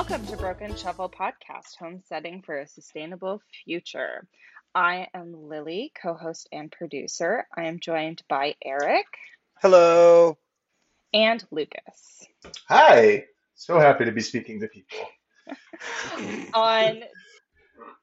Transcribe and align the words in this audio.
Welcome 0.00 0.26
to 0.28 0.36
Broken 0.38 0.74
Shovel 0.76 1.10
Podcast, 1.10 1.76
homesteading 1.78 2.40
for 2.40 2.58
a 2.58 2.66
sustainable 2.66 3.42
future. 3.66 4.26
I 4.74 5.08
am 5.12 5.34
Lily, 5.46 5.92
co 5.94 6.14
host 6.14 6.48
and 6.50 6.72
producer. 6.72 7.46
I 7.54 7.64
am 7.64 7.80
joined 7.80 8.22
by 8.26 8.54
Eric 8.64 9.04
Hello. 9.60 10.38
and 11.12 11.44
Lucas. 11.50 12.24
Hi. 12.66 13.26
So 13.54 13.78
happy 13.78 14.06
to 14.06 14.12
be 14.12 14.22
speaking 14.22 14.60
to 14.60 14.68
people. 14.68 14.98
On 16.54 17.02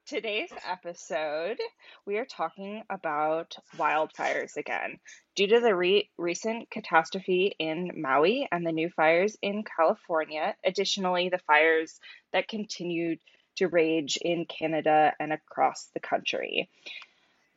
today's 0.08 0.50
episode, 0.66 1.58
we 2.06 2.18
are 2.18 2.26
talking 2.26 2.82
about 2.90 3.58
wildfires 3.78 4.56
again. 4.56 5.00
Due 5.36 5.48
to 5.48 5.60
the 5.60 5.76
re- 5.76 6.10
recent 6.18 6.70
catastrophe 6.70 7.54
in 7.60 7.92
Maui 7.98 8.48
and 8.50 8.66
the 8.66 8.72
new 8.72 8.90
fires 8.90 9.36
in 9.42 9.66
California, 9.66 10.56
additionally, 10.66 11.28
the 11.28 11.40
fires 11.40 12.00
that 12.32 12.48
continued 12.48 13.20
to 13.58 13.68
rage 13.68 14.18
in 14.22 14.46
Canada 14.46 15.12
and 15.20 15.34
across 15.34 15.90
the 15.94 16.00
country. 16.00 16.70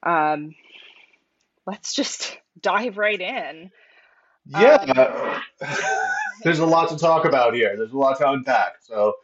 Um, 0.03 0.57
let's 1.69 1.95
just 1.95 2.37
dive 2.61 2.99
right 2.99 3.21
in. 3.21 3.71
Yeah. 4.47 5.41
There's 6.43 6.59
a 6.59 6.67
lot 6.67 6.89
to 6.89 6.97
talk 6.97 7.27
about 7.27 7.55
here. 7.55 7.77
There's 7.77 7.93
a 7.93 7.99
lot 7.99 8.19
to 8.19 8.29
unpack. 8.29 8.79
So, 8.81 9.15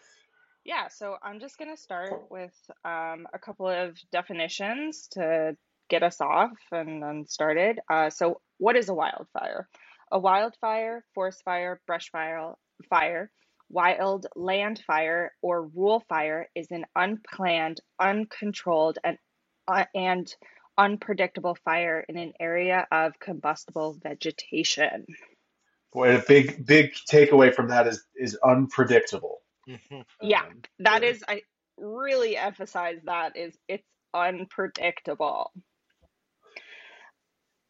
Yeah, 0.66 0.88
so 0.88 1.14
I'm 1.22 1.38
just 1.38 1.58
going 1.58 1.70
to 1.70 1.80
start 1.80 2.24
with 2.28 2.52
um, 2.84 3.28
a 3.32 3.38
couple 3.40 3.68
of 3.68 3.96
definitions 4.10 5.06
to 5.12 5.56
get 5.88 6.02
us 6.02 6.20
off 6.20 6.50
and 6.72 7.00
then 7.00 7.24
started. 7.28 7.78
Uh, 7.88 8.10
so, 8.10 8.40
what 8.58 8.74
is 8.74 8.88
a 8.88 8.94
wildfire? 8.94 9.68
A 10.10 10.18
wildfire, 10.18 11.04
forest 11.14 11.42
fire, 11.44 11.80
brush 11.86 12.10
fire, 12.10 12.54
fire, 12.90 13.30
wild 13.70 14.26
land 14.34 14.82
fire, 14.84 15.30
or 15.40 15.68
rural 15.68 16.02
fire 16.08 16.48
is 16.56 16.66
an 16.72 16.84
unplanned, 16.96 17.80
uncontrolled, 18.00 18.98
and 19.04 19.18
uh, 19.68 19.84
and 19.94 20.34
unpredictable 20.76 21.56
fire 21.64 22.04
in 22.08 22.18
an 22.18 22.32
area 22.40 22.88
of 22.90 23.12
combustible 23.20 23.96
vegetation. 24.02 25.06
boy, 25.92 26.16
a 26.16 26.22
big, 26.26 26.66
big 26.66 26.92
takeaway 27.08 27.54
from 27.54 27.68
that 27.68 27.86
is 27.86 28.04
is 28.16 28.36
unpredictable. 28.44 29.42
Mhm. 29.68 30.04
Yeah, 30.20 30.42
Um, 30.42 30.62
that 30.80 31.02
yeah. 31.02 31.10
is, 31.10 31.24
I 31.28 31.42
really 31.78 32.36
emphasize 32.36 32.98
that 33.04 33.36
is 33.36 33.56
it's 33.68 33.86
unpredictable. 34.14 35.52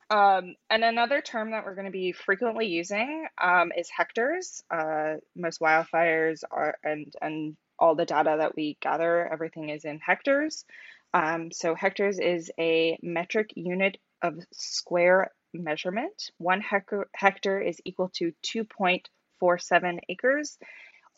Um, 0.09 0.55
and 0.71 0.85
another 0.85 1.21
term 1.21 1.51
that 1.51 1.65
we're 1.65 1.75
going 1.75 1.87
to 1.87 1.91
be 1.91 2.13
frequently 2.13 2.67
using 2.67 3.27
um, 3.43 3.73
is 3.77 3.91
hectares. 3.91 4.63
Uh, 4.71 5.15
most 5.35 5.61
wildfires 5.61 6.43
are, 6.51 6.79
and 6.85 7.13
and 7.21 7.57
all 7.79 7.97
the 7.97 8.05
data 8.07 8.37
that 8.39 8.55
we 8.57 8.79
gather, 8.81 9.31
everything 9.31 9.69
is 9.71 9.85
in 9.85 9.99
hectares. 9.99 10.65
Um, 11.13 11.51
so 11.51 11.75
hectares 11.75 12.19
is 12.21 12.51
a 12.59 12.99
metric 13.03 13.51
unit 13.57 13.99
of 14.23 14.39
square 14.53 15.33
measurement. 15.53 16.31
One 16.39 16.61
hectare, 16.61 17.07
hectare 17.15 17.61
is 17.61 17.81
equal 17.85 18.11
to 18.17 18.33
2.47 18.47 19.99
acres, 20.09 20.59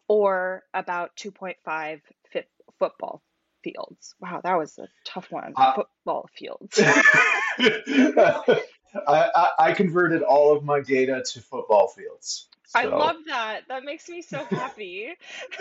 or 0.09 0.65
about 0.75 1.15
2.5 1.17 2.01
fit 2.33 2.49
football 2.79 3.23
fields. 3.63 4.15
Wow, 4.21 4.41
that 4.43 4.57
was 4.57 4.79
a 4.79 4.89
tough 5.05 5.31
one. 5.31 5.53
Uh, 5.57 5.75
Football 5.75 6.29
fields. 6.35 6.79
I, 6.81 8.61
I, 9.07 9.49
I 9.59 9.73
converted 9.73 10.23
all 10.23 10.57
of 10.57 10.65
my 10.65 10.81
data 10.81 11.23
to 11.33 11.41
football 11.41 11.89
fields. 11.89 12.49
I 12.75 12.85
love 12.85 13.17
that. 13.27 13.63
That 13.69 13.85
makes 13.85 14.09
me 14.09 14.23
so 14.23 14.45
happy. 14.45 15.15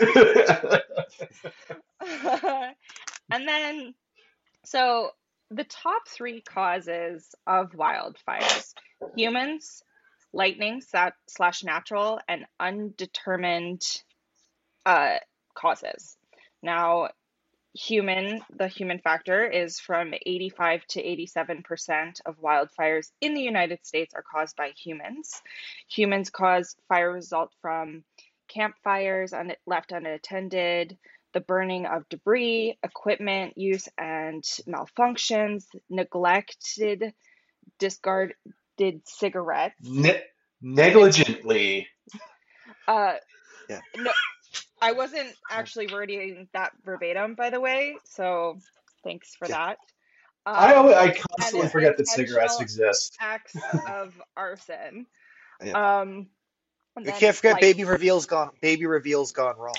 and 3.30 3.48
then, 3.48 3.94
so 4.64 5.10
the 5.50 5.64
top 5.64 6.06
three 6.06 6.42
causes 6.42 7.34
of 7.46 7.72
wildfires 7.72 8.74
humans, 9.16 9.82
lightning 10.32 10.82
slash 11.26 11.64
natural, 11.64 12.20
and 12.28 12.44
undetermined 12.60 13.82
uh, 14.88 15.18
causes. 15.54 16.16
Now, 16.62 17.10
human, 17.74 18.40
the 18.56 18.68
human 18.68 18.98
factor 18.98 19.44
is 19.46 19.78
from 19.78 20.14
85 20.26 20.84
to 20.88 21.02
87% 21.02 22.20
of 22.26 22.40
wildfires 22.40 23.10
in 23.20 23.34
the 23.34 23.42
United 23.42 23.84
States 23.86 24.14
are 24.14 24.24
caused 24.28 24.56
by 24.56 24.70
humans. 24.70 25.40
Humans 25.88 26.30
cause 26.30 26.74
fire 26.88 27.12
result 27.12 27.52
from 27.60 28.02
campfires 28.48 29.32
un- 29.32 29.52
left 29.66 29.92
unattended, 29.92 30.96
the 31.34 31.40
burning 31.40 31.84
of 31.84 32.08
debris, 32.08 32.78
equipment 32.82 33.58
use 33.58 33.86
and 33.98 34.42
malfunctions, 34.66 35.66
neglected, 35.90 37.12
discarded 37.78 38.34
cigarettes. 39.04 39.74
ne- 39.82 40.22
negligently. 40.62 41.86
Uh, 42.86 43.14
Yeah. 43.68 43.80
no, 43.98 44.10
I 44.80 44.92
wasn't 44.92 45.36
actually 45.50 45.86
wording 45.88 46.48
that 46.52 46.72
verbatim, 46.84 47.34
by 47.34 47.50
the 47.50 47.60
way, 47.60 48.00
so 48.04 48.58
thanks 49.04 49.34
for 49.34 49.48
Yeah. 49.48 49.56
that. 49.56 49.78
I, 50.54 50.74
Um, 50.74 50.74
always, 50.74 50.96
I 50.96 51.10
constantly 51.10 51.68
forget 51.68 51.96
that 51.96 52.06
cigarettes 52.08 52.60
exist. 52.60 53.18
acts 53.20 53.64
of 53.86 54.14
arson. 54.36 55.06
Yeah. 55.62 55.74
Um, 55.74 56.28
and 56.96 57.06
We 57.06 57.12
can't 57.12 57.36
forget 57.36 57.54
like 57.54 57.60
baby 57.60 57.84
reveals 57.84 58.26
gone 58.26 58.50
baby 58.60 58.86
reveals 58.86 59.32
gone 59.32 59.56
wrong. 59.58 59.76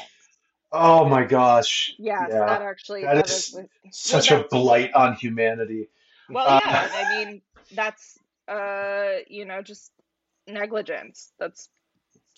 Oh 0.72 1.06
my 1.08 1.24
gosh. 1.26 1.96
yes, 1.98 2.30
Yeah. 2.30 2.46
that 2.46 2.62
actually 2.62 3.08
That 3.08 3.16
that 3.16 3.30
is 3.30 3.46
is 3.46 3.60
such 3.92 4.32
well 4.32 4.32
a 4.32 4.44
blight 4.50 4.94
on 4.94 5.16
humanity. 5.16 5.90
well 6.30 6.50
Uh, 6.50 6.60
yeah, 6.66 6.88
I 6.94 7.06
mean 7.06 7.42
that's 7.72 8.18
uh 8.48 9.20
you 9.28 9.46
know 9.46 9.62
just 9.62 9.92
negligence. 10.48 11.32
That's 11.40 11.70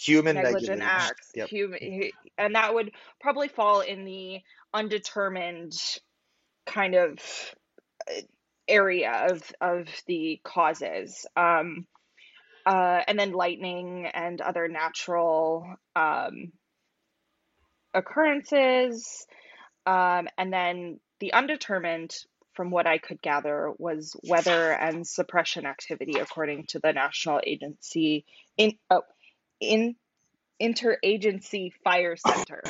Human 0.02 0.36
negligent 0.36 0.82
acts. 0.82 1.32
Yep. 1.36 1.50
Human, 1.50 2.12
and 2.38 2.56
that 2.56 2.74
would 2.74 2.92
probably 3.20 3.48
fall 3.48 3.82
in 3.82 4.06
the 4.06 4.40
undetermined 4.74 5.74
kind 6.66 6.96
of 6.96 7.20
uh, 8.10 8.22
area 8.68 9.28
of 9.30 9.44
of 9.62 9.88
the 10.08 10.40
causes. 10.44 11.26
Um, 11.36 11.86
uh, 12.66 13.02
and 13.08 13.20
then 13.20 13.32
lightning 13.32 14.08
and 14.14 14.40
other 14.42 14.68
natural 14.68 15.76
um, 15.96 16.52
occurrences. 17.94 19.26
Um, 19.86 20.28
and 20.38 20.54
then 20.54 21.00
the 21.20 21.34
undetermined, 21.34 22.16
from 22.54 22.72
what 22.72 22.88
I 22.88 22.98
could 22.98 23.22
gather, 23.22 23.72
was 23.78 24.16
weather 24.24 24.72
and 24.72 25.08
suppression 25.08 25.66
activity, 25.66 26.20
according 26.20 26.66
to 26.68 26.80
the 26.80 26.94
National 26.94 27.42
Agency 27.44 28.26
in 28.58 28.74
oh, 28.90 29.02
in 29.62 29.96
Interagency 30.62 31.72
Fire 31.84 32.18
Center, 32.18 32.62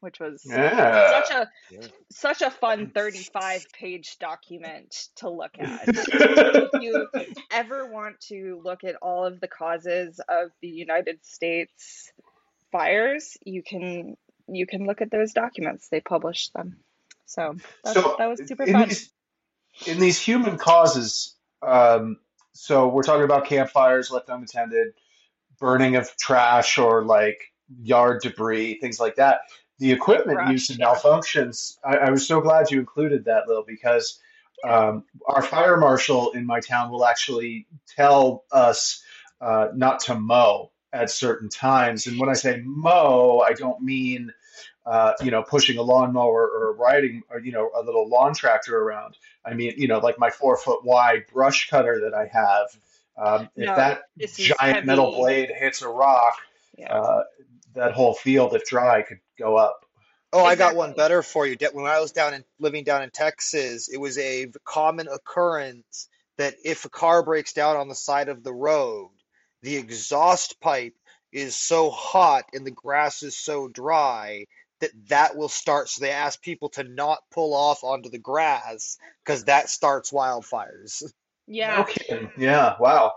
which 0.00 0.18
was 0.18 0.42
Yeah. 0.44 1.10
such 1.10 1.30
a 1.30 1.50
Yeah. 1.70 1.88
such 2.10 2.42
a 2.42 2.50
fun 2.50 2.90
35 2.90 3.66
page 3.72 4.18
document 4.18 5.08
to 5.16 5.28
look 5.30 5.52
at. 5.58 5.88
if 5.88 6.70
you 6.80 7.06
ever 7.52 7.86
want 7.86 8.20
to 8.22 8.60
look 8.64 8.82
at 8.84 8.96
all 8.96 9.24
of 9.24 9.40
the 9.40 9.48
causes 9.48 10.20
of 10.28 10.50
the 10.60 10.68
United 10.68 11.24
States 11.24 12.12
fires, 12.72 13.36
you 13.44 13.62
can 13.62 14.16
you 14.48 14.66
can 14.66 14.86
look 14.86 15.02
at 15.02 15.10
those 15.10 15.32
documents. 15.32 15.88
They 15.88 16.00
published 16.00 16.54
them. 16.54 16.78
So 17.26 17.56
that, 17.84 17.94
So 17.94 18.14
that 18.18 18.26
was 18.26 18.40
super 18.46 18.64
in 18.64 18.72
fun. 18.72 18.88
these 18.88 19.12
in 19.86 20.00
these 20.00 20.18
human 20.18 20.56
causes, 20.58 21.36
um, 21.62 22.18
so 22.52 22.88
we're 22.88 23.02
talking 23.04 23.22
about 23.24 23.44
campfires 23.44 24.10
left 24.10 24.28
unattended, 24.28 24.94
burning 25.60 25.96
of 25.96 26.14
trash 26.16 26.78
or 26.78 27.04
like 27.04 27.52
yard 27.82 28.22
debris, 28.22 28.78
things 28.80 28.98
like 29.00 29.16
that. 29.16 29.40
The 29.78 29.92
equipment 29.92 30.50
use 30.50 30.68
Brush, 30.68 30.70
and 30.70 30.78
yeah. 30.78 30.94
malfunctions. 30.94 31.78
I, 31.84 31.96
I 31.96 32.10
was 32.10 32.26
so 32.26 32.40
glad 32.40 32.70
you 32.70 32.80
included 32.80 33.26
that, 33.26 33.46
Lil, 33.46 33.64
because 33.66 34.18
um, 34.64 35.04
our 35.26 35.42
fire 35.42 35.76
marshal 35.76 36.32
in 36.32 36.46
my 36.46 36.60
town 36.60 36.90
will 36.90 37.04
actually 37.04 37.66
tell 37.96 38.44
us 38.50 39.02
uh, 39.40 39.68
not 39.74 40.00
to 40.00 40.16
mow 40.16 40.72
at 40.92 41.10
certain 41.10 41.48
times. 41.48 42.06
And 42.06 42.18
when 42.18 42.28
I 42.28 42.32
say 42.32 42.60
mow, 42.64 43.40
I 43.46 43.52
don't 43.52 43.80
mean 43.80 44.32
uh, 44.88 45.12
you 45.22 45.30
know, 45.30 45.42
pushing 45.42 45.76
a 45.76 45.82
lawnmower 45.82 46.48
or 46.48 46.72
riding, 46.72 47.22
or, 47.28 47.38
you 47.40 47.52
know, 47.52 47.70
a 47.76 47.82
little 47.82 48.08
lawn 48.08 48.32
tractor 48.32 48.80
around. 48.80 49.18
I 49.44 49.52
mean, 49.52 49.74
you 49.76 49.86
know, 49.86 49.98
like 49.98 50.18
my 50.18 50.30
four 50.30 50.56
foot 50.56 50.82
wide 50.82 51.26
brush 51.30 51.68
cutter 51.68 52.00
that 52.04 52.14
I 52.14 52.26
have. 52.32 52.68
Um, 53.18 53.50
if 53.56 53.66
No, 53.66 53.74
that 53.76 54.02
this 54.16 54.38
is 54.38 54.54
giant 54.58 54.86
metal 54.86 55.12
blade 55.12 55.50
hits 55.50 55.82
a 55.82 55.88
rock, 55.88 56.36
Yeah. 56.76 56.94
uh, 56.94 57.24
that 57.74 57.92
whole 57.92 58.14
field, 58.14 58.54
if 58.54 58.66
dry, 58.66 59.02
could 59.02 59.20
go 59.38 59.56
up. 59.56 59.84
Oh, 60.32 60.44
I 60.44 60.56
got 60.56 60.76
one 60.76 60.92
better 60.92 61.22
for 61.22 61.46
you. 61.46 61.56
When 61.72 61.86
I 61.86 62.00
was 62.00 62.12
down 62.12 62.34
in 62.34 62.44
living 62.58 62.84
down 62.84 63.02
in 63.02 63.10
Texas, 63.10 63.88
it 63.88 63.96
was 63.96 64.18
a 64.18 64.46
common 64.64 65.08
occurrence 65.08 66.08
that 66.36 66.54
if 66.64 66.84
a 66.84 66.90
car 66.90 67.22
breaks 67.22 67.52
down 67.54 67.76
on 67.76 67.88
the 67.88 67.94
side 67.94 68.28
of 68.28 68.44
the 68.44 68.52
road, 68.52 69.10
the 69.62 69.76
exhaust 69.76 70.60
pipe 70.60 70.94
is 71.32 71.56
so 71.56 71.90
hot 71.90 72.44
and 72.52 72.66
the 72.66 72.70
grass 72.70 73.22
is 73.22 73.36
so 73.36 73.68
dry 73.68 74.44
that 74.80 74.90
that 75.08 75.36
will 75.36 75.48
start. 75.48 75.88
So 75.88 76.04
they 76.04 76.10
ask 76.10 76.40
people 76.40 76.68
to 76.70 76.84
not 76.84 77.18
pull 77.32 77.54
off 77.54 77.82
onto 77.82 78.10
the 78.10 78.18
grass 78.18 78.98
because 79.24 79.44
that 79.44 79.70
starts 79.70 80.12
wildfires. 80.12 81.02
Yeah. 81.48 81.80
Okay. 81.80 82.30
Yeah. 82.36 82.76
Wow. 82.78 83.14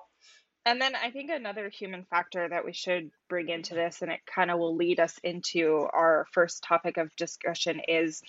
And 0.66 0.80
then 0.80 0.96
I 0.96 1.10
think 1.10 1.32
another 1.32 1.70
human 1.70 2.06
factor 2.06 2.48
that 2.48 2.66
we 2.66 2.74
should 2.74 3.10
bring 3.30 3.50
into 3.50 3.74
this, 3.74 4.02
and 4.02 4.12
it 4.12 4.20
kind 4.26 4.52
of 4.52 4.60
will 4.60 4.76
lead 4.76 5.00
us 5.00 5.20
into 5.24 5.88
our 5.92 6.28
first 6.34 6.64
topic 6.64 6.98
of 6.98 7.16
discussion, 7.16 7.82
is 7.88 8.22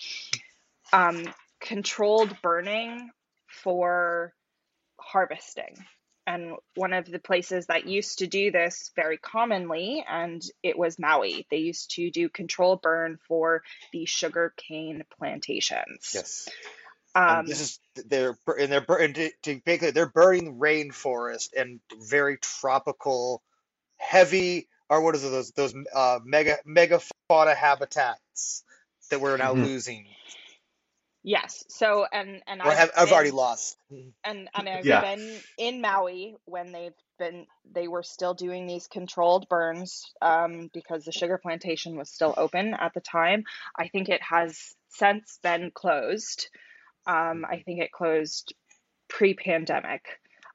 um, 0.91 1.23
controlled 1.61 2.35
burning 2.41 3.11
for 3.47 4.33
harvesting. 4.99 5.77
And 6.25 6.53
one 6.75 6.93
of 6.93 7.05
the 7.05 7.19
places 7.19 7.67
that 7.67 7.85
used 7.85 8.19
to 8.19 8.27
do 8.27 8.49
this 8.49 8.91
very 8.95 9.17
commonly, 9.17 10.03
and 10.09 10.41
it 10.63 10.77
was 10.77 10.97
Maui. 10.97 11.45
They 11.51 11.57
used 11.57 11.91
to 11.95 12.09
do 12.09 12.29
controlled 12.29 12.81
burn 12.81 13.19
for 13.27 13.61
the 13.91 14.05
sugar 14.05 14.53
cane 14.57 15.03
plantations. 15.17 16.11
Yes. 16.15 16.49
Um, 17.15 17.45
this 17.45 17.61
is 17.61 17.79
they're 18.07 18.37
and 18.59 18.71
they're 18.71 18.85
and 19.01 19.15
to, 19.15 19.31
to 19.43 19.61
make 19.65 19.83
it, 19.83 19.95
they're 19.95 20.09
burning 20.09 20.59
rainforest 20.59 21.49
and 21.57 21.79
very 22.09 22.37
tropical, 22.37 23.43
heavy 23.97 24.69
or 24.89 25.01
what 25.03 25.15
is 25.15 25.23
it 25.25 25.29
those 25.31 25.51
those 25.53 25.75
uh, 25.95 26.19
mega 26.25 26.57
megafauna 26.67 27.55
habitats 27.55 28.63
that 29.11 29.21
we're 29.21 29.37
now 29.37 29.53
Mhm. 29.53 29.55
losing 29.55 30.07
yes. 31.23 31.65
So 31.69 32.05
and 32.11 32.43
and 32.47 32.61
I've 32.61 32.73
have 32.75 32.91
I've 32.97 33.11
already 33.11 33.31
lost. 33.31 33.77
and 34.25 34.49
and 34.55 34.69
I've 34.69 34.89
Yeah. 34.89 35.01
been 35.01 35.43
in 35.57 35.81
Maui 35.81 36.35
when 36.45 36.73
they've 36.73 36.93
been 37.19 37.47
they 37.73 37.89
were 37.89 38.03
still 38.03 38.35
doing 38.35 38.67
these 38.67 38.87
controlled 38.87 39.49
burns 39.49 40.05
um, 40.21 40.69
because 40.73 41.05
the 41.05 41.13
sugar 41.13 41.39
plantation 41.39 41.97
was 41.97 42.11
still 42.11 42.35
open 42.37 42.75
at 42.75 42.93
the 42.95 43.01
time. 43.01 43.45
I 43.77 43.89
think 43.89 44.09
it 44.09 44.21
has 44.23 44.59
since 44.89 45.39
been 45.43 45.71
closed. 45.75 46.49
Um, 47.05 47.45
I 47.49 47.61
think 47.65 47.79
it 47.79 47.91
closed 47.91 48.53
pre-pandemic 49.09 50.05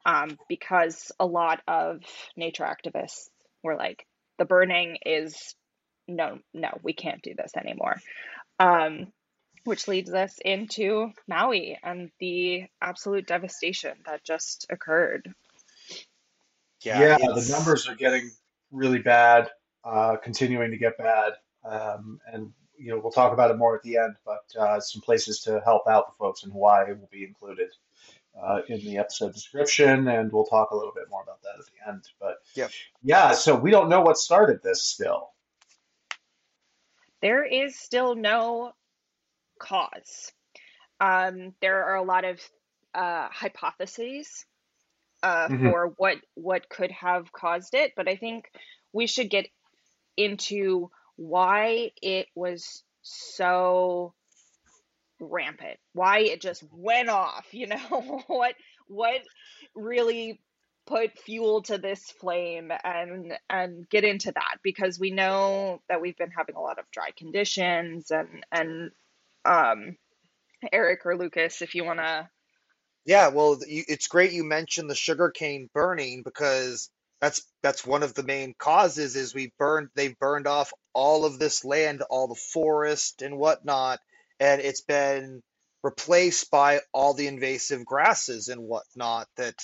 um, 0.07 0.39
because 0.49 1.13
a 1.21 1.27
lot 1.27 1.61
of 1.69 2.01
nature 2.37 2.65
activists 2.65 3.29
were 3.63 3.77
like, 3.77 4.07
the 4.39 4.45
burning 4.45 4.99
is 5.05 5.55
no, 6.07 6.39
no, 6.55 6.71
we 6.83 6.95
can't 6.95 7.23
do 7.23 7.35
this 7.37 7.53
anymore. 7.57 7.97
Um, 8.59 9.13
which 9.65 9.87
leads 9.87 10.13
us 10.15 10.39
into 10.43 11.13
Maui 11.29 11.79
and 11.83 12.11
the 12.21 12.65
absolute 12.81 13.27
devastation 13.27 13.99
that 14.07 14.25
just 14.25 14.67
occurred. 14.71 15.31
Yeah, 16.83 17.01
Yeah, 17.01 17.17
the 17.19 17.49
numbers 17.51 17.87
are 17.87 17.95
getting 17.95 18.31
really 18.71 19.01
bad, 19.01 19.51
uh, 19.85 20.17
continuing 20.17 20.71
to 20.71 20.79
get 20.79 20.97
bad. 20.97 21.33
Um, 21.65 22.19
and 22.33 22.53
you 22.79 22.91
know, 22.91 23.01
we'll 23.03 23.13
talk 23.13 23.33
about 23.33 23.51
it 23.51 23.59
more 23.59 23.75
at 23.77 23.83
the 23.83 23.97
end, 23.99 24.15
but 24.25 24.61
uh, 24.61 24.81
some 24.81 25.03
places 25.03 25.41
to 25.41 25.61
help 25.65 25.87
out 25.89 26.07
the 26.09 26.17
folks 26.19 26.45
in 26.45 26.51
Hawaii 26.51 26.93
will 26.93 27.09
be 27.11 27.25
included 27.25 27.69
uh, 28.41 28.61
in 28.69 28.81
the 28.81 28.99
episode 28.99 29.33
description, 29.35 30.09
and 30.09 30.33
we'll 30.33 30.45
talk 30.45 30.71
a 30.71 30.77
little 30.77 30.93
bit 30.95 31.05
more 31.11 31.23
about 31.23 31.43
that 31.43 31.59
at 31.59 31.67
the 31.67 31.91
end. 31.91 32.05
But 32.21 32.37
yep. 32.55 32.71
yeah, 33.03 33.33
so 33.33 33.57
we 33.57 33.71
don't 33.71 33.89
know 33.89 34.01
what 34.01 34.17
started 34.17 34.63
this 34.63 34.83
still. 34.83 35.31
There 37.21 37.45
is 37.45 37.77
still 37.77 38.15
no 38.15 38.73
cause. 39.59 40.33
Um, 41.01 41.55
there 41.61 41.85
are 41.85 41.97
a 41.97 42.03
lot 42.03 42.25
of 42.25 42.41
uh, 42.95 43.29
hypotheses 43.31 44.45
uh, 45.23 45.49
hmm 45.49 45.71
for 45.71 45.93
what 45.97 46.19
what 46.35 46.69
could 46.69 46.93
have 46.93 47.33
caused 47.33 47.75
it, 47.75 47.93
but 47.97 48.09
I 48.09 48.15
think 48.15 48.49
we 48.93 49.09
should 49.09 49.29
get 49.29 49.49
into 50.17 50.91
why 51.19 51.91
it 52.01 52.29
was 52.37 52.85
so 53.03 54.15
rampant, 55.21 55.79
why 55.93 56.21
it 56.21 56.41
just 56.41 56.63
went 56.73 57.09
off, 57.09 57.47
you 57.51 57.67
know, 57.67 58.23
what 58.29 58.55
what 58.87 59.21
really 59.75 60.41
put 60.87 61.19
fuel 61.19 61.61
to 61.63 61.77
this 61.77 62.03
flame 62.21 62.71
and 62.85 63.35
and 63.51 63.89
get 63.91 64.05
into 64.05 64.31
that? 64.31 64.59
Because 64.63 64.99
we 64.99 65.11
know 65.11 65.83
that 65.89 66.01
we've 66.01 66.17
been 66.17 66.31
having 66.31 66.55
a 66.55 66.61
lot 66.61 66.79
of 66.79 66.85
dry 66.93 67.11
conditions 67.17 68.13
and 68.13 68.45
and 68.53 68.93
um 69.45 69.97
Eric 70.73 71.05
or 71.05 71.17
Lucas 71.17 71.63
if 71.63 71.75
you 71.75 71.85
want 71.85 71.99
to 71.99 72.29
Yeah, 73.05 73.29
well, 73.29 73.59
you, 73.67 73.83
it's 73.89 74.07
great 74.07 74.33
you 74.33 74.45
mentioned 74.45 74.89
the 74.89 74.95
sugarcane 74.95 75.69
burning 75.75 76.23
because 76.23 76.91
that's 77.21 77.43
that's 77.63 77.87
one 77.87 78.03
of 78.03 78.15
the 78.15 78.23
main 78.23 78.55
causes 78.59 79.17
is 79.17 79.35
we 79.35 79.53
burned 79.59 79.89
they've 79.95 80.19
burned 80.19 80.47
off 80.47 80.73
all 80.95 81.25
of 81.25 81.39
this 81.39 81.65
land, 81.65 82.03
all 82.11 82.29
the 82.29 82.41
forest 82.53 83.23
and 83.23 83.39
whatnot, 83.39 84.01
and 84.41 84.61
it's 84.61 84.83
been 84.83 85.43
replaced 85.83 86.51
by 86.51 86.81
all 86.93 87.15
the 87.15 87.27
invasive 87.27 87.85
grasses 87.85 88.49
and 88.49 88.63
whatnot 88.63 89.29
that 89.37 89.55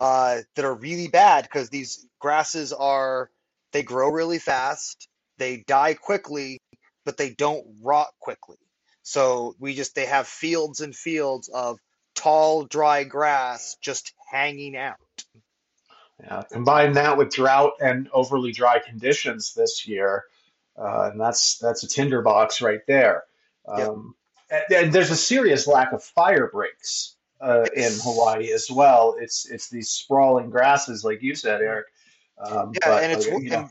uh, 0.00 0.38
that 0.56 0.64
are 0.64 0.74
really 0.74 1.08
bad 1.08 1.44
because 1.44 1.68
these 1.70 2.06
grasses 2.20 2.72
are 2.72 3.30
they 3.72 3.82
grow 3.82 4.10
really 4.10 4.38
fast, 4.38 5.08
they 5.38 5.64
die 5.66 5.94
quickly, 5.94 6.60
but 7.04 7.16
they 7.16 7.30
don't 7.30 7.64
rot 7.82 8.08
quickly. 8.20 8.56
So 9.02 9.54
we 9.58 9.74
just 9.74 9.94
they 9.94 10.06
have 10.06 10.28
fields 10.28 10.80
and 10.80 10.94
fields 10.94 11.48
of 11.48 11.78
tall, 12.14 12.64
dry 12.64 13.04
grass 13.04 13.76
just 13.82 14.12
hanging 14.30 14.76
out. 14.76 14.96
Yeah, 16.22 16.42
combine 16.50 16.92
that 16.92 17.18
with 17.18 17.30
drought 17.30 17.72
and 17.80 18.08
overly 18.12 18.52
dry 18.52 18.78
conditions 18.78 19.54
this 19.54 19.88
year, 19.88 20.24
uh, 20.78 21.10
and 21.10 21.20
that's 21.20 21.58
that's 21.58 21.82
a 21.82 21.88
tinderbox 21.88 22.62
right 22.62 22.80
there. 22.86 23.24
Yep. 23.76 23.88
Um, 23.88 24.14
and, 24.50 24.64
and 24.72 24.92
there's 24.92 25.10
a 25.10 25.16
serious 25.16 25.66
lack 25.66 25.92
of 25.92 26.04
fire 26.04 26.48
breaks 26.52 27.16
uh, 27.40 27.66
in 27.74 27.92
Hawaii 28.02 28.52
as 28.52 28.70
well. 28.70 29.16
It's 29.18 29.50
it's 29.50 29.68
these 29.68 29.90
sprawling 29.90 30.50
grasses, 30.50 31.04
like 31.04 31.22
you 31.22 31.34
said, 31.34 31.60
Eric. 31.60 31.86
Um, 32.38 32.72
Yeah, 32.74 32.88
but 32.88 33.02
and 33.02 33.12
uh, 33.12 33.16
it's 33.16 33.26
you 33.26 33.50
know, 33.50 33.58
and 33.58 33.70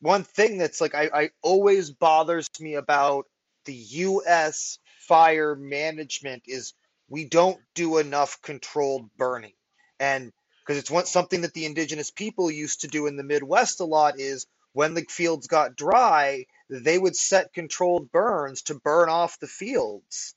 one 0.00 0.24
thing 0.24 0.58
that's 0.58 0.80
like 0.80 0.94
I, 0.94 1.08
I 1.14 1.30
always 1.42 1.90
bothers 1.90 2.48
me 2.60 2.74
about 2.74 3.26
the 3.64 3.74
U.S. 3.74 4.80
fire 4.98 5.54
management 5.54 6.42
is 6.46 6.74
we 7.08 7.24
don't 7.26 7.60
do 7.74 7.98
enough 7.98 8.42
controlled 8.42 9.08
burning, 9.16 9.54
and 10.00 10.32
because 10.66 10.78
it's 10.78 10.90
one 10.90 11.06
something 11.06 11.42
that 11.42 11.54
the 11.54 11.66
indigenous 11.66 12.10
people 12.10 12.50
used 12.50 12.82
to 12.82 12.88
do 12.88 13.06
in 13.06 13.16
the 13.16 13.24
Midwest 13.24 13.80
a 13.80 13.84
lot 13.84 14.20
is 14.20 14.46
when 14.74 14.94
the 14.94 15.04
fields 15.08 15.48
got 15.48 15.76
dry, 15.76 16.46
they 16.70 16.98
would 16.98 17.16
set 17.16 17.52
controlled 17.54 18.12
burns 18.12 18.62
to 18.64 18.74
burn 18.76 19.08
off 19.10 19.40
the 19.40 19.48
fields. 19.48 20.34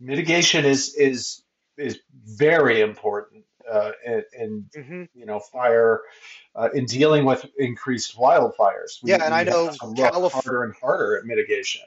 mitigation 0.00 0.64
is 0.64 0.94
is 0.94 1.42
is 1.78 2.00
very 2.26 2.80
important 2.80 3.44
uh, 3.70 3.92
in, 4.06 4.24
in 4.38 4.66
hmm 4.74 5.04
you 5.14 5.26
know 5.26 5.40
fire 5.40 6.02
uh, 6.56 6.68
in 6.74 6.86
dealing 6.86 7.24
with 7.24 7.46
increased 7.58 8.16
wildfires. 8.16 9.02
We 9.02 9.10
Yeah, 9.10 9.24
and 9.24 9.34
I 9.34 9.44
know 9.44 9.70
look 9.82 10.16
harder 10.32 10.64
and 10.64 10.74
harder 10.74 11.18
at 11.18 11.24
mitigation. 11.26 11.82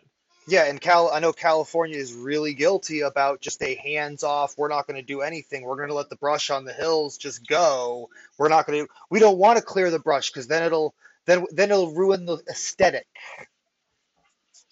Yeah, 0.47 0.65
and 0.65 0.79
Cal, 0.79 1.09
I 1.11 1.19
know 1.19 1.31
California 1.31 1.97
is 1.97 2.13
really 2.13 2.53
guilty 2.53 3.01
about 3.01 3.41
just 3.41 3.61
a 3.63 3.75
hands 3.75 4.23
off. 4.23 4.57
We're 4.57 4.67
not 4.67 4.87
going 4.87 4.99
to 4.99 5.05
do 5.05 5.21
anything. 5.21 5.63
We're 5.63 5.77
going 5.77 5.89
to 5.89 5.95
let 5.95 6.09
the 6.09 6.17
brush 6.17 6.49
on 6.49 6.65
the 6.65 6.73
hills 6.73 7.17
just 7.17 7.47
go. 7.47 8.09
We're 8.37 8.49
not 8.49 8.67
going 8.67 8.85
to. 8.85 8.93
We 9.09 9.19
don't 9.19 9.37
want 9.37 9.57
to 9.57 9.63
clear 9.63 9.89
the 9.89 9.99
brush 9.99 10.31
because 10.31 10.47
then 10.47 10.63
it'll 10.63 10.93
then 11.25 11.45
then 11.51 11.71
it'll 11.71 11.93
ruin 11.93 12.25
the 12.25 12.39
aesthetic. 12.49 13.07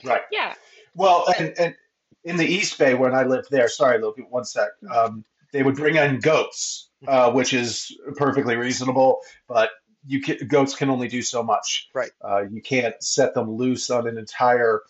Right. 0.04 0.22
yeah 0.32 0.56
Well, 0.96 1.25
and 1.38 1.48
and, 1.48 1.60
and 1.60 1.75
in 2.24 2.38
the 2.38 2.46
East 2.46 2.78
Bay 2.78 2.94
when 2.94 3.13
I 3.13 3.24
lived 3.24 3.48
there, 3.50 3.68
sorry, 3.68 4.00
Loki, 4.00 4.24
one 4.30 4.46
sec. 4.46 4.70
Um, 4.94 5.24
they 5.54 5.63
would 5.63 5.75
bring 5.75 5.96
in 5.96 6.20
goats, 6.20 6.90
uh, 7.08 7.32
which 7.32 7.54
is 7.54 7.98
perfectly 8.16 8.56
reasonable, 8.56 9.20
but 9.48 9.70
you 10.06 10.22
can, 10.22 10.48
goats 10.48 10.75
can 10.75 10.90
only 10.90 11.08
do 11.08 11.22
so 11.22 11.44
much. 11.44 11.90
Right. 11.94 12.12
Uh, 12.24 12.44
you 12.50 12.62
can't 12.62 13.01
set 13.04 13.34
them 13.34 13.51
loose 13.51 13.90
on 13.90 14.08
an 14.08 14.18
entire 14.18 14.82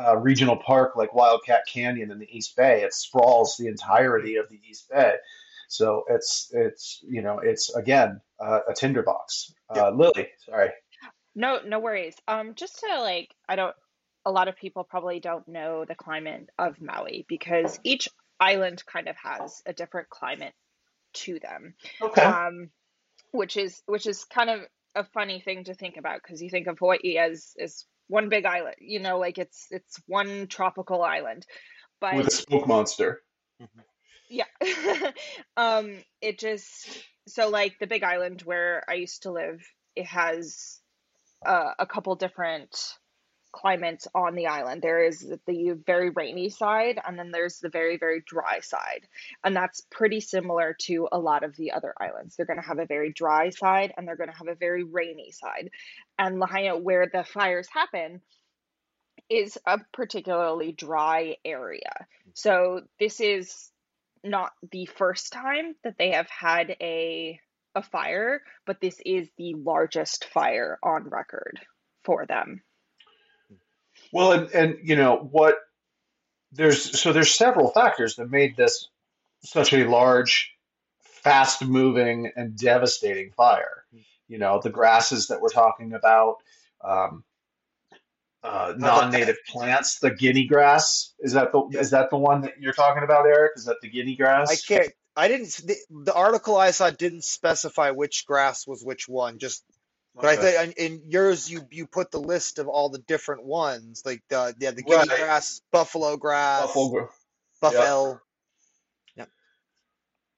uh, 0.00 0.16
regional 0.16 0.56
park 0.56 0.96
like 0.96 1.14
Wildcat 1.14 1.62
Canyon 1.72 2.10
in 2.10 2.18
the 2.18 2.28
East 2.30 2.56
Bay. 2.56 2.82
It 2.82 2.94
sprawls 2.94 3.56
the 3.56 3.66
entirety 3.68 4.36
of 4.36 4.48
the 4.48 4.58
East 4.68 4.88
Bay. 4.90 5.14
So 5.68 6.04
it's 6.08 6.50
it's 6.52 7.00
you 7.06 7.22
know 7.22 7.38
it's 7.38 7.74
again 7.74 8.20
uh, 8.40 8.60
a 8.68 8.74
tinderbox. 8.74 9.52
Uh, 9.68 9.90
Lily, 9.90 10.28
sorry. 10.44 10.70
no 11.34 11.60
no 11.64 11.78
worries 11.78 12.16
um 12.26 12.54
just 12.56 12.80
to 12.80 13.00
like 13.00 13.28
I 13.48 13.54
don't 13.56 13.74
a 14.26 14.32
lot 14.32 14.48
of 14.48 14.56
people 14.56 14.82
probably 14.84 15.20
don't 15.20 15.46
know 15.46 15.84
the 15.84 15.94
climate 15.94 16.48
of 16.58 16.80
Maui 16.80 17.24
because 17.28 17.78
each 17.84 18.08
island 18.40 18.82
kind 18.84 19.08
of 19.08 19.16
has 19.16 19.62
a 19.64 19.72
different 19.72 20.08
climate 20.10 20.54
to 21.12 21.38
them 21.38 21.74
Okay. 22.02 22.22
um 22.22 22.70
which 23.30 23.56
is 23.56 23.80
which 23.86 24.06
is 24.06 24.24
kind 24.24 24.50
of 24.50 24.60
a 24.96 25.04
funny 25.04 25.40
thing 25.40 25.64
to 25.64 25.74
think 25.74 25.96
about 25.96 26.20
because 26.22 26.42
you 26.42 26.50
think 26.50 26.66
of 26.66 26.78
Hawaii 26.80 27.16
as 27.16 27.54
as 27.60 27.84
one 28.10 28.28
big 28.28 28.44
island 28.44 28.76
you 28.80 29.00
know 29.00 29.18
like 29.18 29.38
it's 29.38 29.66
it's 29.70 30.00
one 30.06 30.46
tropical 30.48 31.02
island 31.02 31.46
But 32.00 32.16
With 32.16 32.26
a 32.26 32.30
smoke 32.30 32.66
monster. 32.66 33.22
Yeah 34.32 34.44
um 35.56 35.90
it 36.20 36.38
just 36.38 36.86
so 37.26 37.48
like 37.48 37.78
the 37.80 37.88
big 37.88 38.04
island 38.04 38.42
where 38.42 38.84
i 38.88 38.94
used 38.94 39.24
to 39.24 39.32
live 39.32 39.60
it 39.96 40.06
has 40.06 40.78
uh, 41.44 41.72
a 41.78 41.86
couple 41.86 42.14
different 42.14 42.76
climates 43.52 44.06
on 44.14 44.34
the 44.34 44.46
island. 44.46 44.82
There 44.82 45.04
is 45.04 45.20
the 45.46 45.78
very 45.86 46.10
rainy 46.10 46.50
side, 46.50 46.98
and 47.06 47.18
then 47.18 47.30
there's 47.30 47.58
the 47.58 47.68
very, 47.68 47.96
very 47.96 48.22
dry 48.26 48.60
side. 48.60 49.06
And 49.44 49.54
that's 49.54 49.82
pretty 49.90 50.20
similar 50.20 50.76
to 50.82 51.08
a 51.12 51.18
lot 51.18 51.42
of 51.42 51.56
the 51.56 51.72
other 51.72 51.94
islands. 52.00 52.36
They're 52.36 52.46
going 52.46 52.60
to 52.60 52.66
have 52.66 52.78
a 52.78 52.86
very 52.86 53.12
dry 53.12 53.50
side 53.50 53.92
and 53.96 54.06
they're 54.06 54.16
going 54.16 54.30
to 54.30 54.36
have 54.36 54.48
a 54.48 54.54
very 54.54 54.84
rainy 54.84 55.32
side. 55.32 55.70
And 56.18 56.38
Lahaina, 56.38 56.78
where 56.78 57.08
the 57.12 57.24
fires 57.24 57.68
happen, 57.72 58.20
is 59.28 59.58
a 59.66 59.78
particularly 59.92 60.72
dry 60.72 61.36
area. 61.44 62.06
So 62.34 62.82
this 62.98 63.20
is 63.20 63.70
not 64.22 64.52
the 64.70 64.86
first 64.86 65.32
time 65.32 65.74
that 65.84 65.96
they 65.98 66.12
have 66.12 66.28
had 66.28 66.76
a 66.80 67.40
a 67.74 67.82
fire, 67.82 68.42
but 68.66 68.80
this 68.80 69.00
is 69.04 69.28
the 69.38 69.54
largest 69.54 70.24
fire 70.24 70.78
on 70.82 71.08
record 71.08 71.60
for 72.04 72.26
them. 72.26 72.62
Well, 74.12 74.32
and, 74.32 74.50
and 74.52 74.78
you 74.82 74.96
know 74.96 75.16
what? 75.16 75.56
There's 76.52 77.00
so 77.00 77.12
there's 77.12 77.32
several 77.32 77.70
factors 77.70 78.16
that 78.16 78.30
made 78.30 78.56
this 78.56 78.88
such 79.44 79.72
a 79.72 79.84
large, 79.84 80.52
fast-moving, 81.22 82.32
and 82.36 82.56
devastating 82.56 83.30
fire. 83.32 83.84
You 84.28 84.38
know, 84.38 84.60
the 84.62 84.70
grasses 84.70 85.28
that 85.28 85.40
we're 85.40 85.48
talking 85.48 85.92
about, 85.92 86.36
um, 86.84 87.24
uh, 88.42 88.74
non-native 88.76 89.38
plants, 89.48 89.98
the 89.98 90.10
guinea 90.10 90.46
grass. 90.46 91.14
Is 91.20 91.34
that 91.34 91.52
the 91.52 91.62
is 91.78 91.90
that 91.90 92.10
the 92.10 92.16
one 92.16 92.42
that 92.42 92.60
you're 92.60 92.72
talking 92.72 93.02
about, 93.02 93.26
Eric? 93.26 93.52
Is 93.56 93.66
that 93.66 93.76
the 93.82 93.88
guinea 93.88 94.16
grass? 94.16 94.50
I 94.50 94.56
can't. 94.56 94.92
I 95.16 95.28
didn't. 95.28 95.50
The, 95.64 95.76
the 96.04 96.14
article 96.14 96.56
I 96.56 96.70
saw 96.70 96.90
didn't 96.90 97.24
specify 97.24 97.90
which 97.90 98.24
grass 98.26 98.66
was 98.66 98.82
which 98.82 99.08
one. 99.08 99.38
Just, 99.38 99.64
but 100.20 100.30
I 100.30 100.36
think 100.36 100.76
in 100.78 100.92
in 100.94 101.02
yours 101.10 101.50
you 101.50 101.66
you 101.70 101.86
put 101.86 102.10
the 102.10 102.20
list 102.20 102.58
of 102.58 102.68
all 102.68 102.88
the 102.88 102.98
different 102.98 103.44
ones, 103.44 104.02
like 104.04 104.22
the 104.28 104.54
yeah 104.58 104.70
the 104.72 104.82
guinea 104.82 104.96
Right. 105.08 105.08
grass, 105.08 105.60
buffalo 105.70 106.16
grass, 106.16 106.66
Buffalo. 106.66 106.88
gr- 106.90 107.12
buffel. 107.60 108.20
Yeah. 109.16 109.24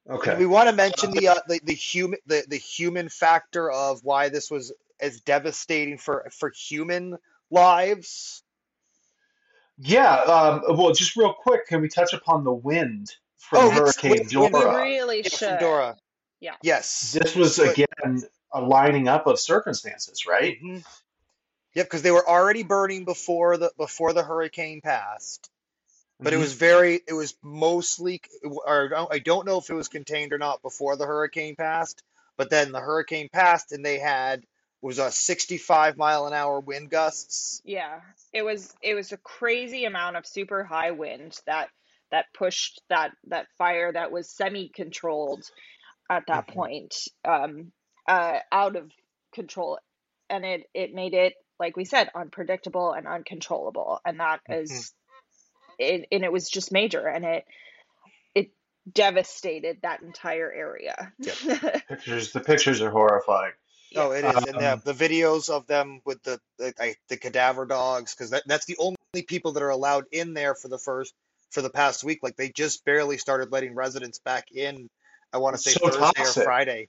Okay. 0.09 0.35
We 0.37 0.45
want 0.45 0.69
to 0.69 0.75
mention 0.75 1.11
the 1.11 1.29
uh, 1.29 1.35
the 1.47 1.59
the 1.63 1.73
human 1.73 2.19
the 2.25 2.43
the 2.47 2.57
human 2.57 3.09
factor 3.09 3.71
of 3.71 4.03
why 4.03 4.29
this 4.29 4.51
was 4.51 4.73
as 4.99 5.21
devastating 5.21 5.97
for 5.97 6.29
for 6.37 6.51
human 6.55 7.17
lives. 7.49 8.43
Yeah. 9.77 10.13
Um, 10.15 10.77
well, 10.77 10.93
just 10.93 11.15
real 11.15 11.33
quick, 11.33 11.67
can 11.67 11.81
we 11.81 11.89
touch 11.89 12.13
upon 12.13 12.43
the 12.43 12.53
wind 12.53 13.15
from 13.37 13.65
Oh, 13.65 13.69
Hurricane 13.71 14.11
wind- 14.11 14.31
wind- 14.35 14.53
We 14.53 14.59
Dora? 14.59 14.75
really 14.83 15.21
Yeah, 15.23 15.29
should. 15.29 15.59
Dora. 15.59 15.97
Yeah. 16.39 16.55
Yes. 16.61 17.11
This 17.13 17.35
was 17.35 17.57
again 17.59 18.23
a 18.53 18.61
lining 18.61 19.07
up 19.07 19.27
of 19.27 19.39
circumstances, 19.39 20.25
right? 20.27 20.57
Mhm. 20.61 20.83
Yep, 21.75 21.85
because 21.87 22.01
they 22.01 22.11
were 22.11 22.27
already 22.27 22.63
burning 22.63 23.05
before 23.05 23.57
the 23.57 23.71
before 23.77 24.13
the 24.13 24.23
hurricane 24.23 24.81
passed. 24.81 25.49
But 26.23 26.33
it 26.33 26.37
Mhm. 26.37 26.39
was 26.39 26.53
very, 26.53 27.01
it 27.07 27.13
was 27.13 27.35
mostly, 27.43 28.21
or 28.43 29.07
I 29.11 29.19
don't 29.19 29.45
know 29.45 29.57
if 29.57 29.69
it 29.69 29.73
was 29.73 29.89
contained 29.89 30.33
or 30.33 30.37
not 30.37 30.61
before 30.61 30.95
the 30.95 31.05
hurricane 31.05 31.55
passed. 31.55 32.03
But 32.37 32.49
then 32.49 32.71
the 32.71 32.79
hurricane 32.79 33.29
passed, 33.29 33.71
and 33.71 33.85
they 33.85 33.99
had 33.99 34.45
was 34.81 34.99
a 34.99 35.11
65 35.11 35.97
mile 35.97 36.27
an 36.27 36.33
hour 36.33 36.59
wind 36.59 36.89
gusts. 36.89 37.61
Yeah, 37.63 38.01
it 38.33 38.43
was 38.43 38.73
it 38.81 38.95
was 38.95 39.11
a 39.11 39.17
crazy 39.17 39.85
amount 39.85 40.17
of 40.17 40.25
super 40.25 40.63
high 40.63 40.91
wind 40.91 41.39
that 41.45 41.69
that 42.11 42.25
pushed 42.33 42.81
that 42.89 43.11
that 43.27 43.47
fire 43.57 43.91
that 43.91 44.11
was 44.11 44.29
semi-controlled 44.29 45.43
at 46.09 46.23
that 46.27 46.47
Mhm. 46.47 46.53
point 46.53 46.95
um 47.25 47.71
uh 48.07 48.39
out 48.51 48.75
of 48.75 48.91
control 49.33 49.79
and 50.29 50.45
it 50.45 50.69
it 50.73 50.93
made 50.93 51.13
it 51.13 51.33
like 51.59 51.75
we 51.77 51.85
said 51.85 52.09
unpredictable 52.15 52.91
and 52.93 53.07
uncontrollable 53.07 53.99
and 54.05 54.19
that 54.19 54.41
Mhm. 54.49 54.63
is 54.63 54.93
it 55.79 56.07
and 56.11 56.23
it 56.23 56.31
was 56.31 56.49
just 56.49 56.71
major 56.71 57.07
and 57.07 57.25
it 57.25 57.45
it 58.35 58.51
devastated 58.91 59.77
that 59.83 60.01
entire 60.01 60.51
area. 60.51 61.13
Pictures. 61.87 62.31
The 62.31 62.39
pictures 62.39 62.81
are 62.81 62.89
horrifying. 62.89 63.53
Oh, 63.95 64.11
it 64.11 64.25
is, 64.25 64.45
and 64.45 64.59
the, 64.59 64.73
Um, 64.73 64.81
the 64.83 64.93
videos 64.93 65.49
of 65.49 65.67
them 65.67 66.01
with 66.03 66.23
the 66.23 66.39
the, 66.57 66.95
the 67.09 67.17
cadaver 67.17 67.65
dogs, 67.65 68.15
because 68.15 68.31
that, 68.31 68.43
that's 68.47 68.65
the 68.65 68.77
only 68.79 68.97
people 69.27 69.51
that 69.53 69.63
are 69.63 69.69
allowed 69.69 70.05
in 70.11 70.33
there 70.33 70.55
for 70.55 70.67
the 70.67 70.79
first 70.79 71.13
for 71.51 71.61
the 71.61 71.69
past 71.69 72.03
week. 72.03 72.19
Like 72.23 72.35
they 72.35 72.49
just 72.49 72.83
barely 72.85 73.17
started 73.19 73.51
letting 73.51 73.75
residents 73.75 74.19
back 74.19 74.51
in. 74.51 74.89
I 75.31 75.37
want 75.37 75.55
to 75.55 75.61
say 75.61 75.71
so 75.71 75.85
Thursday 75.85 75.99
toxic. 75.99 76.41
or 76.41 76.43
Friday. 76.43 76.87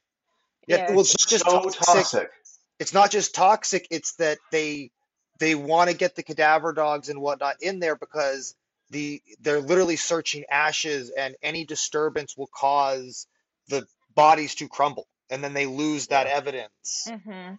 Yeah, 0.66 0.78
Yeah, 0.78 0.90
well, 0.90 1.00
it's 1.00 1.10
not 1.10 1.28
just 1.28 1.44
so 1.44 1.60
toxic. 1.60 1.84
toxic. 1.84 2.30
It's 2.78 2.92
not 2.94 3.10
just 3.10 3.34
toxic. 3.34 3.86
It's 3.90 4.14
that 4.16 4.38
they 4.50 4.90
they 5.38 5.54
want 5.54 5.90
to 5.90 5.96
get 5.96 6.14
the 6.14 6.22
cadaver 6.22 6.72
dogs 6.72 7.08
and 7.08 7.20
whatnot 7.20 7.56
in 7.62 7.78
there 7.80 7.96
because 7.96 8.54
the 8.90 9.22
they're 9.40 9.60
literally 9.60 9.96
searching 9.96 10.44
ashes, 10.50 11.10
and 11.10 11.36
any 11.42 11.64
disturbance 11.64 12.36
will 12.36 12.50
cause 12.54 13.26
the 13.68 13.86
bodies 14.14 14.54
to 14.56 14.68
crumble, 14.68 15.06
and 15.30 15.42
then 15.42 15.54
they 15.54 15.66
lose 15.66 16.08
that 16.08 16.26
Yeah. 16.26 16.36
evidence. 16.36 17.12
hmm 17.24 17.54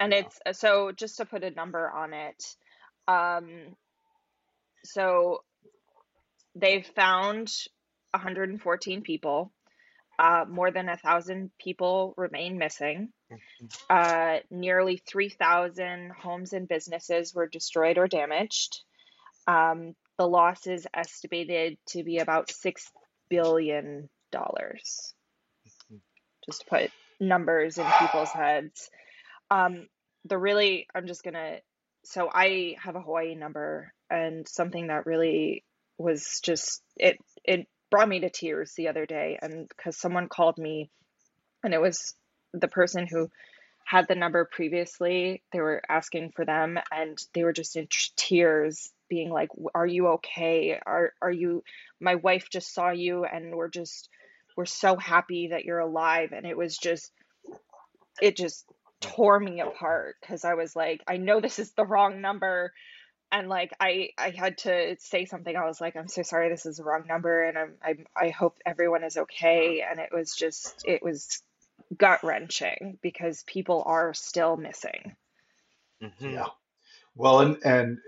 And 0.00 0.12
Yeah. 0.12 0.20
it's 0.20 0.40
uh, 0.46 0.52
so 0.52 0.92
just 0.92 1.18
to 1.18 1.24
put 1.24 1.44
a 1.44 1.50
number 1.50 1.90
on 1.90 2.12
it, 2.14 2.56
um, 3.08 3.76
so 4.84 5.42
they've 6.54 6.86
found 6.86 7.50
114 8.12 9.02
people. 9.02 9.52
Uh, 10.18 10.44
more 10.48 10.70
than 10.70 10.88
a 10.88 10.96
thousand 10.96 11.50
people 11.58 12.14
remain 12.16 12.58
missing. 12.58 13.08
Uh, 13.90 14.38
nearly 14.50 14.96
3,000 14.96 16.12
homes 16.12 16.52
and 16.52 16.68
businesses 16.68 17.34
were 17.34 17.48
destroyed 17.48 17.98
or 17.98 18.06
damaged. 18.06 18.82
Um, 19.46 19.94
the 20.18 20.28
loss 20.28 20.66
is 20.66 20.86
estimated 20.94 21.78
to 21.88 22.04
be 22.04 22.18
about 22.18 22.50
six 22.50 22.90
billion 23.28 24.08
dollars. 24.30 25.14
Just 26.46 26.60
to 26.60 26.66
put 26.66 26.90
numbers 27.20 27.78
in 27.78 27.86
people's 27.98 28.30
heads. 28.30 28.90
Um, 29.50 29.88
the 30.24 30.38
really, 30.38 30.86
I'm 30.94 31.06
just 31.06 31.22
gonna. 31.22 31.58
So 32.04 32.28
I 32.32 32.76
have 32.82 32.96
a 32.96 33.00
Hawaii 33.00 33.34
number, 33.34 33.92
and 34.10 34.46
something 34.46 34.88
that 34.88 35.06
really 35.06 35.64
was 35.98 36.40
just 36.42 36.82
it. 36.96 37.18
It 37.44 37.66
brought 37.94 38.08
me 38.08 38.18
to 38.18 38.28
tears 38.28 38.72
the 38.72 38.88
other 38.88 39.06
day, 39.06 39.38
and 39.40 39.68
because 39.68 39.96
someone 39.96 40.26
called 40.26 40.58
me, 40.58 40.90
and 41.62 41.72
it 41.72 41.80
was 41.80 42.14
the 42.52 42.66
person 42.66 43.06
who 43.06 43.30
had 43.84 44.08
the 44.08 44.16
number 44.16 44.44
previously. 44.50 45.44
They 45.52 45.60
were 45.60 45.80
asking 45.88 46.32
for 46.34 46.44
them, 46.44 46.76
and 46.90 47.16
they 47.34 47.44
were 47.44 47.52
just 47.52 47.76
in 47.76 47.86
t- 47.86 48.10
tears, 48.16 48.90
being 49.08 49.30
like, 49.30 49.50
"Are 49.76 49.86
you 49.86 50.08
okay? 50.08 50.76
Are 50.84 51.12
are 51.22 51.30
you? 51.30 51.62
My 52.00 52.16
wife 52.16 52.48
just 52.50 52.74
saw 52.74 52.90
you, 52.90 53.26
and 53.26 53.54
we're 53.54 53.68
just 53.68 54.08
we're 54.56 54.64
so 54.64 54.96
happy 54.96 55.50
that 55.52 55.64
you're 55.64 55.78
alive." 55.78 56.32
And 56.32 56.46
it 56.46 56.56
was 56.56 56.76
just 56.76 57.12
it 58.20 58.36
just 58.36 58.64
tore 59.00 59.38
me 59.38 59.60
apart 59.60 60.16
because 60.20 60.44
I 60.44 60.54
was 60.54 60.74
like, 60.74 61.00
I 61.06 61.18
know 61.18 61.40
this 61.40 61.60
is 61.60 61.70
the 61.74 61.86
wrong 61.86 62.20
number. 62.20 62.72
And 63.34 63.48
like 63.48 63.72
I, 63.80 64.10
I 64.16 64.30
had 64.30 64.58
to 64.58 64.94
say 65.00 65.24
something. 65.24 65.56
I 65.56 65.64
was 65.64 65.80
like, 65.80 65.96
I'm 65.96 66.06
so 66.06 66.22
sorry, 66.22 66.50
this 66.50 66.66
is 66.66 66.76
the 66.76 66.84
wrong 66.84 67.04
number, 67.08 67.42
and 67.42 67.58
I'm, 67.58 67.72
I'm, 67.82 68.06
I 68.14 68.28
hope 68.28 68.56
everyone 68.64 69.02
is 69.02 69.16
okay. 69.16 69.82
And 69.82 69.98
it 69.98 70.10
was 70.12 70.36
just, 70.36 70.84
it 70.86 71.02
was 71.02 71.42
gut 71.98 72.22
wrenching 72.22 72.96
because 73.02 73.42
people 73.42 73.82
are 73.86 74.14
still 74.14 74.56
missing. 74.56 75.16
Mhm. 76.00 76.32
Yeah. 76.32 76.46
Well, 77.16 77.40
and 77.40 77.58
and 77.64 77.98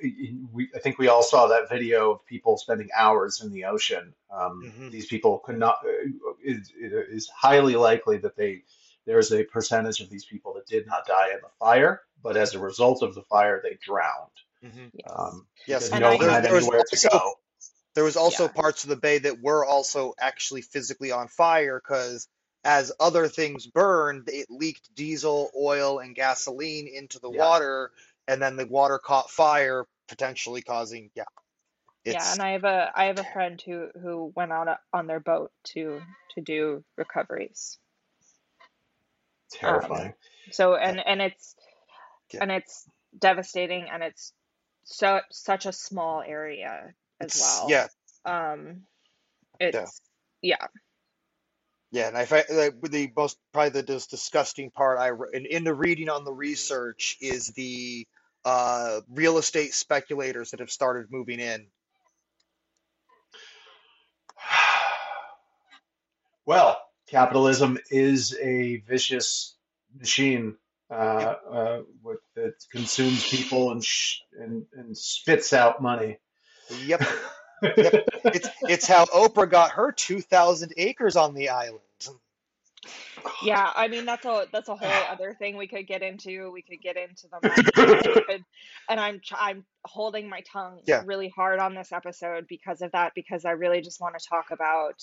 we, 0.53 0.69
I 0.77 0.79
think 0.79 0.97
we 0.97 1.09
all 1.09 1.25
saw 1.25 1.49
that 1.49 1.69
video 1.69 2.13
of 2.13 2.27
people 2.27 2.57
spending 2.57 2.91
hours 2.97 3.43
in 3.43 3.51
the 3.51 3.65
ocean. 3.65 4.15
Um, 4.31 4.63
Mhm. 4.79 4.93
These 4.93 5.07
people 5.07 5.41
could 5.41 5.59
not. 5.59 5.79
It, 5.85 6.69
it 6.79 6.93
is 7.11 7.29
highly 7.29 7.75
likely 7.75 8.19
that 8.19 8.37
they 8.37 8.63
there's 9.07 9.33
a 9.33 9.43
percentage 9.43 10.01
of 10.01 10.09
these 10.09 10.25
people 10.25 10.55
that 10.55 10.67
did 10.67 10.87
not 10.87 11.05
die 11.07 11.31
in 11.33 11.41
the 11.43 11.51
fire, 11.59 12.03
but 12.23 12.37
as 12.37 12.55
a 12.55 12.61
result 12.61 13.03
of 13.03 13.17
the 13.17 13.23
fire, 13.23 13.61
they 13.61 13.75
drowned 13.75 14.31
Mhm. 14.65 14.91
Yes. 14.93 15.13
um, 15.15 15.47
Yes, 15.67 15.93
no 15.93 16.11
one 16.11 16.21
there, 16.21 16.31
had 16.31 16.45
there 16.45 16.55
was 16.55 16.65
anywhere 16.65 16.85
to 16.85 16.97
also 16.97 17.09
go. 17.09 17.35
there 17.95 18.05
was 18.05 18.17
also 18.17 18.45
Yeah. 18.45 18.53
parts 18.53 18.85
of 18.85 18.91
the 18.91 18.97
bay 18.97 19.19
that 19.19 19.41
were 19.41 19.65
also 19.65 20.15
actually 20.19 20.63
physically 20.63 21.13
on 21.13 21.29
fire 21.29 21.81
because 21.81 22.29
as 22.65 22.93
other 22.99 23.29
things 23.29 23.67
burned, 23.67 24.29
it 24.29 24.51
leaked 24.51 24.93
diesel, 24.95 25.51
oil, 25.57 26.01
and 26.01 26.15
gasoline 26.15 26.89
into 26.89 27.21
the 27.21 27.31
Yeah. 27.31 27.39
water, 27.39 27.93
and 28.27 28.43
then 28.43 28.57
the 28.57 28.67
water 28.67 28.99
caught 28.99 29.31
fire, 29.31 29.87
potentially 30.09 30.63
causing 30.63 31.11
yeah. 31.15 31.25
Yeah, 32.05 32.33
and 32.33 32.41
I 32.41 32.53
have 32.53 32.65
a 32.65 32.93
I 32.95 33.05
have 33.07 33.19
a 33.19 33.25
friend 33.25 33.61
who 33.61 33.89
who 34.01 34.33
went 34.37 34.53
out 34.53 34.79
on 34.93 35.07
their 35.07 35.21
boat 35.21 35.51
to 35.75 36.01
to 36.35 36.41
do 36.41 36.85
recoveries. 36.97 37.79
Um, 39.63 39.81
Terrifying. 39.81 40.15
so 40.53 40.77
and 40.77 41.01
and 41.05 41.21
it's 41.21 41.57
yeah. 42.33 42.43
and 42.43 42.53
it's 42.53 42.89
devastating 43.19 43.89
and 43.91 44.03
it's 44.05 44.33
so 44.87 45.21
such 45.33 45.67
a 45.67 45.73
small 45.73 46.23
area 46.23 46.95
as 47.21 47.35
It's 47.35 47.37
well. 47.37 47.69
yeah, 47.69 47.89
Um 48.27 48.85
yeah. 49.73 49.81
it's 49.81 50.03
yeah. 50.43 50.69
Yeah, 51.93 52.09
and 52.09 52.19
I 52.19 52.27
find 52.27 52.45
like, 52.51 52.83
the 52.83 53.13
most 53.17 53.39
probably 53.55 53.83
the 53.83 53.93
most 53.95 54.11
disgusting 54.11 54.73
part 54.73 55.01
I 55.01 55.09
re- 55.09 55.31
in, 55.35 55.47
in 55.47 55.65
the 55.65 55.75
reading 55.75 56.11
on 56.11 56.27
the 56.27 56.35
research 56.35 57.17
is 57.23 57.49
the 57.49 58.07
uh, 58.45 59.03
real 59.11 59.39
estate 59.39 59.75
speculators 59.75 60.53
that 60.53 60.61
have 60.61 60.73
started 60.73 61.13
moving 61.13 61.41
in. 61.41 61.69
Well, 66.47 66.79
capitalism 67.09 67.79
is 67.91 68.37
a 68.43 68.79
vicious 68.89 69.57
machine 69.99 70.57
Yep, 70.57 70.66
uh, 70.91 71.35
uh, 71.51 71.83
with, 72.03 72.21
that 72.35 72.55
consumes 72.71 73.29
people 73.29 73.73
and, 73.73 73.85
sh- 73.85 74.21
and 74.39 74.65
and 74.75 74.97
spits 74.97 75.53
out 75.53 75.83
money. 75.83 76.19
yep, 76.85 77.03
yep. 77.63 78.09
It's 78.25 78.49
it's 78.63 78.87
how 78.87 79.05
Oprah 79.07 79.51
got 79.51 79.73
her 79.73 79.93
2,000 79.93 80.75
acres 80.77 81.17
on 81.17 81.35
the 81.35 81.49
island. 81.49 81.81
Yeah, 83.43 83.71
I 83.75 83.89
mean 83.89 84.05
that's 84.05 84.25
a 84.25 84.47
that's 84.53 84.69
a 84.69 84.77
whole 84.77 85.05
other 85.11 85.35
thing 85.35 85.57
we 85.57 85.67
could 85.67 85.87
get 85.87 86.03
into. 86.03 86.51
We 86.53 86.63
could 86.63 86.81
get 86.81 86.97
into 86.97 87.27
the 87.29 87.49
money. 87.49 88.05
We 88.15 88.21
could, 88.23 88.45
and 88.89 89.01
I'm 89.01 89.21
I'm 89.37 89.65
holding 89.85 90.29
my 90.29 90.43
tongue 90.53 90.81
Yeah, 90.87 91.03
really 91.05 91.33
hard 91.35 91.59
on 91.59 91.75
this 91.75 91.93
episode 91.93 92.47
because 92.49 92.83
of 92.83 92.93
that 92.93 93.13
because 93.15 93.45
I 93.45 93.53
really 93.53 93.81
just 93.81 94.01
want 94.01 94.17
to 94.19 94.29
talk 94.29 94.47
about 94.53 95.03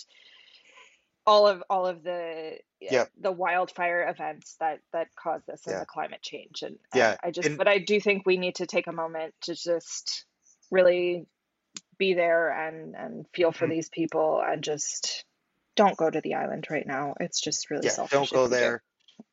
all 1.26 1.48
of 1.48 1.64
all 1.70 1.88
of 1.88 2.04
the 2.04 2.58
yeah, 2.80 2.94
yeah, 2.94 3.06
the 3.22 3.32
wildfire 3.32 4.08
events 4.10 4.56
that 4.60 4.80
that 4.92 5.08
cause 5.16 5.42
this 5.48 5.66
and 5.66 5.76
yeah, 5.76 5.82
the 5.82 5.86
climate 5.86 6.22
change 6.22 6.64
and 6.64 6.78
and 6.94 7.02
yeah. 7.02 7.18
I 7.24 7.32
just 7.32 7.48
And 7.48 7.58
but 7.58 7.68
I 7.68 7.80
do 7.80 8.00
think 8.00 8.26
we 8.26 8.38
need 8.38 8.56
to 8.56 8.66
take 8.66 8.88
a 8.88 8.92
moment 8.92 9.34
to 9.42 9.56
just 9.56 10.26
really 10.72 11.26
be 11.98 12.14
there 12.14 12.50
and 12.52 12.96
and 12.96 13.26
feel 13.34 13.52
for 13.52 13.68
Mhm. 13.68 13.72
these 13.72 13.90
people 13.90 14.42
and 14.46 14.64
just 14.64 15.26
don't 15.76 15.98
go 15.98 16.10
to 16.10 16.22
the 16.22 16.36
island 16.36 16.68
right 16.70 16.86
now. 16.86 17.16
It's 17.20 17.42
just 17.42 17.70
really 17.70 17.88
yeah, 17.88 18.06
don't 18.10 18.30
go 18.30 18.48
there. 18.48 18.84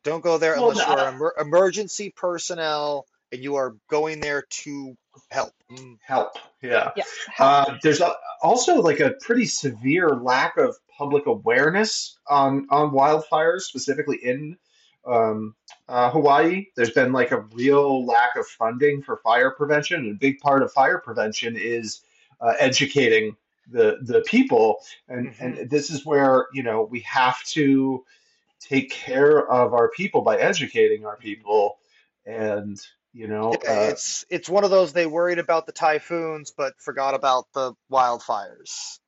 Don't 0.04 0.22
go 0.22 0.38
there 0.38 0.54
Well, 0.54 0.70
unless 0.70 0.86
you 0.86 0.94
are 0.94 1.08
emer 1.08 1.34
emergency 1.38 2.10
personnel 2.10 3.06
and 3.32 3.42
you 3.42 3.56
are 3.56 3.76
going 3.88 4.20
there 4.20 4.44
to 4.50 4.96
help. 5.30 5.52
Mm, 5.70 5.98
help. 6.02 6.36
Yeah. 6.62 6.90
Yeah, 6.96 7.04
help. 7.32 7.68
Uh, 7.68 7.78
there's 7.82 8.00
a, 8.00 8.12
also 8.42 8.80
like 8.80 9.00
a 9.00 9.14
pretty 9.20 9.46
severe 9.46 10.10
lack 10.10 10.56
of 10.56 10.76
public 10.96 11.26
awareness 11.26 12.18
on 12.28 12.66
on 12.70 12.90
wildfires, 12.90 13.62
specifically 13.62 14.18
in 14.22 14.56
um, 15.06 15.54
uh, 15.88 16.10
Hawaii. 16.10 16.66
There's 16.76 16.90
been 16.90 17.12
like 17.12 17.32
a 17.32 17.40
real 17.52 18.04
lack 18.04 18.36
of 18.36 18.46
funding 18.46 19.02
for 19.02 19.18
fire 19.18 19.50
prevention, 19.50 20.00
and 20.00 20.12
a 20.12 20.18
big 20.18 20.38
part 20.40 20.62
of 20.62 20.72
fire 20.72 20.98
prevention 20.98 21.56
is 21.56 22.02
uh, 22.40 22.54
educating 22.58 23.36
the 23.70 23.98
the 24.02 24.22
people. 24.22 24.78
And 25.08 25.34
hmm 25.34 25.44
and 25.44 25.70
this 25.70 25.90
is 25.90 26.04
where 26.04 26.46
you 26.52 26.62
know 26.62 26.82
we 26.90 27.00
have 27.00 27.42
to 27.44 28.04
take 28.60 28.90
care 28.90 29.50
of 29.50 29.72
our 29.72 29.90
people 29.90 30.20
by 30.20 30.36
educating 30.36 31.06
our 31.06 31.16
people, 31.16 31.78
and 32.26 32.78
you 33.12 33.26
know. 33.26 33.52
Yeah, 33.62 33.70
Uh, 33.70 33.90
it's 33.90 34.24
it's 34.30 34.48
one 34.48 34.64
of 34.64 34.70
those 34.70 34.92
they 34.92 35.06
worried 35.06 35.38
about 35.38 35.66
the 35.66 35.72
typhoons 35.72 36.52
but 36.56 36.74
forgot 36.78 37.14
about 37.14 37.46
the 37.54 37.74
wildfires. 37.90 38.98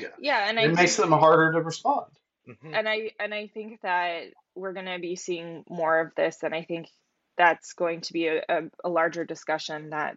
yeah, 0.00 0.08
Yeah, 0.18 0.48
and 0.48 0.58
and 0.58 0.70
I 0.70 0.72
it 0.72 0.76
makes 0.76 0.96
think 0.96 1.10
them 1.10 1.18
harder 1.18 1.52
to 1.52 1.60
respond. 1.60 2.06
hmm 2.46 2.74
and 2.74 2.88
I 2.88 3.10
and 3.20 3.34
I 3.34 3.48
think 3.48 3.80
that 3.82 4.24
we're 4.54 4.72
going 4.72 4.86
to 4.86 4.98
be 4.98 5.16
seeing 5.16 5.64
more 5.68 6.00
of 6.00 6.14
this 6.14 6.42
and 6.42 6.54
I 6.54 6.62
think 6.62 6.88
that's 7.36 7.72
going 7.72 8.02
to 8.02 8.12
be 8.12 8.28
a, 8.28 8.42
a, 8.48 8.62
a 8.84 8.88
larger 8.88 9.24
discussion 9.24 9.90
that 9.90 10.16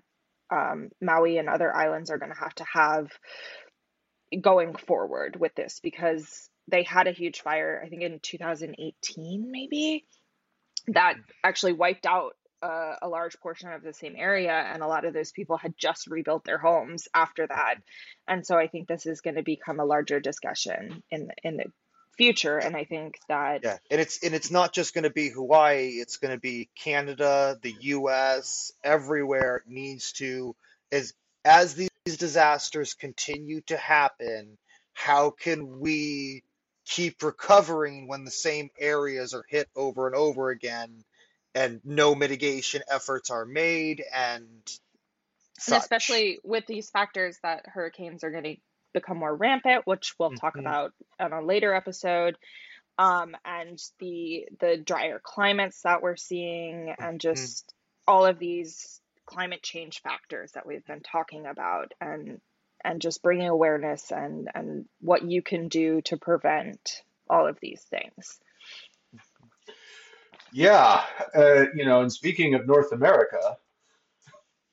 um, 0.51 0.89
Maui 1.01 1.37
and 1.37 1.49
other 1.49 1.73
islands 1.75 2.09
are 2.11 2.17
going 2.17 2.31
to 2.31 2.39
have 2.39 2.53
to 2.55 2.65
have 2.71 3.09
going 4.41 4.75
forward 4.75 5.39
with 5.39 5.55
this 5.55 5.79
because 5.81 6.49
they 6.67 6.83
had 6.83 7.07
a 7.07 7.11
huge 7.11 7.41
fire, 7.41 7.81
I 7.83 7.89
think 7.89 8.01
in 8.01 8.19
2018 8.21 9.49
maybe, 9.51 10.05
that 10.87 11.15
actually 11.43 11.73
wiped 11.73 12.05
out 12.05 12.33
uh, 12.61 12.95
a 13.01 13.07
large 13.07 13.39
portion 13.39 13.71
of 13.71 13.83
the 13.83 13.93
same 13.93 14.15
area, 14.17 14.53
and 14.53 14.81
a 14.81 14.87
lot 14.87 15.05
of 15.05 15.13
those 15.13 15.31
people 15.31 15.57
had 15.57 15.77
just 15.77 16.07
rebuilt 16.07 16.43
their 16.43 16.57
homes 16.57 17.07
after 17.13 17.45
that. 17.47 17.75
And 18.27 18.45
so 18.45 18.57
I 18.57 18.67
think 18.67 18.87
this 18.87 19.05
is 19.05 19.21
going 19.21 19.35
to 19.35 19.43
become 19.43 19.79
a 19.79 19.85
larger 19.85 20.19
discussion 20.19 21.03
in 21.11 21.27
the, 21.27 21.33
in 21.43 21.57
the 21.57 21.65
future. 22.17 22.57
And 22.57 22.75
I 22.75 22.85
think 22.85 23.19
that 23.27 23.63
Yeah, 23.63 23.77
and 23.91 24.01
it's 24.01 24.23
and 24.23 24.33
it's 24.33 24.51
not 24.51 24.73
just 24.73 24.93
going 24.93 25.03
to 25.03 25.09
be 25.09 25.29
Hawaii. 25.29 25.99
It's 25.99 26.17
going 26.17 26.33
to 26.33 26.39
be 26.39 26.69
Canada, 26.75 27.57
the 27.61 27.75
U.S., 27.81 28.71
everywhere 28.83 29.63
needs 29.67 30.13
to 30.13 30.55
as 30.91 31.13
as 31.43 31.75
these 31.75 31.89
disasters 32.17 32.93
continue 32.93 33.61
to 33.61 33.77
happen. 33.77 34.57
How 34.93 35.29
can 35.29 35.79
we 35.79 36.43
keep 36.85 37.21
recovering 37.23 38.07
when 38.07 38.23
the 38.23 38.31
same 38.31 38.69
areas 38.79 39.33
are 39.33 39.45
hit 39.49 39.67
over 39.75 40.07
and 40.07 40.15
over 40.15 40.49
again, 40.49 41.03
and 41.55 41.81
no 41.85 42.15
mitigation 42.15 42.83
efforts 42.89 43.31
are 43.31 43.45
made 43.45 44.03
and 44.13 44.79
And 45.67 45.75
especially 45.75 46.39
with 46.43 46.65
these 46.67 46.89
factors 46.89 47.39
that 47.43 47.65
hurricanes 47.67 48.23
are 48.23 48.31
going 48.31 48.43
to 48.43 48.55
become 48.93 49.17
more 49.17 49.35
rampant, 49.35 49.87
which 49.87 50.13
we'll 50.19 50.31
talk 50.31 50.55
hmm 50.55 50.59
about 50.59 50.93
on 51.19 51.33
a 51.33 51.41
later 51.41 51.73
episode, 51.73 52.37
um, 52.97 53.35
and 53.45 53.79
the 53.99 54.47
the 54.59 54.77
drier 54.77 55.19
climates 55.23 55.81
that 55.83 56.01
we're 56.01 56.17
seeing, 56.17 56.95
and 57.01 57.19
hmm 57.21 57.21
just 57.21 57.73
all 58.07 58.25
of 58.25 58.39
these 58.39 59.01
climate 59.25 59.63
change 59.63 60.01
factors 60.01 60.51
that 60.53 60.65
we've 60.67 60.85
been 60.85 61.01
talking 61.01 61.45
about, 61.45 61.93
and 62.01 62.41
and 62.83 63.01
just 63.01 63.23
bringing 63.23 63.49
awareness 63.49 64.11
and 64.11 64.49
and 64.55 64.87
what 65.01 65.23
you 65.23 65.41
can 65.41 65.67
do 65.69 66.01
to 66.03 66.17
prevent 66.17 67.03
all 67.29 67.47
of 67.47 67.59
these 67.61 67.83
things. 67.83 68.39
Yeah, 70.55 71.03
uh, 71.35 71.65
you 71.75 71.83
know, 71.83 71.99
and 71.99 72.09
speaking 72.09 72.53
of 72.53 72.65
North 72.65 72.93
America, 72.93 73.57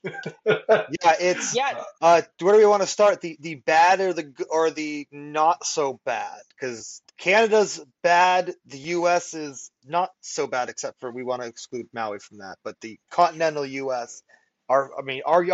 Yeah, 0.46 1.14
it's 1.18 1.56
Yeah, 1.56 1.82
Uh, 2.00 2.22
where 2.40 2.54
do 2.54 2.58
we 2.60 2.66
want 2.66 2.82
to 2.82 2.86
start? 2.86 3.20
The 3.20 3.36
the 3.40 3.56
bad 3.56 4.00
or 4.00 4.12
the 4.12 4.22
g- 4.22 4.44
or 4.48 4.70
the 4.70 5.08
not 5.10 5.66
so 5.66 5.98
bad? 6.04 6.40
Because 6.50 7.02
Canada's 7.18 7.84
bad, 8.04 8.54
the 8.66 8.78
U.S. 8.78 9.34
is 9.34 9.72
not 9.84 10.10
so 10.20 10.46
bad, 10.46 10.68
except 10.68 11.00
for 11.00 11.10
we 11.10 11.24
want 11.24 11.42
to 11.42 11.48
exclude 11.48 11.88
Maui 11.92 12.20
from 12.20 12.38
that. 12.38 12.58
But 12.62 12.80
the 12.80 12.96
continental 13.10 13.66
U.S. 13.66 14.22
Our, 14.68 14.96
I 14.96 15.02
mean, 15.02 15.22
our 15.26 15.44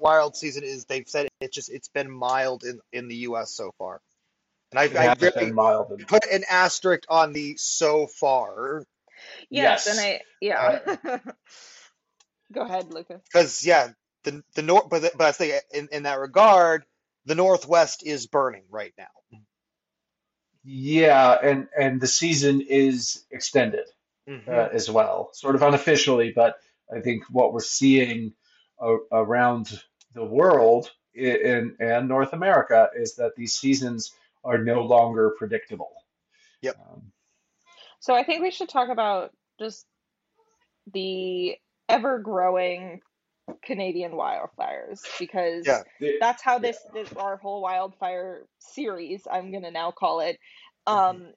wild 0.00 0.36
season 0.36 0.64
is 0.64 0.84
they've 0.84 1.08
said 1.08 1.28
it 1.40 1.50
just 1.50 1.70
it's 1.70 1.88
been 1.88 2.10
mild 2.10 2.64
in 2.64 2.78
in 2.92 3.08
the 3.08 3.16
U.S. 3.28 3.52
so 3.52 3.72
far, 3.78 4.02
and 4.70 4.78
I 4.78 4.84
it 4.84 4.96
I 4.96 5.04
has 5.04 5.18
been 5.18 5.32
really 5.34 5.52
mild. 5.52 6.04
Put 6.06 6.26
an 6.26 6.44
asterisk 6.50 7.04
on 7.08 7.32
the 7.32 7.56
so 7.56 8.06
far 8.06 8.84
yes, 9.50 9.86
and 9.86 9.96
yes, 9.96 9.98
I 9.98 10.54
uh, 10.54 10.78
yeah. 11.02 11.18
Go 12.52 12.62
ahead, 12.62 12.92
Lucas. 12.92 13.20
because 13.32 13.64
yeah, 13.64 13.88
the 14.24 14.42
the 14.54 14.62
north, 14.62 14.88
but 14.88 15.02
but 15.16 15.26
I 15.26 15.32
think 15.32 15.54
in 15.72 15.88
in 15.92 16.02
that 16.04 16.18
regard, 16.18 16.84
the 17.26 17.34
Northwest 17.34 18.06
is 18.06 18.26
burning 18.26 18.64
right 18.70 18.92
now. 18.96 19.06
yeah, 20.64 21.36
and 21.42 21.68
and 21.78 22.00
the 22.00 22.06
season 22.06 22.60
is 22.60 23.24
extended 23.30 23.86
hmm 24.26 24.40
uh, 24.48 24.68
as 24.72 24.90
well, 24.90 25.30
sort 25.32 25.54
of 25.54 25.62
unofficially, 25.62 26.32
but 26.34 26.56
I 26.94 27.00
think 27.00 27.24
what 27.30 27.52
we're 27.52 27.60
seeing 27.60 28.32
a 28.80 28.96
around 29.12 29.82
the 30.14 30.24
world 30.24 30.90
i- 31.16 31.20
in 31.20 31.76
and 31.80 32.08
North 32.08 32.32
America 32.32 32.88
is 32.94 33.16
that 33.16 33.34
these 33.36 33.54
seasons 33.54 34.12
are 34.44 34.58
no 34.58 34.82
longer 34.82 35.30
predictable. 35.38 35.92
Yep. 36.62 36.76
Um, 36.80 37.12
So 38.00 38.14
I 38.14 38.24
think 38.24 38.42
we 38.42 38.50
should 38.50 38.68
talk 38.68 38.88
about 38.88 39.32
just 39.58 39.86
the 40.92 41.56
ever 41.88 42.18
growing 42.18 43.00
Canadian 43.62 44.12
wildfires 44.12 45.00
because 45.18 45.66
Yeah. 45.66 45.82
the- 46.00 46.16
that's 46.20 46.42
how 46.42 46.54
yeah. 46.54 46.58
this, 46.58 46.78
this 46.94 47.12
our 47.14 47.36
whole 47.36 47.62
wildfire 47.62 48.46
series 48.58 49.26
I'm 49.30 49.52
gonna 49.52 49.70
now 49.70 49.90
call 49.90 50.20
it 50.20 50.38
hmm 50.88 50.94
um 50.94 51.32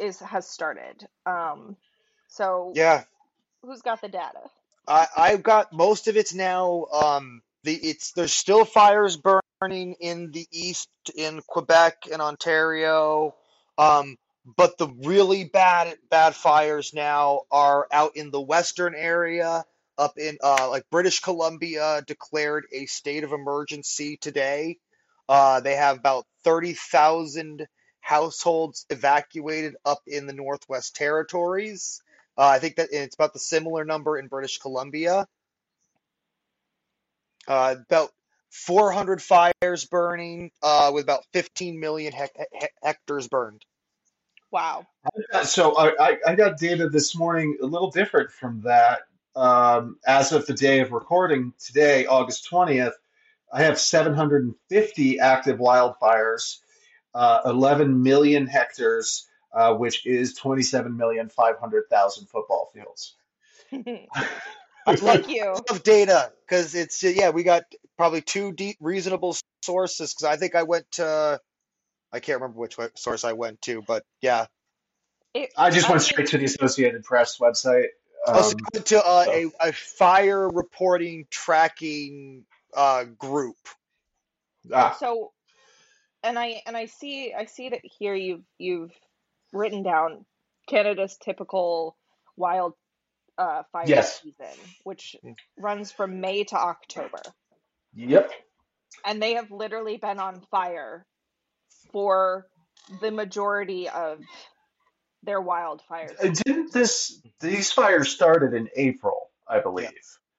is 0.00 0.18
has 0.20 0.48
started. 0.48 1.06
Um 1.26 1.76
so 2.28 2.72
Yeah. 2.74 3.04
who's 3.62 3.82
got 3.82 4.00
the 4.00 4.08
data? 4.08 4.40
I 4.88 5.06
I've 5.16 5.42
got 5.42 5.72
most 5.72 6.08
of 6.08 6.16
it 6.16 6.34
now. 6.34 6.84
Um, 6.92 7.42
the 7.64 7.74
it's 7.74 8.12
there's 8.12 8.32
still 8.32 8.64
fires 8.64 9.18
burning 9.60 9.94
in 10.00 10.30
the 10.30 10.46
east 10.52 10.88
in 11.16 11.40
Quebec 11.46 12.04
and 12.12 12.22
Ontario. 12.22 13.34
Um, 13.78 14.16
but 14.46 14.78
the 14.78 14.88
really 15.04 15.44
bad 15.44 15.98
bad 16.10 16.34
fires 16.34 16.94
now 16.94 17.42
are 17.50 17.88
out 17.92 18.16
in 18.16 18.30
the 18.30 18.40
western 18.40 18.94
area, 18.94 19.64
up 19.98 20.18
in 20.18 20.38
uh 20.42 20.68
like 20.70 20.84
British 20.90 21.20
Columbia 21.20 22.02
declared 22.06 22.66
a 22.72 22.86
state 22.86 23.24
of 23.24 23.32
emergency 23.32 24.16
today. 24.16 24.78
Uh, 25.28 25.60
they 25.60 25.74
have 25.74 25.98
about 25.98 26.24
30,000 26.44 27.66
households 28.00 28.86
evacuated 28.90 29.74
up 29.84 30.00
in 30.06 30.26
the 30.26 30.32
Northwest 30.32 30.94
Territories. 30.94 32.00
Uh, 32.38 32.46
I 32.46 32.60
think 32.60 32.76
that 32.76 32.90
it's 32.92 33.16
about 33.16 33.32
the 33.32 33.40
similar 33.40 33.84
number 33.84 34.18
in 34.18 34.28
British 34.28 34.58
Columbia. 34.58 35.26
Uh, 37.48 37.76
about 37.88 38.10
400 38.50 39.20
fires 39.20 39.86
burning, 39.86 40.50
uh, 40.62 40.90
with 40.94 41.02
about 41.04 41.24
15 41.32 41.80
million 41.80 42.12
hec- 42.12 42.36
he- 42.52 42.68
hectares 42.82 43.26
burned. 43.28 43.64
Wow. 44.50 44.86
So 45.44 45.76
I, 45.76 45.92
I, 45.98 46.16
I 46.28 46.34
got 46.34 46.58
data 46.58 46.88
this 46.88 47.16
morning 47.16 47.58
a 47.62 47.66
little 47.66 47.90
different 47.90 48.30
from 48.30 48.62
that. 48.62 49.00
Um, 49.34 49.98
as 50.06 50.32
of 50.32 50.46
the 50.46 50.54
day 50.54 50.80
of 50.80 50.92
recording 50.92 51.52
today, 51.58 52.06
August 52.06 52.48
20th, 52.50 52.94
I 53.52 53.62
have 53.62 53.78
750 53.78 55.20
active 55.20 55.58
wildfires, 55.58 56.58
uh, 57.14 57.42
11 57.44 58.02
million 58.02 58.46
hectares, 58.46 59.28
uh, 59.52 59.74
which 59.74 60.06
is 60.06 60.38
27,500,000 60.38 62.28
football 62.28 62.70
fields. 62.72 63.14
Thank 64.96 65.28
you. 65.28 65.56
Of 65.70 65.82
data 65.82 66.32
because 66.46 66.76
it's 66.76 67.02
yeah 67.02 67.30
we 67.30 67.42
got 67.42 67.64
probably 67.96 68.20
two 68.20 68.52
deep 68.52 68.76
reasonable 68.80 69.36
sources 69.62 70.14
because 70.14 70.24
I 70.24 70.36
think 70.36 70.54
I 70.54 70.62
went 70.62 70.88
to 70.92 71.40
I 72.12 72.20
can't 72.20 72.40
remember 72.40 72.58
which 72.60 72.76
source 72.96 73.24
I 73.24 73.32
went 73.32 73.60
to 73.62 73.82
but 73.86 74.04
yeah 74.22 74.46
It, 75.34 75.50
I 75.56 75.70
just 75.70 75.88
I 75.88 75.92
went 75.92 76.02
straight 76.02 76.28
to 76.28 76.38
the 76.38 76.44
Associated 76.46 77.04
Press 77.04 77.38
website. 77.38 77.88
also 78.26 78.50
Um, 78.50 78.56
went 78.74 78.86
to 78.86 79.04
uh, 79.04 79.24
so- 79.24 79.32
a, 79.32 79.68
a 79.68 79.72
fire 79.72 80.48
reporting 80.48 81.26
tracking 81.30 82.44
uh, 82.74 83.04
group 83.04 83.56
ah, 84.74 84.96
so 84.98 85.32
and 86.22 86.38
i 86.38 86.60
and 86.66 86.76
i 86.76 86.86
see 86.86 87.32
i 87.32 87.44
see 87.46 87.68
that 87.70 87.80
here 87.82 88.14
you've 88.14 88.44
you've 88.58 88.92
written 89.52 89.82
down 89.82 90.26
canada's 90.68 91.16
typical 91.22 91.96
wild 92.36 92.74
uh, 93.38 93.62
fire 93.72 93.84
Yes. 93.86 94.20
season 94.22 94.58
which 94.84 95.14
runs 95.56 95.92
from 95.92 96.20
may 96.20 96.44
to 96.44 96.56
october 96.56 97.20
yep. 97.94 98.30
and 99.04 99.22
they 99.22 99.34
have 99.34 99.50
literally 99.50 99.96
been 99.98 100.18
on 100.18 100.40
fire 100.50 101.06
for 101.96 102.46
the 103.00 103.10
majority 103.10 103.88
of 103.88 104.20
their 105.22 105.40
wildfires 105.40 106.12
Uh, 106.22 106.28
Didn't 106.44 106.70
this 106.70 107.22
these 107.40 107.72
fires 107.72 108.10
started 108.10 108.52
in 108.52 108.68
April, 108.76 109.30
I 109.48 109.60
believe. 109.60 109.88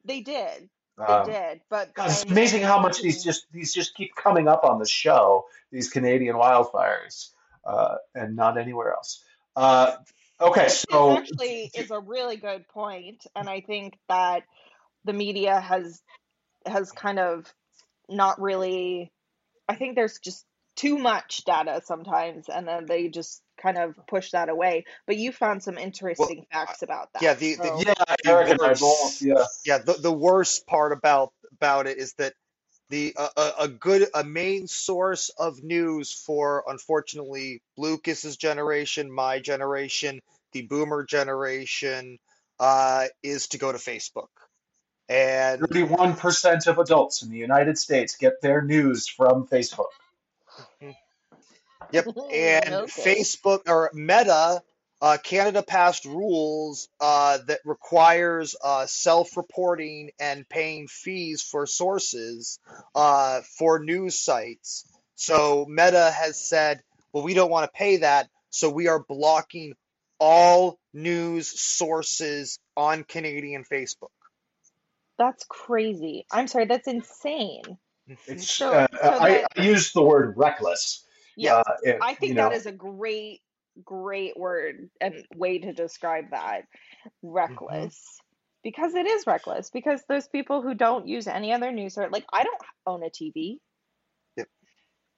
they 0.05 0.21
did 0.21 0.69
they 0.99 1.03
Um, 1.03 1.25
did 1.25 1.61
but 1.67 1.95
God, 1.95 2.11
it's 2.11 2.25
amazing 2.25 2.61
how 2.61 2.79
much 2.79 3.01
these 3.01 3.23
just 3.23 3.47
these 3.51 3.73
just 3.73 3.95
keep 3.95 4.13
coming 4.15 4.47
up 4.47 4.63
on 4.65 4.77
the 4.77 4.85
show. 4.85 5.45
These 5.71 5.89
Canadian 5.89 6.35
wildfires, 6.35 7.31
uh, 7.65 7.95
and 8.13 8.35
not 8.35 8.59
anywhere 8.59 8.93
else. 8.93 9.23
Uh, 9.55 9.95
okay, 10.39 10.67
so 10.69 11.09
this 11.09 11.17
actually 11.31 11.71
is 11.73 11.89
a 11.89 11.99
really 11.99 12.37
good 12.37 12.67
point 12.67 13.25
and 13.35 13.49
i 13.49 13.61
think 13.61 13.97
that 14.09 14.43
the 15.05 15.13
media 15.13 15.59
has 15.59 16.03
has 16.67 16.91
kind 16.91 17.17
of 17.17 17.51
not 18.07 18.39
really 18.39 19.11
i 19.67 19.73
think 19.73 19.95
there's 19.95 20.19
just 20.19 20.46
too 20.77 20.97
much 20.97 21.43
data 21.43 21.81
sometimes 21.83 22.47
and 22.47 22.65
then 22.67 22.85
they 22.85 23.09
just 23.09 23.41
kind 23.61 23.77
of 23.77 23.95
push 24.07 24.31
that 24.31 24.47
away 24.47 24.85
but 25.05 25.17
you 25.17 25.31
found 25.31 25.61
some 25.61 25.77
interesting 25.77 26.45
facts 26.51 26.83
about 26.83 27.11
that 27.13 27.21
yeah, 27.23 27.33
the- 27.33 27.55
the- 27.55 27.83
yeah, 27.85 28.15
Eric 28.25 28.51
and 28.51 28.61
I 28.61 28.73
both. 28.75 29.21
Yeah, 29.21 29.43
yeah 29.65 29.79
the, 29.79 29.93
the 29.93 30.11
worst 30.11 30.65
part 30.67 30.91
about 30.93 31.33
about 31.59 31.87
it 31.87 31.97
is 31.97 32.13
that 32.13 32.33
the 32.89 33.13
uh, 33.17 33.29
a, 33.35 33.63
a 33.63 33.67
good 33.67 34.07
a 34.13 34.23
main 34.23 34.67
source 34.67 35.29
of 35.37 35.63
news 35.63 36.13
for 36.13 36.63
unfortunately 36.67 37.61
Lucas's 37.77 38.37
generation, 38.37 39.11
my 39.11 39.39
generation, 39.39 40.21
the 40.53 40.61
boomer 40.61 41.03
generation 41.03 42.17
uh, 42.59 43.07
is 43.23 43.47
to 43.49 43.57
go 43.57 43.71
to 43.71 43.77
Facebook. 43.77 44.27
And 45.09 45.61
thirty-one 45.61 46.15
percent 46.15 46.67
of 46.67 46.79
adults 46.79 47.23
in 47.23 47.29
the 47.29 47.37
United 47.37 47.77
States 47.77 48.15
get 48.17 48.41
their 48.41 48.61
news 48.61 49.07
from 49.07 49.47
Facebook. 49.47 49.91
Yep. 51.91 52.07
And 52.33 52.75
Okay. 52.75 53.03
Facebook 53.05 53.61
or 53.67 53.89
Meta, 53.93 54.61
uh, 55.01 55.17
Canada 55.23 55.63
passed 55.63 56.05
rules 56.05 56.89
uh, 56.99 57.39
that 57.47 57.59
requires 57.65 58.55
uh, 58.63 58.85
self-reporting 58.87 60.11
and 60.19 60.47
paying 60.49 60.87
fees 60.87 61.41
for 61.41 61.65
sources 61.65 62.59
uh, 62.95 63.41
for 63.57 63.79
news 63.79 64.19
sites. 64.19 64.85
So 65.15 65.65
Meta 65.69 66.11
has 66.11 66.39
said, 66.39 66.81
well, 67.13 67.23
we 67.23 67.33
don't 67.33 67.51
want 67.51 67.71
to 67.71 67.77
pay 67.77 67.97
that, 67.97 68.29
so 68.49 68.69
we 68.69 68.87
are 68.87 69.03
blocking 69.07 69.73
all 70.19 70.79
news 70.93 71.47
sources 71.59 72.59
on 72.75 73.03
Canadian 73.03 73.63
Facebook. 73.63 74.09
that's 75.17 75.45
crazy 75.45 76.25
i'm 76.31 76.47
sorry 76.47 76.65
that's 76.65 76.87
insane 76.87 77.77
It's 78.27 78.49
So- 78.49 78.71
uh, 78.71 78.87
so 78.91 79.09
I, 79.19 79.29
that- 79.29 79.47
I 79.57 79.61
used 79.63 79.93
the 79.93 80.01
word 80.03 80.37
reckless. 80.37 81.05
yeah 81.35 81.57
Uh, 81.57 81.93
I 82.01 82.13
think 82.15 82.35
know, 82.35 82.49
that 82.49 82.55
is 82.55 82.65
a 82.65 82.71
great, 82.71 83.41
great 83.83 84.37
word 84.37 84.89
and 85.01 85.25
way 85.35 85.59
to 85.59 85.73
describe 85.73 86.31
that. 86.31 86.63
Reckless. 87.21 88.19
Because 88.63 88.95
it 88.95 89.05
is 89.07 89.25
reckless. 89.27 89.69
Because 89.69 90.03
those 90.09 90.27
people 90.27 90.61
who 90.61 90.73
don't 90.73 91.07
use 91.07 91.27
any 91.27 91.53
other 91.53 91.71
news 91.71 91.97
or 91.97 92.09
like 92.09 92.25
I 92.33 92.43
don't 92.43 92.61
own 92.85 93.03
a 93.03 93.09
TV. 93.09 93.59
Yep. 94.35 94.47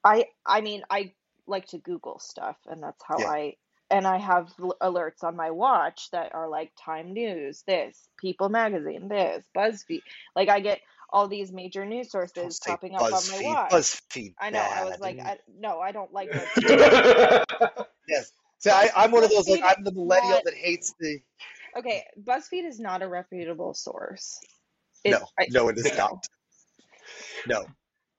I 0.04 0.26
I 0.46 0.60
mean 0.60 0.82
I 0.90 1.12
like 1.46 1.66
to 1.68 1.78
Google 1.78 2.18
stuff 2.18 2.56
and 2.66 2.82
that's 2.82 3.02
how 3.04 3.18
Yeah. 3.18 3.28
I 3.30 3.56
and 3.92 4.06
I 4.06 4.18
have 4.18 4.52
l- 4.62 4.76
alerts 4.80 5.24
on 5.24 5.34
my 5.34 5.50
watch 5.50 6.10
that 6.12 6.32
are 6.32 6.48
like 6.48 6.70
Time 6.84 7.12
News, 7.12 7.64
this, 7.66 8.08
People 8.18 8.48
Magazine, 8.48 9.08
this, 9.08 9.44
BuzzFeed. 9.56 10.02
Like 10.36 10.48
I 10.48 10.60
get 10.60 10.80
all 11.12 11.28
these 11.28 11.52
major 11.52 11.84
news 11.84 12.10
sources 12.10 12.60
popping 12.64 12.94
up 12.94 13.02
on 13.02 13.10
my 13.10 13.16
BuzzFeed. 13.18 13.44
watch. 13.44 13.70
BuzzFeed. 13.70 14.34
I 14.38 14.50
know. 14.50 14.60
I 14.60 14.84
was 14.84 15.00
like, 15.00 15.18
I, 15.18 15.38
no, 15.58 15.80
I 15.80 15.92
don't 15.92 16.12
like 16.12 16.28
it. 16.56 17.86
yes. 18.08 18.32
So 18.58 18.70
I, 18.70 18.90
I'm 18.94 19.10
one 19.10 19.24
of 19.24 19.30
those 19.30 19.48
like 19.48 19.62
I'm 19.64 19.84
the 19.84 19.92
millennial 19.92 20.30
not- 20.32 20.44
that 20.44 20.54
hates 20.54 20.94
the. 21.00 21.20
Okay, 21.76 22.04
BuzzFeed 22.22 22.66
is 22.66 22.80
not 22.80 23.02
a 23.02 23.08
reputable 23.08 23.74
source. 23.74 24.40
No, 25.06 25.18
I- 25.38 25.46
no, 25.50 25.68
it 25.68 25.78
is 25.78 25.84
no. 25.84 25.96
not. 25.96 26.26
No. 27.46 27.66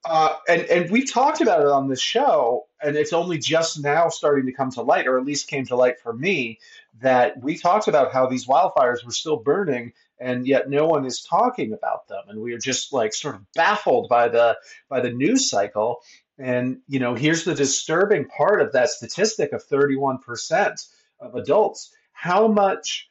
Uh, 0.04 0.36
and 0.50 0.62
and 0.64 0.90
we 0.90 1.06
talked 1.06 1.42
about 1.42 1.62
it 1.62 1.68
on 1.68 1.88
this 1.88 2.02
show, 2.02 2.66
and 2.82 2.96
it's 2.96 3.14
only 3.14 3.38
just 3.38 3.84
now 3.84 4.10
starting 4.10 4.48
to 4.48 4.52
come 4.52 4.72
to 4.72 4.82
light, 4.82 5.06
or 5.06 5.20
at 5.20 5.26
least 5.26 5.48
came 5.48 5.64
to 5.68 5.76
light 5.76 6.00
for 6.00 6.12
me, 6.12 6.60
that 7.02 7.40
we 7.40 7.56
talked 7.56 7.88
about 7.88 8.12
how 8.12 8.26
these 8.26 8.48
wildfires 8.48 9.06
were 9.06 9.12
still 9.12 9.38
burning, 9.38 9.94
and 10.22 10.46
yet 10.46 10.70
no 10.70 10.86
one 10.86 11.06
is 11.06 11.22
talking 11.22 11.74
about 11.74 12.08
them, 12.08 12.24
and 12.30 12.40
we 12.40 12.54
are 12.54 12.60
just 12.60 12.94
like 12.94 13.14
sort 13.14 13.36
of 13.36 13.42
baffled 13.54 14.08
by 14.08 14.30
the 14.30 14.58
by 14.88 15.02
the 15.02 15.12
news 15.12 15.50
cycle. 15.50 16.02
And 16.38 16.80
you 16.88 17.00
know, 17.00 17.16
here's 17.16 17.44
the 17.44 17.56
disturbing 17.56 18.26
part 18.26 18.62
of 18.62 18.74
that 18.74 18.90
statistic 18.90 19.52
of 19.52 19.68
31% 19.68 20.88
of 21.20 21.36
adults. 21.36 21.94
How 22.14 22.48
much 22.48 23.10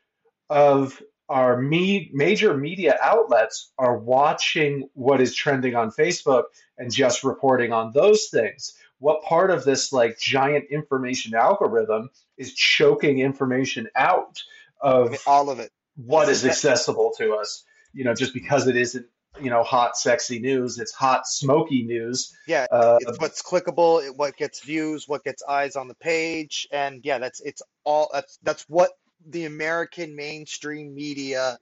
of 0.49 1.01
our 1.29 1.61
me- 1.61 2.11
major 2.13 2.57
media 2.57 2.99
outlets 3.01 3.71
are 3.79 3.97
watching 3.97 4.89
what 4.95 5.21
is 5.21 5.35
trending 5.35 5.77
on 5.77 5.93
Facebook 5.93 6.45
and 6.77 6.93
just 6.93 7.23
reporting 7.23 7.73
on 7.73 7.93
those 7.93 8.27
things. 8.27 8.73
What 8.99 9.23
part 9.23 9.53
of 9.53 9.65
this 9.65 9.93
like 9.93 10.19
giant 10.19 10.67
information 10.71 11.35
algorithm 11.35 12.11
is 12.37 12.53
choking 12.53 13.21
information 13.21 13.89
out 13.95 14.43
of 14.81 15.17
all 15.27 15.51
of 15.51 15.61
it. 15.61 15.71
What 16.05 16.29
is 16.29 16.45
accessible 16.45 17.13
to 17.19 17.35
us? 17.35 17.65
You 17.93 18.05
know, 18.05 18.15
just 18.15 18.33
because 18.33 18.67
it 18.67 18.77
isn't, 18.77 19.07
you 19.41 19.51
know, 19.51 19.63
hot, 19.63 19.97
sexy 19.97 20.39
news, 20.39 20.79
it's 20.79 20.93
hot, 20.93 21.27
smoky 21.27 21.83
news. 21.83 22.37
Yeah, 22.47 22.67
Uh, 22.71 22.99
it's 23.01 23.19
what's 23.19 23.43
clickable, 23.43 24.05
it- 24.05 24.17
what 24.17 24.37
gets 24.37 24.61
views, 24.61 25.09
what 25.09 25.25
gets 25.25 25.43
eyes 25.43 25.77
on 25.77 25.89
the 25.89 25.95
page, 25.95 26.69
and 26.71 27.05
yeah, 27.05 27.19
that's 27.19 27.41
it's 27.41 27.63
all 27.85 28.11
that's 28.13 28.39
that's 28.43 28.63
what 28.69 28.91
the 29.27 29.45
American 29.45 30.17
mainstream 30.17 30.95
media. 30.95 31.59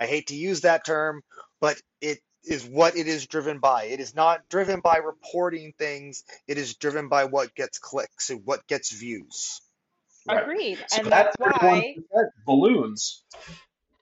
I 0.00 0.06
hate 0.06 0.28
to 0.28 0.34
use 0.34 0.62
that 0.62 0.84
term, 0.84 1.22
but 1.60 1.80
it 2.00 2.20
is 2.44 2.64
what 2.64 2.96
it 2.96 3.06
is 3.06 3.26
driven 3.26 3.58
by. 3.60 3.84
It 3.84 4.00
is 4.00 4.14
not 4.16 4.48
driven 4.48 4.80
by 4.80 4.96
reporting 4.96 5.74
things. 5.78 6.24
It 6.48 6.58
is 6.58 6.74
driven 6.74 7.08
by 7.08 7.26
what 7.26 7.54
gets 7.54 7.78
clicks 7.78 8.30
and 8.30 8.44
what 8.44 8.66
gets 8.66 8.90
views. 8.92 9.60
Right. 10.26 10.42
Agreed, 10.42 10.78
So 10.88 11.02
and 11.02 11.12
that 11.12 11.34
that's 11.38 11.62
why, 11.62 11.96
balloons. 12.46 13.22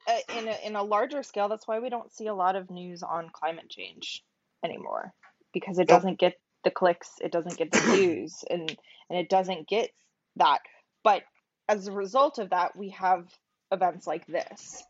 Uh, 0.06 0.38
in 0.38 0.48
a, 0.48 0.56
in 0.66 0.76
a 0.76 0.82
larger 0.82 1.22
scale, 1.22 1.48
that's 1.48 1.68
why 1.68 1.78
we 1.80 1.90
don't 1.90 2.12
see 2.12 2.26
a 2.26 2.34
lot 2.34 2.56
of 2.56 2.70
news 2.70 3.02
on 3.02 3.30
climate 3.30 3.68
change 3.68 4.24
anymore 4.64 5.12
because 5.52 5.78
it 5.78 5.88
doesn't 5.88 6.18
get 6.18 6.34
the 6.64 6.70
clicks, 6.70 7.10
it 7.20 7.32
doesn't 7.32 7.56
get 7.56 7.72
the 7.72 7.80
views, 7.94 8.44
and 8.48 8.76
and 9.08 9.18
it 9.18 9.28
doesn't 9.28 9.68
get 9.68 9.90
that. 10.36 10.60
But 11.02 11.22
as 11.68 11.86
a 11.86 11.92
result 11.92 12.38
of 12.38 12.50
that, 12.50 12.76
we 12.76 12.90
have 12.90 13.26
events 13.72 14.06
like 14.06 14.26
this. 14.26 14.82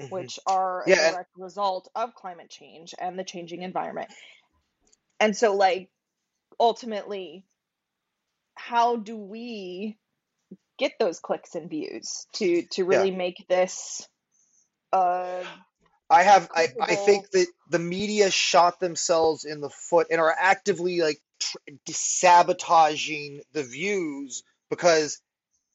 Mhm. 0.00 0.10
which 0.10 0.38
are 0.46 0.84
a 0.86 0.88
Yeah, 0.88 1.10
direct 1.10 1.30
result 1.36 1.88
of 1.94 2.14
climate 2.14 2.48
change 2.48 2.94
and 2.98 3.18
the 3.18 3.24
changing 3.24 3.62
environment. 3.62 4.10
And 5.20 5.36
so, 5.36 5.54
like, 5.54 5.90
ultimately, 6.58 7.44
how 8.56 8.96
do 8.96 9.16
we 9.16 9.98
get 10.78 10.92
those 10.98 11.20
clicks 11.20 11.54
and 11.54 11.68
views 11.68 12.26
to 12.34 12.62
to 12.72 12.84
really 12.84 13.10
make 13.10 13.46
this 13.48 14.08
uh 14.92 15.44
I 16.10 16.24
have 16.24 16.50
I, 16.54 16.68
I 16.80 16.96
think 16.96 17.30
that 17.30 17.46
the 17.70 17.78
media 17.78 18.30
shot 18.30 18.80
themselves 18.80 19.44
in 19.44 19.60
the 19.60 19.70
foot 19.70 20.08
and 20.10 20.20
are 20.20 20.34
actively 20.36 21.00
like 21.00 21.20
tr- 21.38 21.58
sabotaging 21.88 23.42
the 23.52 23.62
views 23.62 24.42
because 24.70 25.20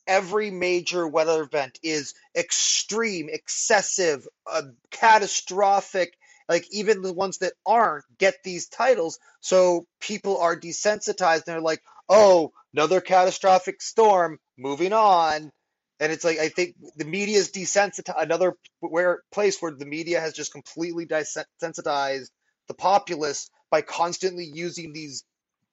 every 0.07 0.51
major 0.51 1.07
weather 1.07 1.41
event 1.43 1.79
is 1.83 2.13
extreme, 2.35 3.29
excessive, 3.31 4.27
uh, 4.51 4.63
catastrophic. 4.91 6.17
Like 6.47 6.67
even 6.71 7.01
the 7.01 7.13
ones 7.13 7.39
that 7.39 7.53
aren't 7.65 8.05
get 8.19 8.35
these 8.43 8.67
titles, 8.67 9.17
so 9.41 9.87
people 9.99 10.37
are 10.39 10.55
desensitized. 10.59 11.37
And 11.37 11.45
they're 11.47 11.61
like, 11.61 11.81
"Oh, 12.07 12.51
another 12.73 13.01
catastrophic 13.01 13.81
storm. 13.81 14.39
Moving 14.57 14.93
on." 14.93 15.51
And 15.99 16.11
it's 16.11 16.25
like 16.25 16.39
I 16.39 16.49
think 16.49 16.75
the 16.97 17.05
media 17.05 17.37
is 17.37 17.51
desensitized. 17.51 18.21
Another 18.21 18.53
where 18.81 19.21
place 19.31 19.61
where 19.61 19.71
the 19.71 19.85
media 19.85 20.19
has 20.19 20.33
just 20.33 20.51
completely 20.51 21.05
desensitized 21.05 22.29
the 22.67 22.73
populace 22.73 23.49
by 23.71 23.81
constantly 23.81 24.45
using 24.45 24.93
these 24.93 25.23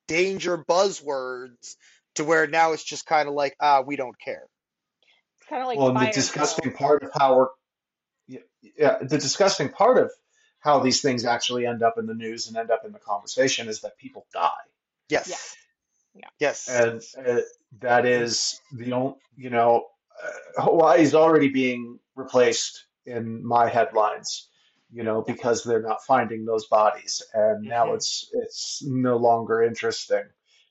danger 0.09 0.59
buzzwords 0.59 1.77
to 2.17 2.25
where 2.25 2.47
now 2.47 2.73
it's 2.73 2.85
just 2.85 3.07
kind 3.07 3.29
of 3.29 3.35
like 3.35 3.57
ah 3.61 3.83
we 3.87 3.97
don't 3.97 4.19
care. 4.25 4.45
It's 5.41 5.49
kind 5.49 5.63
of 5.63 5.69
like 5.69 5.79
Well, 5.79 5.89
and 5.89 5.99
the 5.99 6.07
disgusting 6.13 6.73
sale. 6.73 6.79
part 6.79 7.03
of 7.03 7.11
how 7.19 7.37
we're, 7.37 7.49
yeah, 8.29 8.41
yeah, 8.79 8.99
the 9.03 9.19
disgusting 9.19 9.71
part 9.71 9.99
of 9.99 10.11
how 10.61 10.81
these 10.81 11.01
things 11.03 11.25
actually 11.25 11.67
end 11.67 11.83
up 11.83 11.99
in 11.99 12.07
the 12.07 12.15
news 12.15 12.49
and 12.49 12.57
end 12.57 12.71
up 12.71 12.85
in 12.85 12.93
the 12.93 12.99
conversation 13.01 13.69
is 13.69 13.81
that 13.81 13.99
people 13.99 14.27
die. 14.33 14.51
Yeah, 15.09 15.21
Yes, 15.29 15.57
yeah. 16.15 16.29
yes, 16.39 16.69
And 16.69 17.03
uh, 17.27 17.41
that 17.81 18.07
is 18.07 18.61
the 18.73 18.93
only, 18.93 19.15
you 19.37 19.51
know, 19.51 19.87
Hawaii 20.57 21.03
is 21.03 21.15
already 21.15 21.49
being 21.49 21.99
replaced 22.15 22.85
in 23.07 23.45
my 23.45 23.69
headlines, 23.69 24.49
you 24.93 25.03
know, 25.03 25.23
because 25.23 25.65
they're 25.65 25.83
not 25.83 26.05
finding 26.05 26.45
those 26.45 26.67
bodies, 26.67 27.23
and 27.35 27.65
now 27.65 27.89
hmm 27.89 27.95
it's 27.95 28.31
it's 28.33 28.83
no 28.85 29.17
longer 29.17 29.63
interesting. 29.63 30.25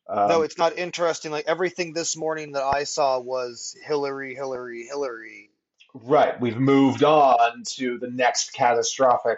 No, 0.09 0.37
Um, 0.37 0.43
it's 0.43 0.57
not 0.57 0.77
interesting. 0.77 1.31
Like 1.31 1.45
everything 1.47 1.93
this 1.93 2.15
morning 2.17 2.53
that 2.53 2.63
I 2.63 2.83
saw 2.83 3.19
was 3.19 3.75
Hilary, 3.83 4.35
Hilary, 4.35 4.85
Hilary 4.85 5.51
right, 5.93 6.39
we've 6.39 6.57
moved 6.57 7.03
on 7.03 7.63
to 7.65 7.97
the 7.99 8.09
next 8.09 8.53
catastrophic 8.53 9.37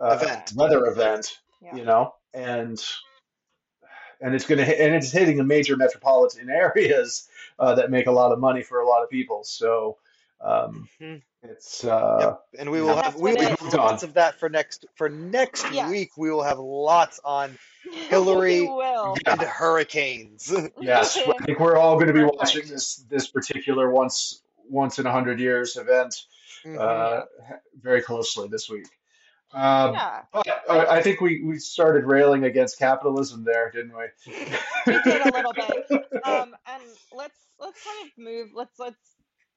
uh, 0.00 0.18
event. 0.20 0.52
weather 0.56 0.86
event, 0.86 1.38
Yeah. 1.60 1.76
you 1.76 1.84
know, 1.84 2.14
and 2.34 2.82
and 4.20 4.34
it's 4.34 4.46
going 4.46 4.64
to 4.64 4.82
and 4.82 4.94
it's 4.94 5.10
hitting 5.10 5.36
the 5.36 5.44
major 5.44 5.76
metropolitan 5.76 6.48
areas 6.50 7.28
uh, 7.58 7.74
that 7.74 7.90
make 7.90 8.06
a 8.06 8.12
lot 8.12 8.32
of 8.32 8.38
money 8.38 8.62
for 8.62 8.80
a 8.80 8.86
lot 8.86 9.02
of 9.02 9.10
people. 9.10 9.44
So 9.44 9.96
um, 10.40 10.88
hmm 11.00 11.16
it's 11.42 11.84
Yep, 11.84 11.92
uh, 11.92 12.34
and 12.58 12.70
we 12.70 12.80
will 12.80 12.96
have 12.96 13.14
we 13.16 13.32
will 13.32 13.38
we've 13.38 13.48
have 13.48 13.74
on. 13.74 13.78
lots 13.78 14.02
of 14.02 14.14
that 14.14 14.40
for 14.40 14.48
next 14.48 14.86
for 14.94 15.08
next 15.08 15.70
Yes. 15.70 15.90
week. 15.90 16.16
We 16.16 16.30
will 16.30 16.42
have 16.42 16.58
lots 16.58 17.20
on 17.24 17.56
Hilary 18.08 18.62
will. 18.62 19.16
Yeah, 19.26 19.32
and 19.32 19.42
hurricanes. 19.42 20.52
yes, 20.80 21.18
I 21.26 21.44
think 21.44 21.60
we're 21.60 21.76
all 21.76 21.96
going 21.96 22.08
to 22.08 22.14
be 22.14 22.24
watching 22.24 22.68
this 22.68 22.96
this 23.08 23.26
particular 23.28 23.90
once 23.90 24.42
once 24.68 24.98
in 24.98 25.06
a 25.06 25.12
hundred 25.12 25.40
years 25.40 25.76
event 25.76 26.24
hmm 26.64 26.76
uh, 26.78 27.20
very 27.80 28.02
closely 28.02 28.48
this 28.48 28.68
week. 28.68 28.86
Um, 29.52 29.94
Yeah. 29.94 30.22
but 30.32 30.48
I, 30.68 30.96
I 30.96 31.02
think 31.02 31.20
we, 31.20 31.42
we 31.42 31.58
started 31.58 32.04
railing 32.04 32.44
against 32.44 32.78
capitalism 32.78 33.44
there, 33.44 33.70
didn't 33.70 33.96
we? 33.96 34.34
We 34.86 35.00
did 35.02 35.22
a 35.22 35.32
little 35.32 35.52
bit. 35.52 35.86
Um, 36.24 36.56
and 36.66 36.82
let's 37.12 37.38
let's 37.60 37.78
kind 37.84 38.10
of 38.10 38.18
move. 38.18 38.48
Let's 38.52 38.76
let's 38.80 38.98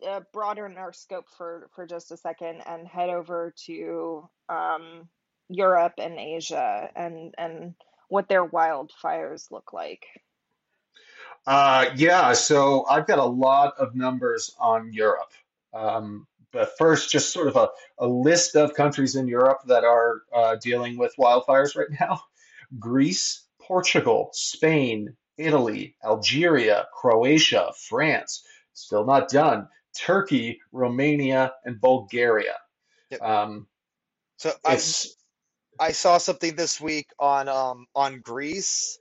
uh, 0.08 0.20
broaden 0.32 0.78
our 0.78 0.94
scope 0.94 1.26
for 1.36 1.70
for 1.74 1.88
just 1.88 2.12
a 2.12 2.18
second 2.18 2.62
and 2.68 2.88
head 2.88 3.10
over 3.10 3.56
to 3.66 4.30
um, 4.50 5.10
Europe 5.48 5.94
and 5.98 6.20
Asia 6.20 6.92
and 6.96 7.34
and 7.40 7.74
what 8.10 8.28
their 8.28 8.46
wildfires 8.46 9.50
look 9.50 9.74
like. 9.74 10.06
Uh, 11.48 11.86
yeah, 11.96 12.34
so 12.34 12.86
I've 12.86 13.08
got 13.08 13.20
a 13.20 13.26
lot 13.26 13.76
of 13.80 13.96
numbers 13.96 14.56
on 14.60 14.94
Europe. 14.94 15.32
Um, 15.74 16.28
but 16.52 16.78
first, 16.78 17.12
just 17.12 17.32
sort 17.32 17.48
of 17.48 17.56
a, 17.56 17.70
a 18.00 18.08
list 18.08 18.56
of 18.56 18.74
countries 18.74 19.16
in 19.16 19.28
Europe 19.28 19.60
that 19.68 19.84
are 19.84 20.22
uh, 20.36 20.56
dealing 20.56 20.98
with 20.98 21.16
wildfires 21.18 21.76
right 21.76 21.88
now. 22.00 22.22
Greece, 22.80 23.44
Portugal, 23.62 24.30
Spain, 24.34 25.16
Italy, 25.38 25.96
Algeria, 26.04 26.88
Croatia, 26.94 27.72
France, 27.88 28.44
still 28.74 29.06
not 29.06 29.30
done, 29.30 29.68
Turkey, 29.96 30.60
Romania, 30.72 31.54
and 31.66 31.80
Bulgaria. 31.82 32.56
Yep. 33.10 33.22
Um, 33.22 33.68
So 34.38 34.54
I 34.64 34.80
I 35.80 35.92
saw 35.94 36.18
something 36.18 36.56
this 36.56 36.80
week 36.80 37.08
on 37.20 37.48
um 37.48 37.88
on 37.96 38.20
Greece. 38.22 39.00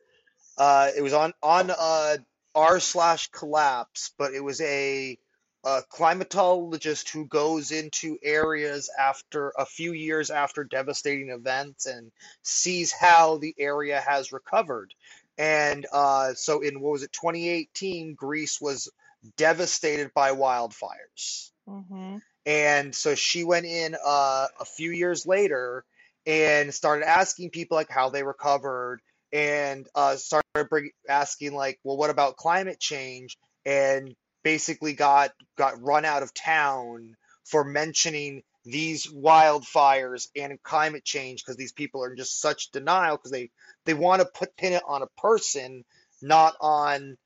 Uh, 0.57 0.91
it 0.97 1.03
was 1.03 1.13
on 1.13 1.33
on 1.43 1.71
uh 1.71 2.17
r 2.55 2.81
slash 2.81 3.29
collapse, 3.31 4.13
but 4.19 4.33
it 4.35 4.43
was 4.43 4.61
a, 4.61 5.19
a 5.69 5.83
climatologist 5.93 7.11
who 7.11 7.27
goes 7.27 7.73
into 7.73 8.17
areas 8.23 8.89
after 8.99 9.53
a 9.59 9.67
few 9.67 9.93
years 9.93 10.31
after 10.31 10.65
devastating 10.65 11.29
events 11.29 11.85
and 11.85 12.11
sees 12.43 12.91
how 12.91 13.37
the 13.37 13.55
area 13.59 14.01
has 14.01 14.33
recovered. 14.33 14.95
And 15.37 15.87
uh, 15.93 16.33
so 16.35 16.61
in 16.61 16.81
what 16.81 16.93
was 16.93 17.03
it, 17.03 17.13
2018, 17.13 18.15
Greece 18.15 18.59
was 18.63 18.89
devastated 19.37 20.13
by 20.15 20.31
wildfires. 20.31 21.51
Mm-hmm. 21.69 22.17
And 22.47 22.95
so 22.95 23.15
she 23.15 23.45
went 23.45 23.67
in 23.67 23.95
uh, 23.95 24.47
a 24.59 24.65
few 24.65 24.91
years 24.91 25.27
later 25.27 25.85
and 26.25 26.73
started 26.73 27.07
asking 27.07 27.51
people 27.51 27.77
like 27.77 27.91
how 27.91 28.09
they 28.09 28.23
recovered 28.23 29.03
and 29.35 29.87
uh, 29.95 30.17
started 30.17 30.71
bring, 30.71 30.93
asking 31.07 31.53
like, 31.53 31.79
well, 31.85 31.99
what 31.99 32.09
about 32.09 32.39
climate 32.39 32.81
change? 32.81 33.37
And 33.67 34.17
basically 34.49 34.95
got 34.95 35.31
got 35.59 35.83
run 35.83 36.07
out 36.07 36.23
of 36.23 36.33
town 36.33 37.15
for 37.45 37.65
mentioning 37.65 38.43
these 38.65 39.07
wildfires 39.07 40.29
and 40.35 40.63
climate 40.63 41.05
change 41.05 41.45
because 41.45 41.59
these 41.59 41.73
people 41.73 42.03
are 42.03 42.11
in 42.11 42.17
just 42.17 42.41
such 42.41 42.71
denial 42.71 43.19
because 43.19 43.31
they 43.31 43.51
they 43.85 43.93
want 43.93 44.23
to 44.23 44.29
put 44.33 44.57
pin 44.57 44.73
it 44.73 44.83
on 44.89 45.03
a 45.03 45.21
person, 45.21 45.85
not 46.23 46.55
on 46.63 47.19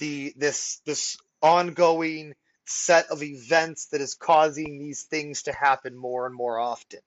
the 0.00 0.34
this 0.36 0.82
this 0.84 1.16
ongoing 1.40 2.34
set 2.66 3.06
of 3.06 3.22
events 3.22 3.86
that 3.86 4.02
is 4.02 4.14
causing 4.14 4.78
these 4.78 5.04
things 5.04 5.44
to 5.44 5.52
happen 5.54 5.96
more 5.96 6.26
and 6.26 6.34
more 6.34 6.58
often. 6.58 7.00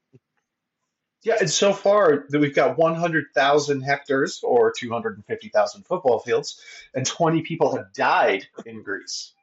Yeah, 1.21 1.35
and 1.39 1.49
so 1.49 1.73
far 1.73 2.25
that 2.29 2.39
we've 2.39 2.55
got 2.55 2.75
100,000 2.79 3.81
hectares 3.81 4.39
or 4.41 4.73
250,000 4.75 5.83
football 5.83 6.17
fields, 6.17 6.59
and 6.95 7.05
20 7.05 7.41
people 7.43 7.75
have 7.75 7.93
died 7.93 8.47
in 8.65 8.81
Greece. 8.81 9.33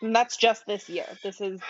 Yeah. 0.00 0.06
And 0.06 0.16
that's 0.16 0.36
just 0.36 0.66
this 0.66 0.88
year. 0.88 1.06
This 1.22 1.40
is 1.40 1.60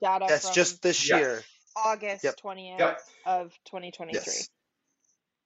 data 0.00 0.26
That's 0.28 0.46
from 0.46 0.54
just 0.54 0.82
this 0.82 1.08
Yeah. 1.08 1.18
year. 1.18 1.44
August 1.76 2.24
Yep. 2.24 2.36
20th 2.36 2.78
Yep. 2.78 3.00
of 3.24 3.58
2023. 3.64 4.18
Yes. 4.18 4.48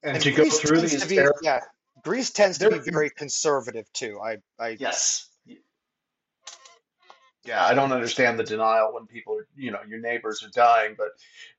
And 0.02 0.14
And 0.16 0.22
to 0.24 0.30
go 0.30 0.42
Greece 0.42 0.60
through 0.60 0.76
tends 0.78 0.92
these 0.92 1.02
to 1.02 1.08
be 1.08 1.18
air, 1.18 1.32
yeah. 1.42 1.60
Greece 2.02 2.30
tends 2.30 2.58
to 2.58 2.70
be 2.70 2.78
very 2.90 3.10
conservative 3.10 3.92
too. 3.92 4.20
I 4.20 4.38
I 4.58 4.70
yes. 4.80 5.28
Yeah, 7.44 7.64
I 7.64 7.74
don't 7.74 7.92
understand 7.92 8.38
the 8.38 8.44
denial 8.44 8.94
when 8.94 9.06
people 9.06 9.36
are, 9.38 9.48
you 9.56 9.72
know, 9.72 9.80
your 9.88 9.98
neighbors 9.98 10.44
are 10.44 10.50
dying. 10.50 10.94
But 10.96 11.08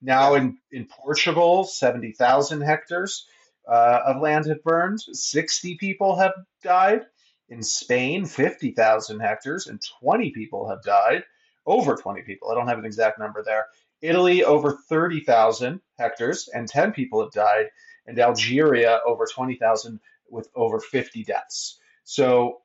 now 0.01 0.33
yeah. 0.33 0.41
in, 0.41 0.57
in 0.71 0.85
Portugal, 0.85 1.65
70,000 1.65 2.61
hectares 2.61 3.27
uh, 3.67 3.99
of 4.05 4.21
land 4.21 4.45
have 4.45 4.63
burned. 4.63 5.01
60 5.01 5.75
people 5.75 6.15
have 6.15 6.31
died. 6.63 7.05
In 7.53 7.61
Spain, 7.61 8.25
50,000 8.25 9.19
hectares 9.19 9.67
and 9.67 9.79
20 10.01 10.31
people 10.31 10.67
have 10.69 10.81
died. 10.81 11.23
Over 11.67 11.95
20 11.95 12.23
people. 12.23 12.49
I 12.49 12.55
don't 12.55 12.67
have 12.67 12.79
an 12.79 12.85
exact 12.85 13.19
number 13.19 13.43
there. 13.43 13.67
Italy, 14.01 14.43
over 14.43 14.79
30,000 14.89 15.79
hectares 15.99 16.49
and 16.51 16.67
10 16.67 16.93
people 16.93 17.21
have 17.21 17.31
died. 17.31 17.67
And 18.07 18.17
Algeria, 18.17 19.01
over 19.05 19.27
20,000 19.31 19.99
with 20.31 20.49
over 20.55 20.79
50 20.79 21.23
deaths. 21.25 21.79
So 22.03 22.63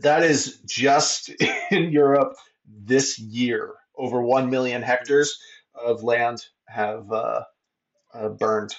that 0.00 0.22
is 0.22 0.60
just 0.66 1.28
in 1.70 1.92
Europe 1.92 2.36
this 2.66 3.18
year. 3.18 3.74
Over 3.94 4.22
1 4.22 4.48
million 4.48 4.80
hectares 4.80 5.38
of 5.74 6.02
land 6.02 6.42
have 6.66 7.12
uh, 7.12 7.42
uh, 8.14 8.30
burned, 8.30 8.74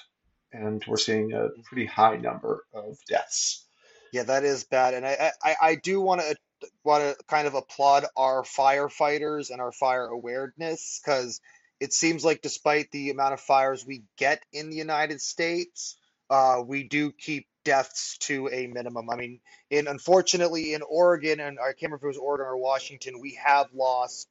and 0.52 0.84
we're 0.88 0.96
seeing 0.96 1.32
a 1.32 1.50
pretty 1.62 1.86
high 1.86 2.16
number 2.16 2.64
of 2.74 2.98
deaths. 3.08 3.64
Yeah, 4.12 4.24
that 4.24 4.44
is 4.44 4.64
bad. 4.64 4.94
And 4.94 5.06
I 5.06 5.32
I, 5.42 5.56
I 5.60 5.74
do 5.74 6.00
want 6.00 6.20
to 6.20 6.36
want 6.84 7.02
to 7.02 7.24
kind 7.24 7.46
of 7.46 7.54
applaud 7.54 8.04
our 8.16 8.42
firefighters 8.42 9.50
and 9.50 9.60
our 9.60 9.72
fire 9.72 10.06
awareness 10.06 11.00
because 11.04 11.40
it 11.80 11.92
seems 11.92 12.24
like 12.24 12.42
despite 12.42 12.90
the 12.92 13.10
amount 13.10 13.32
of 13.32 13.40
fires 13.40 13.84
we 13.84 14.04
get 14.16 14.40
in 14.52 14.70
the 14.70 14.76
United 14.76 15.20
States, 15.20 15.96
uh, 16.30 16.62
we 16.64 16.84
do 16.84 17.10
keep 17.10 17.46
deaths 17.64 18.18
to 18.18 18.48
a 18.52 18.66
minimum. 18.66 19.10
I 19.10 19.16
mean, 19.16 19.40
in 19.70 19.88
unfortunately 19.88 20.74
in 20.74 20.82
Oregon, 20.82 21.40
and 21.40 21.58
I 21.58 21.72
can't 21.72 21.90
remember 21.90 21.96
if 21.96 22.04
it 22.04 22.06
was 22.08 22.18
Oregon 22.18 22.46
or 22.46 22.56
Washington, 22.58 23.20
we 23.20 23.38
have 23.44 23.66
lost 23.74 24.28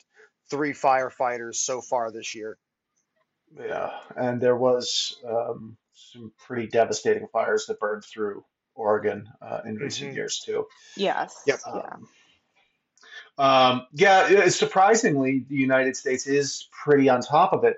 three 0.49 0.73
firefighters 0.73 1.55
so 1.55 1.81
far 1.81 2.11
this 2.11 2.35
year. 2.35 2.57
Yeah, 3.59 3.91
and 4.15 4.39
there 4.39 4.55
was 4.55 5.17
um, 5.27 5.77
some 5.93 6.31
pretty 6.45 6.67
devastating 6.67 7.27
fires 7.33 7.65
that 7.65 7.79
burned 7.79 8.05
through 8.05 8.45
Oregon 8.75 9.29
uh, 9.41 9.61
in 9.65 9.77
recent 9.77 10.09
hmm 10.09 10.15
years 10.15 10.39
too. 10.39 10.67
Yes. 10.97 11.41
Yep. 11.45 11.59
Yeah. 11.65 11.71
Um, 11.71 12.07
Um, 13.37 13.87
yeah, 13.93 14.47
surprisingly, 14.49 15.45
the 15.47 15.55
United 15.55 15.95
States 15.95 16.27
is 16.27 16.67
pretty 16.71 17.09
on 17.09 17.21
top 17.21 17.53
of 17.53 17.63
it. 17.63 17.77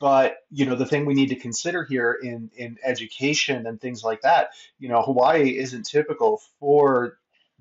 But 0.00 0.38
you 0.50 0.66
know, 0.66 0.74
the 0.74 0.86
thing 0.86 1.06
we 1.06 1.14
need 1.14 1.28
to 1.28 1.36
consider 1.36 1.84
here 1.84 2.12
in 2.12 2.50
in 2.56 2.78
education 2.82 3.66
and 3.66 3.80
things 3.80 4.02
like 4.02 4.22
that, 4.22 4.50
you 4.78 4.88
know, 4.88 5.02
Hawaii 5.02 5.56
isn't 5.56 5.84
typical 5.84 6.42
for 6.58 7.18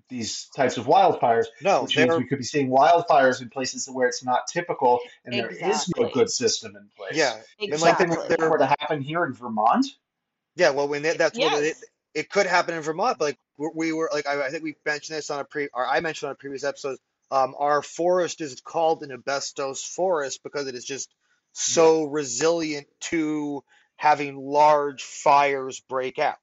these 0.10 0.46
types 0.56 0.78
of 0.78 0.86
wildfires, 0.86 1.46
No, 1.62 1.84
which 1.84 1.98
means 1.98 2.18
we 2.18 2.26
could 2.26 2.40
be 2.40 2.44
seeing 2.44 2.70
wildfires 2.70 3.42
in 3.42 3.50
places 3.50 3.88
where 3.90 4.08
it's 4.08 4.24
not 4.24 4.48
typical 4.48 5.00
and 5.26 5.34
there 5.34 5.50
is 5.50 5.90
no 5.98 6.10
good 6.10 6.30
system 6.30 6.76
in 6.76 6.90
place. 6.98 7.18
yeah, 7.18 7.40
If 7.60 7.74
and 7.74 7.82
like 7.82 7.98
something 7.98 8.10
like 8.16 8.30
that 8.30 8.50
were 8.50 8.58
to 8.58 8.66
happen 8.66 9.02
here 9.02 9.24
in 9.26 9.34
Vermont, 9.34 9.86
yeah. 10.56 10.72
Well, 10.72 10.88
when 10.88 11.02
they, 11.02 11.16
that's 11.16 11.38
what 11.38 11.54
it, 11.54 11.66
Yes. 11.66 11.84
It 12.14 12.30
could 12.30 12.46
happen 12.46 12.76
in 12.76 12.82
Vermont. 12.82 13.18
But 13.18 13.26
like 13.26 13.38
we 13.58 13.70
we 13.76 13.94
were 13.94 14.10
like 14.14 14.28
I, 14.28 14.46
I 14.46 14.50
think 14.50 14.64
we 14.64 14.76
mentioned 14.86 15.18
this 15.18 15.30
on 15.30 15.40
a 15.40 15.44
pre 15.46 15.70
or 15.74 15.88
I 15.88 16.00
mentioned 16.00 16.28
on 16.30 16.34
a 16.34 16.36
previous 16.36 16.64
episode. 16.64 16.98
Um, 17.32 17.56
our 17.58 17.82
forest 17.82 18.42
is 18.42 18.62
called 18.62 19.02
an 19.02 19.12
asbestos 19.12 19.84
forest 19.84 20.42
because 20.44 20.68
it 20.68 20.76
is 20.76 20.86
just 20.86 21.10
so 21.54 22.04
resilient 22.06 22.88
to 23.00 23.64
having 23.96 24.38
large 24.38 25.04
fires 25.04 25.80
break 25.80 26.20
out. 26.20 26.38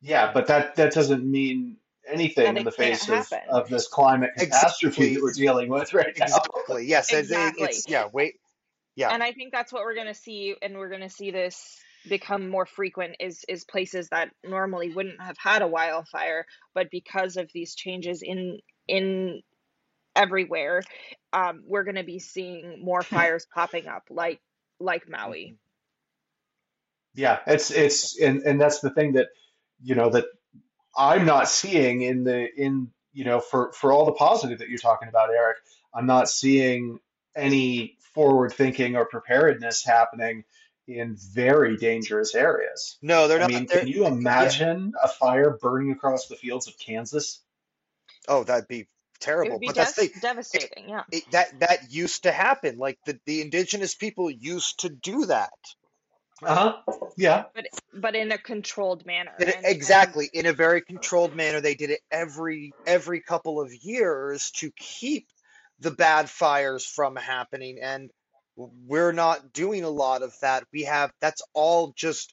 Yeah, 0.00 0.32
but 0.32 0.48
that 0.48 0.76
that 0.76 0.92
doesn't 0.92 1.24
mean 1.24 1.78
anything 2.06 2.44
That 2.44 2.58
in 2.58 2.64
the 2.64 2.70
face 2.70 3.08
of, 3.08 3.26
of 3.48 3.68
this 3.70 3.88
climate 3.88 4.30
catastrophe 4.36 4.86
Exactly. 4.86 5.14
that 5.14 5.22
we're 5.22 5.32
dealing 5.32 5.68
with 5.70 5.94
right 5.94 6.14
now. 6.18 6.26
Exactly. 6.26 6.86
Yes. 6.86 7.10
it- 7.12 7.16
it- 7.16 7.20
Exactly. 7.20 7.64
it's 7.68 7.88
yeah. 7.88 8.08
Wait. 8.12 8.34
Yeah. 8.96 9.08
And 9.10 9.22
I 9.22 9.32
think 9.32 9.52
that's 9.52 9.72
what 9.72 9.82
we're 9.82 9.94
going 9.94 10.06
to 10.06 10.14
see, 10.14 10.54
and 10.62 10.76
we're 10.76 10.90
going 10.90 11.00
to 11.00 11.08
see 11.08 11.30
this 11.32 11.80
become 12.08 12.48
more 12.48 12.66
frequent 12.66 13.16
is 13.20 13.44
is 13.48 13.64
places 13.64 14.08
that 14.10 14.30
normally 14.44 14.92
wouldn't 14.92 15.20
have 15.20 15.36
had 15.38 15.62
a 15.62 15.68
wildfire, 15.68 16.46
but 16.74 16.90
because 16.90 17.36
of 17.36 17.50
these 17.52 17.74
changes 17.74 18.22
in 18.22 18.58
in 18.88 19.42
everywhere, 20.14 20.82
um, 21.32 21.62
we're 21.66 21.84
going 21.84 21.96
to 21.96 22.04
be 22.04 22.18
seeing 22.18 22.82
more 22.84 23.02
fires 23.14 23.46
popping 23.52 23.86
up, 23.86 24.04
like 24.10 24.40
like 24.80 25.08
Maui. 25.08 25.56
Yeah, 27.14 27.40
it's 27.46 27.70
it's 27.70 28.20
and 28.20 28.42
and 28.42 28.60
that's 28.60 28.80
the 28.80 28.90
thing 28.90 29.12
that 29.14 29.28
you 29.82 29.94
know 29.94 30.10
that 30.10 30.26
I'm 30.96 31.24
not 31.26 31.48
seeing 31.48 32.02
in 32.02 32.24
the 32.24 32.48
in 32.56 32.90
you 33.12 33.24
know 33.24 33.40
for 33.40 33.72
for 33.72 33.92
all 33.92 34.04
the 34.04 34.12
positive 34.12 34.58
that 34.58 34.68
you're 34.68 34.78
talking 34.78 35.08
about, 35.08 35.30
Eric. 35.30 35.58
I'm 35.94 36.06
not 36.06 36.28
seeing 36.28 36.98
any 37.36 37.96
forward 38.14 38.52
thinking 38.52 38.96
or 38.96 39.04
preparedness 39.06 39.84
happening 39.84 40.44
in 40.86 41.16
very 41.16 41.76
dangerous 41.76 42.34
areas. 42.34 42.98
No, 43.00 43.26
they're 43.28 43.38
not. 43.38 43.50
I 43.50 43.54
mean, 43.54 43.66
they're, 43.66 43.80
can 43.80 43.88
you 43.88 44.06
imagine 44.06 44.92
a 45.02 45.08
fire 45.08 45.56
burning 45.60 45.92
across 45.92 46.26
the 46.28 46.36
fields 46.36 46.68
of 46.68 46.78
Kansas? 46.78 47.40
oh, 48.28 48.44
that'd 48.44 48.68
be 48.68 48.80
It 48.80 48.88
terrible. 49.20 49.52
would 49.52 49.60
be 49.60 49.66
But 49.68 49.76
that's 49.76 49.92
the 49.94 50.08
des- 50.08 50.20
devastating. 50.20 50.88
Yeah. 50.88 51.02
it, 51.12 51.24
that 51.32 51.60
that 51.60 51.92
used 51.92 52.22
to 52.24 52.32
happen. 52.32 52.78
Like 52.78 52.98
the 53.06 53.18
the 53.26 53.40
indigenous 53.42 53.94
people 53.94 54.30
used 54.30 54.80
to 54.80 54.88
do 54.88 55.26
that. 55.26 55.50
Uh 56.42 56.54
huh. 56.86 56.96
Yeah. 57.16 57.44
but 57.54 57.66
but 57.94 58.14
in 58.14 58.32
a 58.32 58.38
controlled 58.38 59.06
manner. 59.06 59.32
It- 59.38 59.46
And, 59.54 59.64
and 59.64 59.76
exactly 59.76 60.28
in 60.32 60.46
a 60.46 60.52
very 60.52 60.82
controlled 60.82 61.34
manner. 61.34 61.60
They 61.60 61.74
did 61.76 61.90
it 61.90 62.00
every 62.10 62.72
every 62.86 63.20
couple 63.20 63.60
of 63.60 63.72
years 63.72 64.50
to 64.56 64.70
keep 64.76 65.28
the 65.80 65.90
bad 65.90 66.28
fires 66.30 66.84
from 66.86 67.16
happening, 67.16 67.78
and 67.82 68.10
we're 68.56 69.12
not 69.12 69.52
doing 69.52 69.84
a 69.84 69.90
lot 69.90 70.22
of 70.22 70.34
that. 70.40 70.64
We 70.72 70.82
have 70.82 71.10
that's 71.20 71.42
all 71.54 71.92
just 71.96 72.32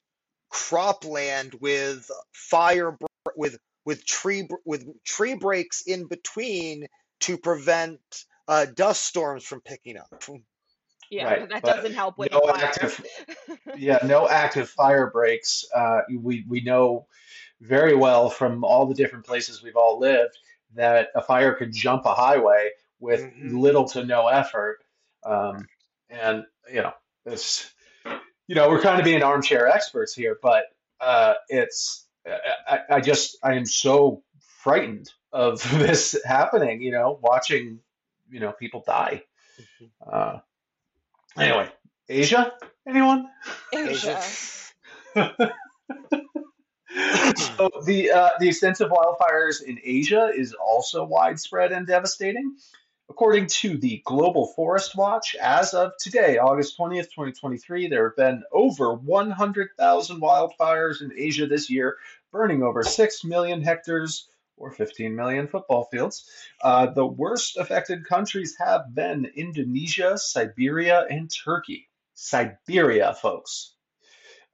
cropland 0.52 1.60
with 1.60 2.08
fire 2.32 2.96
with 3.36 3.58
with 3.84 4.04
tree 4.04 4.48
with 4.64 4.86
tree 5.04 5.34
breaks 5.34 5.82
in 5.82 6.06
between 6.06 6.86
to 7.20 7.38
prevent 7.38 8.00
uh, 8.48 8.66
dust 8.66 9.04
storms 9.04 9.44
from 9.44 9.60
picking 9.60 9.96
up. 9.96 10.22
yeah, 11.10 11.24
Right, 11.24 11.48
that 11.48 11.62
but 11.62 11.76
doesn't 11.76 11.94
help 11.94 12.18
with 12.18 12.32
no 12.32 12.40
the 12.44 12.52
fire. 12.52 12.64
active- 12.64 13.06
yeah, 13.76 13.98
no 14.04 14.28
active 14.28 14.68
fire 14.68 15.10
breaks. 15.10 15.64
Uh, 15.74 16.00
we 16.18 16.44
we 16.48 16.60
know 16.62 17.06
very 17.60 17.94
well 17.94 18.28
from 18.28 18.64
all 18.64 18.86
the 18.86 18.94
different 18.94 19.24
places 19.24 19.62
we've 19.62 19.76
all 19.76 19.98
lived 19.98 20.36
that 20.74 21.08
a 21.14 21.22
fire 21.22 21.54
could 21.54 21.72
jump 21.72 22.04
a 22.06 22.14
highway 22.14 22.70
with 22.98 23.20
Mhm. 23.22 23.60
little 23.60 23.84
to 23.90 24.04
no 24.04 24.26
effort. 24.28 24.78
Um, 25.24 25.68
and 26.12 26.44
you 26.72 26.82
know, 26.82 26.92
it's 27.26 27.70
you 28.46 28.54
know 28.54 28.68
we're 28.68 28.80
kind 28.80 28.98
of 28.98 29.04
being 29.04 29.22
armchair 29.22 29.68
experts 29.68 30.14
here, 30.14 30.38
but 30.40 30.64
uh, 31.00 31.34
it's 31.48 32.06
I, 32.26 32.38
I 32.68 32.78
I 32.96 33.00
just 33.00 33.38
I 33.42 33.54
am 33.54 33.66
so 33.66 34.22
frightened 34.62 35.10
of 35.32 35.62
this 35.78 36.20
happening. 36.24 36.82
You 36.82 36.92
know, 36.92 37.18
watching 37.20 37.80
you 38.30 38.40
know 38.40 38.52
people 38.52 38.84
die. 38.86 39.22
Uh, 40.06 40.38
anyway, 41.36 41.68
Asia, 42.08 42.52
anyone? 42.86 43.28
Asia. 43.72 44.20
so 47.36 47.70
the 47.84 48.10
uh, 48.14 48.30
the 48.38 48.48
extensive 48.48 48.90
wildfires 48.90 49.62
in 49.62 49.78
Asia 49.82 50.30
is 50.34 50.54
also 50.54 51.04
widespread 51.04 51.72
and 51.72 51.86
devastating. 51.86 52.56
According 53.12 53.48
to 53.48 53.76
the 53.76 54.00
Global 54.06 54.46
Forest 54.46 54.96
Watch, 54.96 55.34
as 55.34 55.74
of 55.74 55.92
today, 55.98 56.38
August 56.38 56.78
20th, 56.78 57.10
2023, 57.10 57.88
there 57.88 58.08
have 58.08 58.16
been 58.16 58.42
over 58.50 58.94
100,000 58.94 60.20
wildfires 60.22 61.02
in 61.02 61.12
Asia 61.14 61.46
this 61.46 61.68
year, 61.68 61.98
burning 62.32 62.62
over 62.62 62.82
6 62.82 63.24
million 63.24 63.60
hectares 63.60 64.30
or 64.56 64.70
15 64.70 65.14
million 65.14 65.46
football 65.46 65.84
fields. 65.92 66.24
Uh, 66.62 66.86
the 66.86 67.04
worst 67.04 67.58
affected 67.58 68.06
countries 68.06 68.56
have 68.58 68.94
been 68.94 69.30
Indonesia, 69.36 70.16
Siberia, 70.16 71.04
and 71.10 71.30
Turkey. 71.30 71.90
Siberia, 72.14 73.12
folks. 73.12 73.74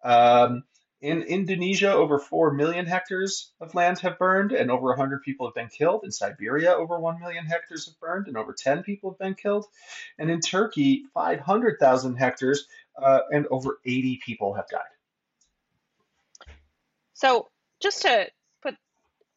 Um, 0.02 0.64
in 1.00 1.22
Indonesia, 1.22 1.92
over 1.92 2.18
4 2.18 2.52
million 2.52 2.84
hectares 2.84 3.52
of 3.60 3.74
land 3.74 4.00
have 4.00 4.18
burned, 4.18 4.52
and 4.52 4.70
over 4.70 4.88
100 4.88 5.22
people 5.22 5.46
have 5.46 5.54
been 5.54 5.68
killed. 5.68 6.02
In 6.04 6.10
Siberia, 6.10 6.72
over 6.74 6.98
1 6.98 7.20
million 7.20 7.44
hectares 7.46 7.86
have 7.86 7.98
burned, 8.00 8.26
and 8.26 8.36
over 8.36 8.52
10 8.52 8.82
people 8.82 9.10
have 9.10 9.18
been 9.18 9.34
killed. 9.34 9.66
And 10.18 10.30
in 10.30 10.40
Turkey, 10.40 11.04
500,000 11.14 12.16
hectares, 12.16 12.66
uh, 12.96 13.20
and 13.30 13.46
over 13.48 13.78
80 13.84 14.20
people 14.24 14.54
have 14.54 14.68
died. 14.68 14.80
So 17.14 17.48
just 17.80 18.02
to 18.02 18.28
put 18.60 18.76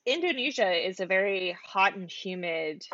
Indonesia 0.06 0.72
is 0.72 1.00
a 1.00 1.06
very 1.06 1.56
hot 1.64 1.96
and 1.96 2.10
humid 2.10 2.86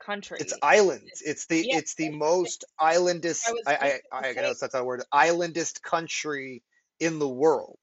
country. 0.00 0.38
It's 0.40 0.54
islands. 0.62 1.22
It's 1.24 1.46
the 1.46 1.64
Yeah, 1.68 1.78
it's 1.78 1.94
the 1.94 2.06
it's- 2.06 2.18
most 2.18 2.64
islandist. 2.80 3.44
I 3.66 3.74
I 3.74 3.76
I, 3.76 4.00
I, 4.12 4.28
I 4.30 4.32
know 4.34 4.42
that's 4.54 4.62
not 4.62 4.74
a 4.74 4.84
word. 4.84 5.02
Islandist 5.12 5.82
country 5.82 6.62
in 7.00 7.18
the 7.18 7.28
world. 7.28 7.78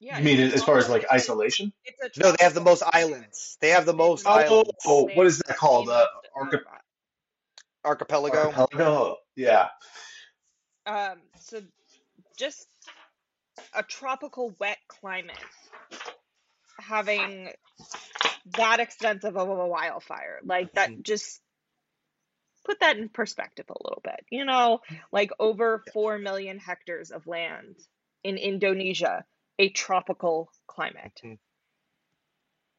yeah, 0.00 0.18
you 0.18 0.24
mean 0.24 0.40
as 0.40 0.62
far 0.62 0.78
as 0.78 0.88
like 0.88 1.04
isolation? 1.10 1.72
No, 2.16 2.32
they 2.32 2.44
have 2.44 2.54
the 2.54 2.60
most 2.60 2.82
islands. 2.92 3.56
They 3.60 3.70
have 3.70 3.86
the 3.86 3.94
most 3.94 4.26
Oh, 4.26 4.30
islands. 4.30 4.70
oh, 4.86 5.10
what 5.14 5.26
is 5.26 5.38
that 5.38 5.56
called? 5.56 5.88
Uh, 5.88 5.98
have 5.98 6.06
the 6.22 6.28
archi- 6.34 6.56
most- 6.64 6.82
Archipelago. 7.84 8.52
archipelago? 8.52 9.16
Yeah. 9.36 9.68
um, 10.86 11.18
so 11.40 11.60
just 12.36 12.66
a 13.74 13.82
tropical 13.82 14.54
wet 14.58 14.78
climate 14.88 15.36
having 16.80 17.50
that 18.56 18.80
extensive 18.80 19.36
of 19.36 19.48
a 19.48 19.66
wildfire 19.66 20.40
like 20.44 20.72
that 20.74 20.90
Mhm. 20.90 21.02
just 21.02 21.40
put 22.68 22.80
that 22.80 22.98
in 22.98 23.08
perspective 23.08 23.66
a 23.70 23.82
little 23.84 24.00
bit 24.04 24.24
you 24.30 24.44
know 24.44 24.80
like 25.12 25.30
over 25.40 25.82
4 25.92 26.18
million 26.18 26.58
hectares 26.58 27.10
of 27.10 27.26
land 27.26 27.76
in 28.24 28.36
indonesia 28.36 29.24
a 29.58 29.68
tropical 29.70 30.50
climate 30.66 31.20
Mhm. 31.24 31.38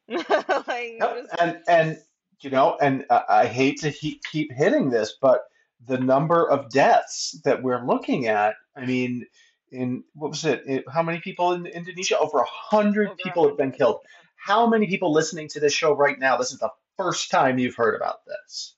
like 0.66 1.00
and 1.40 1.58
and 1.68 1.98
you 2.40 2.50
know, 2.50 2.76
and 2.80 3.04
I 3.10 3.22
I 3.28 3.46
hate 3.46 3.80
to 3.80 3.90
he, 3.90 4.20
keep 4.30 4.52
hitting 4.52 4.90
this, 4.90 5.14
but 5.20 5.42
the 5.86 5.98
number 5.98 6.48
of 6.48 6.70
deaths 6.70 7.40
that 7.44 7.62
we're 7.62 7.84
looking 7.84 8.26
at, 8.26 8.54
I 8.76 8.86
mean, 8.86 9.26
in 9.70 10.04
what 10.14 10.30
was 10.30 10.44
it? 10.44 10.62
it- 10.66 10.84
how 10.88 11.02
many 11.02 11.20
people 11.20 11.52
in 11.52 11.66
Indonesia? 11.66 12.18
Over 12.18 12.38
a 12.38 12.46
hundred 12.46 13.16
people 13.18 13.46
have 13.48 13.56
been 13.56 13.72
killed. 13.72 14.00
How 14.36 14.66
many 14.66 14.86
people 14.86 15.12
listening 15.12 15.48
to 15.48 15.60
this 15.60 15.72
show 15.72 15.94
right 15.94 16.18
now? 16.18 16.36
This 16.38 16.52
is 16.52 16.58
the 16.58 16.72
first 16.96 17.30
time 17.30 17.58
you've 17.58 17.76
heard 17.76 17.94
about 17.94 18.24
this. 18.26 18.74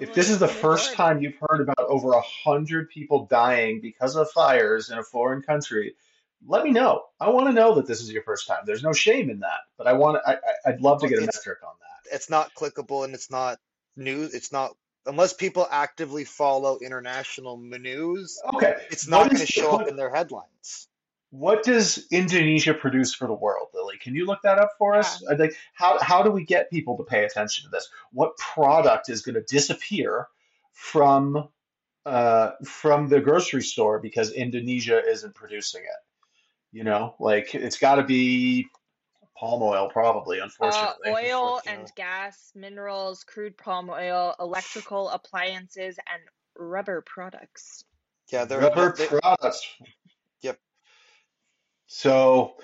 If 0.00 0.14
this 0.14 0.30
is 0.30 0.38
the 0.38 0.48
first 0.48 0.90
majority. 0.92 0.96
time 0.96 1.22
you've 1.22 1.38
heard 1.48 1.60
about 1.60 1.78
over 1.88 2.12
a 2.12 2.20
hundred 2.20 2.90
people 2.90 3.26
dying 3.26 3.80
because 3.80 4.16
of 4.16 4.30
fires 4.30 4.90
in 4.90 4.98
a 4.98 5.02
foreign 5.02 5.42
country, 5.42 5.94
let 6.46 6.64
me 6.64 6.70
know. 6.70 7.04
I 7.20 7.30
want 7.30 7.46
to 7.46 7.52
know 7.52 7.74
that 7.76 7.86
this 7.86 8.00
is 8.00 8.10
your 8.12 8.22
first 8.22 8.46
time. 8.46 8.60
There's 8.66 8.82
no 8.82 8.92
shame 8.92 9.30
in 9.30 9.40
that, 9.40 9.60
but 9.78 9.86
I 9.86 9.94
want 9.94 10.18
I, 10.26 10.34
I- 10.34 10.70
I'd 10.70 10.80
love 10.80 11.00
to 11.00 11.08
get 11.08 11.18
a 11.18 11.22
It's- 11.22 11.36
metric 11.36 11.58
on 11.62 11.74
that. 11.80 12.14
It's 12.14 12.30
not 12.30 12.54
clickable 12.54 13.04
and 13.04 13.14
it's 13.14 13.30
not 13.30 13.58
news. 13.96 14.32
It's 14.34 14.52
not 14.52 14.76
unless 15.06 15.32
people 15.32 15.66
actively 15.70 16.24
follow 16.24 16.78
international 16.78 17.56
news. 17.58 18.40
Okay, 18.54 18.74
It's 18.90 19.08
not 19.08 19.26
going 19.30 19.38
to 19.40 19.46
show 19.46 19.72
up 19.80 19.88
in 19.88 19.96
their 19.96 20.10
headlines. 20.14 20.88
What 21.30 21.62
does 21.64 22.06
Indonesia 22.10 22.74
produce 22.74 23.14
for 23.14 23.26
the 23.26 23.34
world, 23.34 23.68
Lily? 23.74 23.98
Can 23.98 24.14
you 24.14 24.26
look 24.26 24.42
that 24.42 24.58
up 24.58 24.70
for 24.78 24.94
Yeah. 24.94 25.00
us? 25.00 25.24
I 25.26 25.36
think 25.36 25.54
how 25.74 25.98
how 26.00 26.22
do 26.22 26.30
we 26.30 26.44
get 26.44 26.70
people 26.70 26.96
to 26.98 27.04
pay 27.04 27.24
attention 27.24 27.64
to 27.64 27.70
this? 27.70 27.88
What 28.12 28.36
product 28.36 29.08
is 29.08 29.22
going 29.22 29.34
to 29.34 29.42
disappear 29.42 30.28
from 30.72 31.48
uh, 32.04 32.52
from 32.64 33.08
the 33.08 33.20
grocery 33.20 33.62
store 33.62 33.98
because 33.98 34.30
Indonesia 34.30 35.02
isn't 35.04 35.34
producing 35.34 35.82
it? 35.82 36.00
You 36.72 36.84
know, 36.84 37.16
like 37.18 37.54
it's 37.54 37.78
got 37.78 37.96
to 37.96 38.04
be 38.04 38.66
palm 39.36 39.62
oil, 39.62 39.88
probably. 39.88 40.40
Uh, 40.40 40.44
Unfortunately, 40.44 41.10
oil 41.10 41.56
unfortunately. 41.56 41.82
and 41.82 41.92
gas, 41.96 42.52
minerals, 42.54 43.24
crude 43.24 43.56
palm 43.56 43.90
oil, 43.90 44.34
electrical 44.40 45.08
appliances, 45.10 45.98
and 46.10 46.22
rubber 46.58 47.02
products. 47.02 47.84
Yeah, 48.32 48.44
they're, 48.44 48.60
Rubber 48.60 48.94
they, 48.96 49.06
products. 49.06 49.66
Yep. 52.04 52.24
So, 52.26 52.54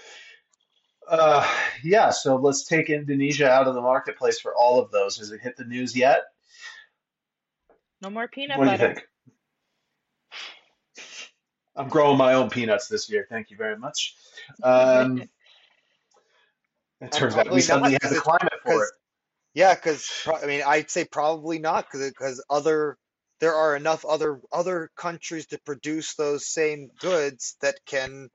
uh, 1.08 1.46
yeah, 1.84 2.10
so 2.10 2.36
let's 2.36 2.64
take 2.64 2.90
Indonesia 2.90 3.48
out 3.50 3.68
of 3.68 3.74
the 3.74 3.80
marketplace 3.82 4.40
for 4.40 4.54
all 4.54 4.80
of 4.80 4.90
those. 4.90 5.18
Has 5.18 5.30
it 5.32 5.40
hit 5.40 5.56
the 5.56 5.64
news 5.64 5.96
yet? 5.96 6.22
No 8.02 8.10
more 8.10 8.28
peanut 8.28 8.58
What 8.58 8.66
do 8.66 8.70
you 8.72 8.78
butter. 8.78 8.94
think? 8.94 9.06
I'm 11.76 11.88
growing 11.88 12.18
my 12.18 12.34
own 12.34 12.50
peanuts 12.50 12.88
this 12.88 13.10
year. 13.10 13.26
Thank 13.30 13.50
you 13.50 13.56
very 13.56 13.78
much. 13.78 14.14
Um, 14.62 15.28
it 17.00 17.12
And 17.12 17.12
turns 17.12 17.36
out 17.36 17.50
we 17.50 17.60
probably 17.60 17.62
not 17.62 17.62
suddenly 17.62 17.92
have 18.02 18.02
because 18.02 18.10
the 18.10 18.16
it's 18.16 18.22
climate 18.22 18.52
for 18.62 18.84
because 18.84 18.84
it. 18.84 18.90
yeah, 19.54 19.74
because 19.74 20.10
I 20.42 20.46
mean 20.46 20.62
I'd 20.66 20.90
say 20.90 21.04
probably 21.04 21.58
not 21.58 21.86
because 21.90 22.08
because 22.10 22.44
other 22.50 22.98
there 23.40 23.54
are 23.54 23.76
enough 23.76 24.04
other 24.04 24.40
other 24.52 24.90
countries 24.96 25.46
to 25.48 25.58
produce 25.64 26.14
those 26.14 26.46
same 26.46 26.90
goods 27.00 27.56
that 27.62 27.76
can 27.86 28.30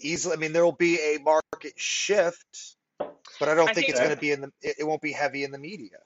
easily. 0.00 0.34
I 0.34 0.38
mean 0.38 0.52
there 0.52 0.64
will 0.64 0.72
be 0.72 0.98
a 0.98 1.18
market 1.20 1.74
shift, 1.78 2.76
but 3.40 3.48
I 3.48 3.54
don't 3.54 3.72
I 3.72 3.74
think 3.74 3.88
think 3.88 3.88
it's 3.88 4.00
going 4.00 4.14
to 4.14 4.20
be 4.20 4.32
in 4.32 4.42
the. 4.42 4.52
It, 4.62 4.76
it 4.80 4.84
won't 4.84 5.02
be 5.02 5.12
heavy 5.12 5.44
in 5.44 5.52
the 5.52 5.58
media. 5.58 5.98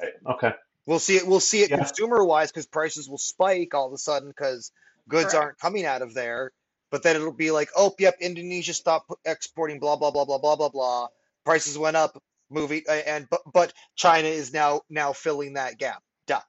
Right. 0.00 0.12
Okay. 0.26 0.54
We'll 0.86 0.98
see 0.98 1.16
it. 1.16 1.26
We'll 1.26 1.40
see 1.40 1.62
it 1.62 1.70
Yeah. 1.70 1.74
consumer 1.74 2.24
wise 2.24 2.50
because 2.50 2.66
prices 2.66 3.08
will 3.08 3.18
spike 3.18 3.74
all 3.74 3.86
of 3.86 3.92
a 3.92 3.98
sudden 3.98 4.28
because 4.28 4.72
goods 5.08 5.32
correct. 5.32 5.34
aren't 5.34 5.58
coming 5.58 5.84
out 5.86 6.02
of 6.02 6.14
there. 6.14 6.52
But 6.90 7.02
then 7.02 7.16
it'll 7.16 7.32
be 7.32 7.50
like, 7.50 7.70
oh, 7.76 7.94
yep, 7.98 8.16
Indonesia 8.20 8.74
stopped 8.74 9.10
exporting, 9.24 9.78
blah 9.80 9.96
blah 9.96 10.10
blah 10.10 10.24
blah 10.24 10.38
blah 10.38 10.56
blah 10.56 10.68
blah. 10.70 11.08
Prices 11.44 11.78
went 11.78 11.96
up, 11.96 12.22
movie, 12.50 12.84
and 12.88 13.28
but 13.30 13.40
but 13.52 13.72
China 13.96 14.28
is 14.28 14.52
now 14.52 14.82
now 14.90 15.12
filling 15.12 15.54
that 15.54 15.78
gap. 15.78 16.02
Done. 16.26 16.42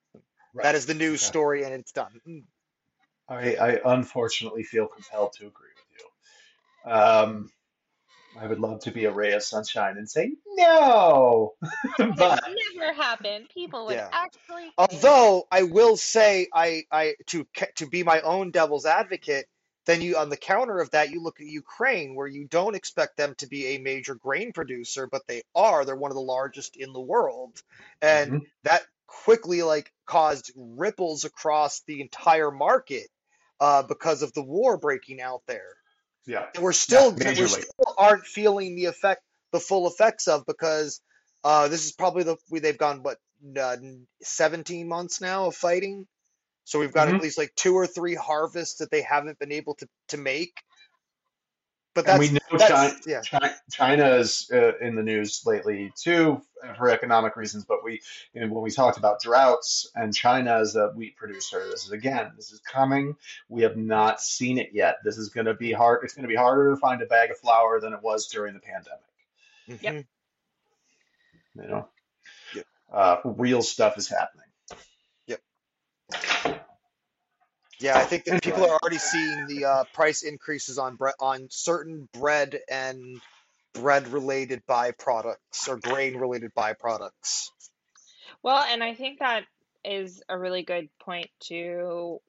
Right. 0.53 0.63
That 0.63 0.75
is 0.75 0.85
the 0.87 0.93
news 0.95 1.23
Okay. 1.23 1.27
story, 1.27 1.63
and 1.63 1.73
it's 1.73 1.91
done. 1.93 2.21
Mm. 2.27 2.43
I, 3.29 3.55
I 3.55 3.95
unfortunately 3.95 4.63
feel 4.63 4.87
compelled 4.87 5.33
to 5.33 5.47
agree 5.47 5.51
with 5.51 5.53
you. 5.68 5.68
Um, 6.85 7.51
I 8.39 8.47
would 8.47 8.59
love 8.59 8.81
to 8.81 8.91
be 8.91 9.05
a 9.05 9.11
ray 9.11 9.33
of 9.33 9.43
sunshine 9.43 9.97
and 9.97 10.09
say 10.09 10.33
no, 10.55 11.55
That 11.99 12.17
but 12.17 12.39
would 12.45 12.55
never 12.79 12.93
happen. 12.93 13.47
People 13.53 13.85
would 13.87 13.97
Yeah. 13.97 14.09
actually 14.11 14.73
Although 14.77 15.47
I 15.51 15.63
will 15.63 15.97
say, 15.97 16.47
I 16.53 16.83
I 16.91 17.15
to 17.27 17.45
to 17.75 17.87
be 17.87 18.03
my 18.03 18.21
own 18.21 18.51
devil's 18.51 18.85
advocate, 18.85 19.47
then 19.85 20.01
you 20.01 20.17
on 20.17 20.29
the 20.29 20.37
counter 20.37 20.79
of 20.79 20.91
that, 20.91 21.09
you 21.11 21.21
look 21.21 21.41
at 21.41 21.47
Ukraine, 21.47 22.15
where 22.15 22.27
you 22.27 22.47
don't 22.47 22.75
expect 22.75 23.17
them 23.17 23.35
to 23.39 23.47
be 23.47 23.67
a 23.67 23.79
major 23.79 24.15
grain 24.15 24.53
producer, 24.53 25.07
but 25.07 25.27
they 25.27 25.41
are. 25.55 25.85
They're 25.85 25.95
one 25.97 26.11
of 26.11 26.15
the 26.15 26.21
largest 26.21 26.77
in 26.77 26.93
the 26.93 27.01
world, 27.01 27.61
and 28.01 28.31
Mhm. 28.33 28.45
that 28.63 28.83
quickly 29.07 29.63
like 29.63 29.91
caused 30.05 30.51
ripples 30.55 31.25
across 31.25 31.81
the 31.81 32.01
entire 32.01 32.51
market 32.51 33.09
uh, 33.59 33.83
because 33.83 34.21
of 34.21 34.33
the 34.33 34.43
war 34.43 34.77
breaking 34.77 35.21
out 35.21 35.41
there. 35.47 35.75
Yeah, 36.27 36.45
And 36.55 36.63
we're 36.63 36.73
yeah, 36.87 37.03
still 37.03 37.11
we 37.15 37.23
majorly. 37.25 37.63
still 37.63 37.93
aren't 37.97 38.25
feeling 38.25 38.75
the 38.75 38.85
effect, 38.85 39.21
the 39.51 39.59
full 39.59 39.87
effects 39.87 40.27
of 40.27 40.45
because 40.45 41.01
uh, 41.43 41.67
this 41.67 41.85
is 41.85 41.91
probably 41.93 42.23
the 42.23 42.37
we 42.49 42.59
they've 42.59 42.77
gone 42.77 43.03
what 43.03 43.17
uh, 43.59 43.77
17 44.23 44.87
months 44.87 45.21
now 45.21 45.47
of 45.47 45.55
fighting. 45.55 46.07
So 46.65 46.79
we've 46.79 46.93
got 46.93 47.07
hmm 47.07 47.17
at 47.17 47.21
least 47.21 47.37
like 47.37 47.53
two 47.55 47.75
or 47.75 47.87
three 47.87 48.15
harvests 48.15 48.79
that 48.79 48.91
they 48.91 49.01
haven't 49.01 49.39
been 49.39 49.51
able 49.51 49.75
to 49.75 49.87
to 50.09 50.17
make. 50.17 50.53
But 52.05 52.07
And 52.07 52.19
we 52.19 52.29
that's 52.29 52.45
know 52.51 52.57
China, 52.67 52.93
yeah 53.05 53.21
China, 53.21 53.55
China 53.71 54.05
is 54.15 54.49
uh, 54.53 54.77
in 54.79 54.95
the 54.95 55.03
news 55.03 55.43
lately 55.45 55.91
too 55.95 56.41
for 56.77 56.89
economic 56.89 57.35
reasons. 57.35 57.65
But 57.65 57.83
we, 57.83 58.01
you 58.33 58.41
know, 58.41 58.53
when 58.53 58.63
we 58.63 58.71
talked 58.71 58.97
about 58.97 59.21
droughts 59.21 59.89
and 59.95 60.13
China 60.13 60.55
as 60.55 60.75
a 60.75 60.89
wheat 60.89 61.15
producer, 61.17 61.67
this 61.69 61.85
is 61.85 61.91
again, 61.91 62.31
this 62.35 62.51
is 62.51 62.59
coming. 62.61 63.15
We 63.49 63.63
have 63.63 63.77
not 63.77 64.21
seen 64.21 64.57
it 64.57 64.71
yet. 64.73 64.97
This 65.03 65.17
is 65.17 65.29
going 65.29 65.45
to 65.47 65.53
be 65.55 65.71
hard. 65.71 66.03
It's 66.03 66.13
going 66.13 66.23
to 66.23 66.29
be 66.29 66.35
harder 66.35 66.71
to 66.71 66.77
find 66.77 67.01
a 67.01 67.05
bag 67.05 67.31
of 67.31 67.37
flour 67.39 67.79
than 67.79 67.93
it 67.93 68.01
was 68.01 68.27
during 68.27 68.53
the 68.53 68.59
pandemic. 68.61 68.99
Yep. 69.81 69.97
mhm, 69.97 70.05
You 71.55 71.67
know, 71.67 71.89
yep 72.53 72.65
uh, 72.91 73.17
real 73.25 73.61
stuff 73.61 73.97
is 73.97 74.07
happening. 74.09 74.45
yep 75.27 75.41
yeah. 77.79 77.97
I 77.97 78.03
think 78.03 78.25
that 78.25 78.43
people 78.43 78.63
are 78.63 78.77
already 78.81 78.97
seeing 78.97 79.47
the 79.47 79.65
uh, 79.65 79.83
price 79.93 80.23
increases 80.23 80.77
on 80.77 80.95
bre 80.95 81.09
on 81.19 81.47
certain 81.49 82.07
bread 82.13 82.59
and 82.69 83.21
bread 83.73 84.07
related 84.09 84.63
byproducts 84.67 85.67
or 85.67 85.77
grain 85.77 86.17
related 86.17 86.53
byproducts. 86.55 87.49
Well, 88.43 88.63
and 88.63 88.83
I 88.83 88.95
think 88.95 89.19
that 89.19 89.43
is 89.83 90.21
a 90.29 90.37
really 90.37 90.63
good 90.63 90.89
point 90.99 91.29
to 91.41 92.19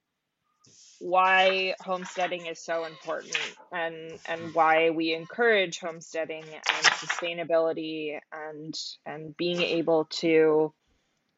why 1.01 1.75
homesteading 1.81 2.45
is 2.47 2.63
so 2.63 2.85
important 2.85 3.37
and 3.73 4.19
and 4.27 4.55
why 4.55 4.91
we 4.91 5.15
encourage 5.15 5.79
homesteading 5.79 6.45
and 6.45 6.87
sustainability 6.87 8.19
and 8.31 8.79
and 9.07 9.35
being 9.37 9.63
able 9.63 10.05
to 10.05 10.73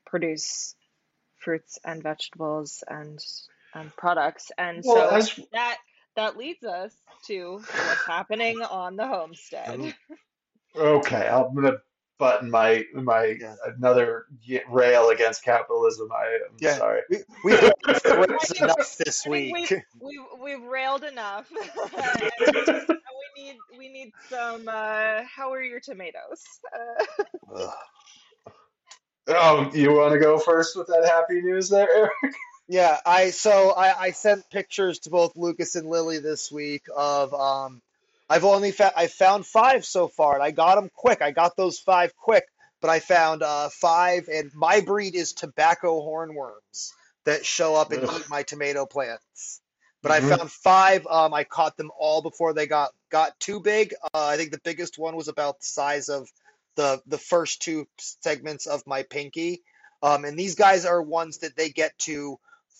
produce 0.04 0.74
fruits 1.38 1.78
and 1.84 2.02
vegetables 2.02 2.82
and 2.88 3.20
and 3.74 3.94
products. 3.96 4.50
And 4.58 4.82
well, 4.84 5.10
so 5.10 5.16
as 5.16 5.40
that 5.52 5.78
that 6.16 6.36
leads 6.36 6.64
us 6.64 6.94
to 7.26 7.54
what's 7.56 8.06
happening 8.06 8.60
on 8.62 8.96
the 8.96 9.06
homestead. 9.06 9.78
Mhm. 9.78 9.94
okay, 10.76 11.28
I'm 11.28 11.54
gonna 11.54 11.78
button 12.18 12.50
my 12.50 12.84
my 12.94 13.36
Yeah. 13.40 13.54
another 13.64 14.26
rail 14.68 15.10
against 15.10 15.42
capitalism. 15.42 16.08
I 16.12 16.26
am 16.50 16.56
Yeah, 16.60 16.76
sorry. 16.78 17.00
we 17.10 17.18
we've 17.44 17.60
gone 17.60 17.72
off 17.88 18.02
the 18.02 18.12
I 18.12 18.16
rails 18.26 18.42
think 18.48 18.60
enough 18.62 18.96
this 18.98 19.26
I 19.26 19.30
think 19.30 19.56
week. 19.56 19.70
we've 19.70 19.82
we've 20.00 20.40
we've 20.60 20.68
railed 20.68 21.04
enough, 21.04 21.50
and, 21.96 22.68
and 22.68 22.88
we 22.88 23.42
need 23.42 23.56
we 23.78 23.88
need 23.88 24.12
some. 24.28 24.68
Uh, 24.68 25.22
how 25.24 25.52
are 25.52 25.62
your 25.62 25.80
tomatoes? 25.80 26.42
Uh, 26.76 27.04
Ugh. 27.56 27.70
Oh, 29.28 29.70
you 29.72 29.92
want 29.92 30.12
to 30.12 30.18
go 30.18 30.36
first 30.38 30.76
with 30.76 30.88
that 30.88 31.04
happy 31.06 31.40
news 31.40 31.68
there, 31.68 31.88
Eric? 31.94 32.10
Yeah, 32.68 32.98
I 33.04 33.30
so 33.30 33.70
I, 33.70 33.98
I 34.06 34.10
sent 34.12 34.48
pictures 34.50 35.00
to 35.00 35.10
both 35.10 35.36
Lucas 35.36 35.74
and 35.74 35.88
Lily 35.88 36.18
this 36.18 36.50
week 36.50 36.84
of 36.96 37.34
um 37.34 37.82
I've 38.28 38.44
only 38.44 38.70
found 38.72 38.92
I 38.96 39.08
found 39.08 39.46
five 39.46 39.84
so 39.84 40.08
far 40.08 40.34
and 40.34 40.42
I 40.42 40.50
got 40.52 40.76
them 40.76 40.90
quick. 40.94 41.20
I 41.22 41.32
got 41.32 41.56
those 41.56 41.78
five 41.78 42.16
quick, 42.16 42.44
but 42.80 42.88
I 42.90 43.00
found 43.00 43.42
uh 43.42 43.68
five 43.68 44.28
and 44.28 44.50
my 44.54 44.80
breed 44.80 45.14
is 45.14 45.32
tobacco 45.32 46.00
hornworms 46.00 46.90
that 47.24 47.44
show 47.44 47.74
up 47.74 47.92
and 47.92 48.02
Ugh. 48.02 48.10
eat 48.10 48.28
my 48.28 48.42
tomato 48.42 48.86
plants. 48.86 49.60
But 50.02 50.12
I 50.12 50.20
hmm 50.20 50.20
found 50.20 50.50
five. 50.50 51.06
Um, 51.06 51.32
I 51.34 51.44
caught 51.44 51.76
them 51.76 51.90
all 51.98 52.22
before 52.22 52.54
they 52.54 52.66
got 52.66 52.90
got 53.10 53.38
too 53.38 53.60
big. 53.60 53.94
Uh, 54.14 54.26
I 54.26 54.36
think 54.36 54.50
the 54.50 54.60
biggest 54.64 54.98
one 54.98 55.14
was 55.16 55.28
about 55.28 55.60
the 55.60 55.66
size 55.66 56.08
of 56.08 56.28
the 56.76 57.00
the 57.06 57.18
first 57.18 57.62
two 57.62 57.86
segments 57.98 58.66
of 58.66 58.82
my 58.86 59.02
pinky. 59.02 59.62
Um, 60.02 60.24
and 60.24 60.36
these 60.38 60.56
guys 60.56 60.84
are 60.86 61.00
ones 61.00 61.38
that 61.38 61.54
they 61.56 61.68
get 61.68 61.96
to 62.00 62.38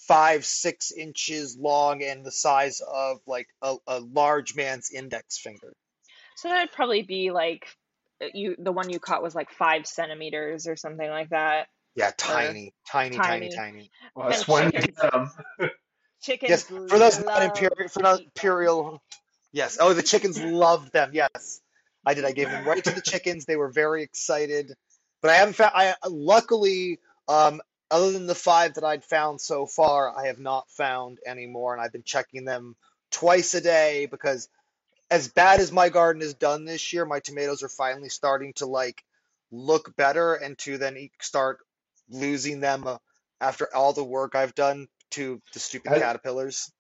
five, 0.09 0.45
six 0.45 0.93
inches 0.93 1.57
long 1.59 2.03
and 2.03 2.25
the 2.25 2.33
size 2.33 2.81
of 2.81 3.19
like 3.27 3.49
a, 3.63 3.77
a 3.87 4.01
large 4.01 4.55
man's 4.57 4.91
index 4.91 5.39
finger. 5.39 5.73
so 6.37 6.49
that'd 6.49 6.73
probably 6.73 7.03
be 7.03 7.31
like 7.31 7.67
uh, 8.23 8.27
you. 8.35 8.57
The 8.59 8.73
one 8.73 8.91
you 8.91 8.99
caught 8.99 9.23
was 9.23 9.35
like 9.35 9.51
five 9.51 9.87
centimeters 9.87 10.67
or 10.67 10.77
something 10.77 11.09
like 11.09 11.31
that, 11.31 11.69
Yeah, 11.95 12.09
or 12.09 12.15
tiny, 12.17 12.75
tiny, 12.91 13.17
tiny, 13.17 13.49
tiny. 13.49 13.57
tiny. 13.57 13.91
Well, 14.15 14.27
And 14.27 14.35
that's 14.35 14.49
when 14.49 14.71
you 14.75 14.83
chickens. 16.23 16.51
Yes, 16.51 16.65
for 16.65 16.99
those 16.99 17.19
not 17.21 17.43
imperial, 17.43 17.89
for 17.89 18.03
not 18.03 18.21
imperial. 18.21 19.03
Yes. 19.53 19.79
Oh, 19.81 19.93
the 19.93 20.03
chickens 20.03 20.41
loved 20.43 20.93
them. 20.93 21.11
Yes, 21.13 21.61
I 22.07 22.15
did. 22.15 22.25
I 22.25 22.33
gave 22.33 22.49
them 22.49 22.65
right 22.67 22.83
to 22.83 22.91
the 22.91 23.01
chickens. 23.03 23.45
They 23.45 23.57
were 23.57 23.71
very 23.71 24.03
excited. 24.03 24.73
But 25.21 25.31
I 25.31 25.35
haven't 25.35 25.55
found. 25.55 25.73
I 25.75 25.95
luckily, 26.09 26.99
um, 27.29 27.61
other 27.93 28.11
than 28.11 28.27
the 28.27 28.35
five 28.35 28.75
that 28.75 28.85
I'd 28.85 29.05
found 29.05 29.41
so 29.41 29.67
far, 29.67 30.17
I 30.19 30.27
have 30.27 30.39
not 30.39 30.71
found 30.71 31.19
any 31.27 31.47
more, 31.47 31.75
and 31.75 31.83
I've 31.83 31.93
been 31.93 32.03
checking 32.03 32.45
them 32.45 32.75
twice 33.11 33.55
a 33.55 33.61
day 33.61 34.07
because 34.11 34.49
as 35.11 35.29
bad 35.29 35.61
as 35.61 35.71
my 35.71 35.91
garden 35.91 36.23
has 36.23 36.33
done 36.33 36.65
this 36.65 36.93
year, 36.93 37.05
my 37.05 37.21
tomatoes 37.21 37.63
are 37.63 37.69
finally 37.69 38.09
starting 38.09 38.55
to 38.55 38.67
like 38.67 39.05
look 39.51 39.95
better 39.95 40.35
and 40.35 40.57
to 40.59 40.79
then 40.79 41.11
start 41.21 41.59
losing 42.09 42.61
them 42.61 42.87
uh, 42.87 42.97
after 43.41 43.69
all 43.75 43.93
the 43.93 44.03
work 44.03 44.35
I've 44.35 44.55
done 44.55 44.89
to 45.11 45.43
the 45.53 45.59
stupid 45.59 45.91
Has, 45.91 46.01
caterpillars. 46.01 46.73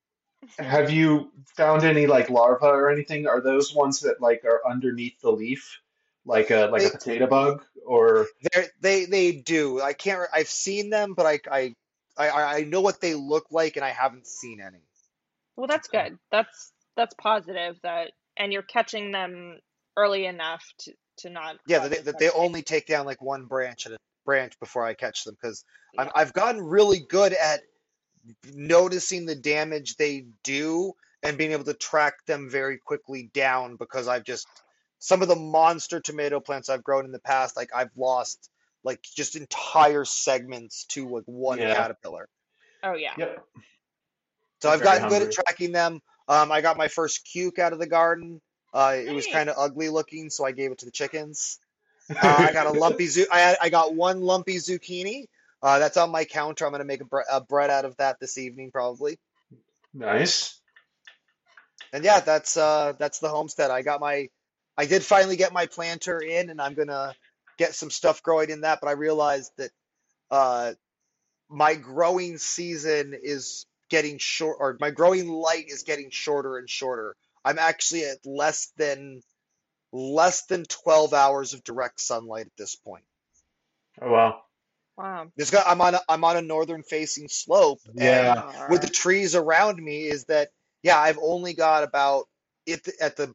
have 0.58 0.90
you 0.90 1.30
found 1.56 1.84
any 1.84 2.06
like 2.06 2.30
larvae 2.30 2.64
or 2.64 2.90
anything? 2.90 3.26
Are 3.26 3.42
those 3.42 3.74
ones 3.74 4.00
that 4.00 4.22
like 4.22 4.44
are 4.46 4.62
underneath 4.66 5.20
the 5.20 5.30
leaf, 5.30 5.81
like 6.24 6.50
a 6.50 6.66
like 6.66 6.84
a 6.84 6.90
potato 6.90 7.26
bug, 7.26 7.64
or 7.86 8.26
they 8.52 8.66
they 8.80 9.04
they 9.06 9.32
do. 9.32 9.80
I 9.80 9.92
can't. 9.92 10.28
I've 10.32 10.48
seen 10.48 10.90
them, 10.90 11.14
but 11.14 11.26
I 11.26 11.40
I 11.50 11.74
I 12.16 12.28
I 12.58 12.64
know 12.64 12.80
what 12.80 13.00
they 13.00 13.14
look 13.14 13.46
like, 13.50 13.76
and 13.76 13.84
I 13.84 13.90
haven't 13.90 14.26
seen 14.26 14.60
any. 14.60 14.82
Well, 15.56 15.66
that's 15.66 15.88
good. 15.88 16.18
That's 16.30 16.72
that's 16.96 17.14
positive 17.14 17.78
that 17.82 18.12
and 18.36 18.52
you're 18.52 18.62
catching 18.62 19.12
them 19.12 19.58
early 19.96 20.26
enough 20.26 20.64
to 20.78 20.92
to 21.18 21.30
not 21.30 21.56
Yeah, 21.66 21.80
that 21.80 21.90
they, 21.90 21.98
that 21.98 22.18
they 22.18 22.30
only 22.30 22.62
take 22.62 22.86
down 22.86 23.06
like 23.06 23.20
one 23.20 23.46
branch 23.46 23.86
at 23.86 23.92
a 23.92 23.98
branch 24.24 24.58
before 24.58 24.84
I 24.84 24.94
catch 24.94 25.24
them 25.24 25.36
because 25.40 25.64
Yeah. 25.94 26.10
I've 26.14 26.32
gotten 26.32 26.62
really 26.62 27.00
good 27.00 27.32
at 27.32 27.60
noticing 28.54 29.26
the 29.26 29.34
damage 29.34 29.96
they 29.96 30.26
do 30.42 30.92
and 31.22 31.36
being 31.36 31.52
able 31.52 31.64
to 31.64 31.74
track 31.74 32.24
them 32.26 32.48
very 32.48 32.78
quickly 32.78 33.30
down 33.34 33.76
because 33.76 34.08
I've 34.08 34.24
just 34.24 34.46
some 35.02 35.20
of 35.20 35.26
the 35.26 35.34
monster 35.34 35.98
tomato 35.98 36.38
plants 36.38 36.68
I've 36.68 36.84
grown 36.84 37.04
in 37.04 37.10
the 37.10 37.18
past, 37.18 37.56
like 37.56 37.70
I've 37.74 37.90
lost 37.96 38.48
like 38.84 39.02
just 39.02 39.34
entire 39.34 40.04
segments 40.04 40.84
to 40.90 41.08
like 41.08 41.24
one 41.26 41.58
yeah, 41.58 41.74
caterpillar. 41.74 42.28
Oh 42.84 42.94
yeah. 42.94 43.10
yep, 43.18 43.44
So 44.60 44.68
they're 44.68 44.74
I've 44.74 44.78
very 44.78 45.00
gotten 45.00 45.08
good 45.08 45.22
at 45.22 45.32
tracking 45.32 45.72
them. 45.72 46.02
Um, 46.28 46.52
I 46.52 46.60
got 46.60 46.76
my 46.76 46.86
first 46.86 47.26
cuke 47.26 47.58
out 47.58 47.72
of 47.72 47.80
the 47.80 47.88
garden. 47.88 48.40
Uh, 48.72 48.94
it 48.96 49.12
was 49.12 49.26
kind 49.26 49.50
of 49.50 49.56
ugly 49.58 49.88
looking, 49.88 50.30
so 50.30 50.46
I 50.46 50.52
gave 50.52 50.70
it 50.70 50.78
to 50.78 50.84
the 50.84 50.92
chickens. 50.92 51.58
Uh, 52.10 52.16
I 52.28 52.52
got 52.52 52.66
a 52.66 52.72
lumpy 52.72 53.06
zu- 53.06 53.28
I 53.32 53.38
had, 53.38 53.56
I 53.62 53.70
got 53.70 53.94
one 53.94 54.20
lumpy 54.20 54.56
zucchini. 54.56 55.28
Uh, 55.62 55.78
that's 55.78 55.96
on 55.96 56.10
my 56.10 56.24
counter. 56.24 56.66
I'm 56.66 56.72
gonna 56.72 56.84
make 56.84 57.00
a, 57.00 57.04
bre 57.04 57.20
a 57.30 57.40
bread 57.40 57.70
out 57.70 57.84
of 57.84 57.96
that 57.96 58.20
this 58.20 58.36
evening 58.38 58.70
probably. 58.70 59.18
Nice. 59.94 60.60
And 61.92 62.04
yeah, 62.04 62.20
that's 62.20 62.56
uh 62.56 62.92
that's 62.98 63.20
the 63.20 63.28
homestead. 63.28 63.70
I 63.70 63.82
got 63.82 64.00
my 64.00 64.28
I 64.78 64.86
did 64.86 65.04
finally 65.04 65.36
get 65.36 65.52
my 65.52 65.66
planter 65.66 66.20
in, 66.20 66.50
and 66.50 66.60
I'm 66.60 66.74
gonna 66.74 67.14
get 67.58 67.74
some 67.74 67.90
stuff 67.90 68.22
growing 68.22 68.50
in 68.50 68.62
that. 68.62 68.80
But 68.82 68.88
I 68.88 68.92
realized 68.92 69.52
that 69.58 69.70
uh 70.30 70.72
my 71.50 71.74
growing 71.76 72.38
season 72.38 73.14
is 73.22 73.66
getting 73.90 74.18
short, 74.18 74.58
or 74.60 74.78
my 74.80 74.90
growing 74.90 75.28
light 75.28 75.66
is 75.68 75.84
getting 75.84 76.10
shorter 76.10 76.58
and 76.58 76.70
shorter. 76.70 77.16
I'm 77.44 77.58
actually 77.58 78.04
at 78.06 78.26
less 78.26 78.72
than 78.78 79.22
less 79.92 80.46
than 80.46 80.64
12 80.64 81.14
hours 81.14 81.54
of 81.54 81.64
direct 81.64 82.00
sunlight 82.00 82.46
at 82.46 82.56
this 82.58 82.76
point. 82.76 83.04
Oh 84.02 84.10
wow. 84.10 84.42
Wow. 84.96 85.32
This 85.36 85.50
guy, 85.50 85.62
I'm 85.66 85.80
on 85.80 85.94
a, 85.94 86.00
I'm 86.08 86.24
on 86.24 86.36
a 86.36 86.42
northern 86.42 86.82
facing 86.82 87.28
slope, 87.28 87.80
You 87.94 88.00
and 88.00 88.44
with 88.68 88.82
the 88.82 88.88
trees 88.88 89.34
around 89.34 89.82
me, 89.82 90.04
is 90.04 90.24
that 90.26 90.50
yeah, 90.82 90.98
I've 90.98 91.18
only 91.22 91.54
got 91.54 91.84
about 91.84 92.26
it 92.66 92.86
at 93.00 93.16
the 93.16 93.34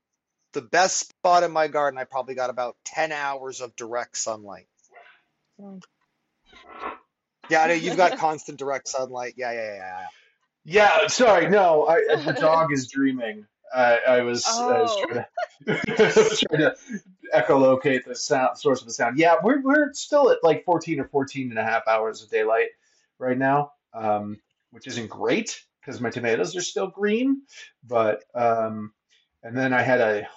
the 0.58 0.64
best 0.64 0.98
spot 0.98 1.44
in 1.44 1.52
my 1.52 1.68
garden. 1.68 2.00
I 2.00 2.04
probably 2.04 2.34
got 2.34 2.50
about 2.50 2.76
10 2.86 3.12
hours 3.12 3.62
of 3.62 3.76
direct 3.76 4.18
sunlight. 4.18 4.66
Mm. 5.62 5.84
Yeah, 7.48 7.62
I 7.62 7.68
know 7.68 7.74
you've 7.76 7.96
got 7.96 8.18
constant 8.18 8.58
direct 8.58 8.88
sunlight. 8.88 9.36
Yeah, 9.38 9.52
yeah, 9.52 9.76
yeah, 9.76 9.76
yeah. 9.76 10.08
Yeah. 11.02 11.08
Sorry. 11.08 11.48
No. 11.48 11.86
I 11.88 12.16
the 12.26 12.34
dog 12.40 12.74
is 12.74 12.88
dreaming. 12.88 13.46
I 13.74 14.00
I 14.08 14.22
was 14.22 14.48
I 14.48 14.82
was 14.82 14.96
Oh. 14.98 15.06
trying 15.06 15.24
to 15.24 15.28
I 16.04 16.06
was 16.08 16.40
trying 16.40 16.62
to 16.62 16.76
echolocate 17.36 18.06
the 18.06 18.16
sound 18.16 18.58
source 18.58 18.82
of 18.82 18.88
the 18.88 18.94
sound. 18.94 19.20
Yeah, 19.20 19.36
we're 19.44 19.62
we're 19.62 19.94
still 19.94 20.32
at 20.32 20.44
like 20.44 20.66
14 20.66 21.00
or 21.02 21.08
14 21.08 21.52
and 21.52 21.60
a 21.60 21.64
half 21.64 21.88
hours 21.88 22.24
of 22.24 22.30
daylight 22.32 22.70
right 23.20 23.38
now, 23.38 23.74
um, 23.94 24.40
which 24.72 24.88
isn't 24.88 25.10
great 25.10 25.62
because 25.82 26.02
my 26.02 26.10
tomatoes 26.10 26.56
are 26.56 26.62
still 26.62 26.88
green. 26.88 27.44
But 27.86 28.24
um, 28.34 28.92
and 29.44 29.56
then 29.56 29.72
I 29.72 29.82
had 29.84 30.02
a 30.02 30.28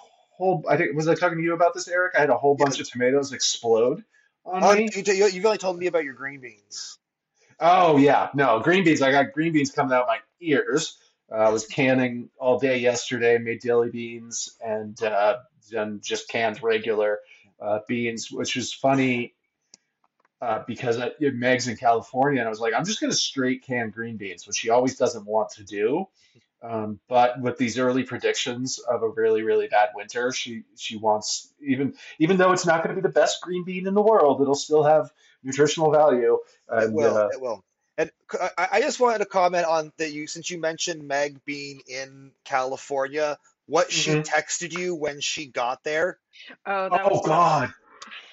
whole. 0.41 0.65
I 0.67 0.77
think 0.77 0.95
was 0.95 1.07
I 1.07 1.15
talking 1.15 1.37
to 1.37 1.43
you 1.43 1.53
about 1.53 1.73
this, 1.73 1.87
Eric? 1.87 2.13
I 2.17 2.21
had 2.21 2.29
a 2.29 2.37
whole 2.37 2.55
bunch 2.55 2.79
of 2.79 2.89
tomatoes 2.89 3.31
explode 3.31 4.03
on 4.45 4.63
Oh, 4.63 4.75
me. 4.75 4.89
you, 4.93 5.03
you, 5.05 5.27
you've 5.27 5.45
only 5.45 5.57
told 5.57 5.77
me 5.77 5.87
about 5.87 6.03
your 6.03 6.13
green 6.13 6.41
beans. 6.41 6.97
Oh 7.59 7.97
yeah, 7.97 8.29
no 8.33 8.59
green 8.59 8.83
beans. 8.83 9.01
I 9.01 9.11
got 9.11 9.33
green 9.33 9.53
beans 9.53 9.71
coming 9.71 9.93
out 9.93 10.07
my 10.07 10.17
ears. 10.41 10.97
Uh, 11.31 11.35
I 11.35 11.49
was 11.49 11.65
canning 11.67 12.29
all 12.39 12.59
day 12.59 12.79
yesterday. 12.79 13.37
Made 13.37 13.61
dilly 13.61 13.89
beans 13.89 14.57
and 14.65 15.01
uh, 15.03 15.37
then 15.71 16.01
just 16.03 16.27
canned 16.27 16.61
regular 16.63 17.19
uh, 17.61 17.79
beans, 17.87 18.31
which 18.31 18.55
was 18.55 18.73
funny 18.73 19.35
uh, 20.41 20.63
because 20.65 20.99
I, 20.99 21.11
Meg's 21.19 21.67
in 21.67 21.77
California, 21.77 22.39
and 22.39 22.47
I 22.47 22.49
was 22.49 22.59
like, 22.59 22.73
I'm 22.73 22.83
just 22.83 22.99
going 22.99 23.11
to 23.11 23.17
straight 23.17 23.63
can 23.63 23.91
green 23.91 24.17
beans, 24.17 24.47
which 24.47 24.57
she 24.57 24.71
always 24.71 24.97
doesn't 24.97 25.25
want 25.25 25.51
to 25.51 25.63
do. 25.63 26.07
Um, 26.63 26.99
but 27.09 27.41
with 27.41 27.57
these 27.57 27.79
early 27.79 28.03
predictions 28.03 28.77
of 28.79 29.01
a 29.01 29.09
really, 29.09 29.41
really 29.41 29.67
bad 29.67 29.89
winter, 29.95 30.31
she 30.31 30.63
she 30.75 30.95
wants 30.95 31.51
even 31.59 31.95
even 32.19 32.37
though 32.37 32.51
it's 32.51 32.65
not 32.65 32.83
going 32.83 32.95
to 32.95 33.01
be 33.01 33.07
the 33.07 33.13
best 33.13 33.41
green 33.41 33.63
bean 33.65 33.87
in 33.87 33.93
the 33.95 34.01
world, 34.01 34.41
it'll 34.41 34.53
still 34.53 34.83
have 34.83 35.11
nutritional 35.43 35.91
value. 35.91 36.37
It 36.71 36.83
And 36.83 36.93
will. 36.93 37.17
uh, 37.17 37.27
It 37.29 37.41
will. 37.41 37.63
And 37.97 38.11
I 38.57 38.81
just 38.81 38.99
wanted 38.99 39.19
to 39.19 39.25
comment 39.25 39.65
on 39.65 39.91
that 39.97 40.11
you, 40.11 40.25
since 40.25 40.49
you 40.49 40.59
mentioned 40.59 41.07
Meg 41.07 41.43
being 41.45 41.81
in 41.87 42.31
California, 42.45 43.37
what 43.67 43.91
she 43.91 44.11
mhm. 44.11 44.25
texted 44.25 44.77
you 44.77 44.95
when 44.95 45.19
she 45.19 45.47
got 45.47 45.83
there. 45.83 46.17
Oh, 46.65 46.89
that 46.89 47.01
Oh 47.03 47.09
funny. 47.09 47.21
God, 47.25 47.73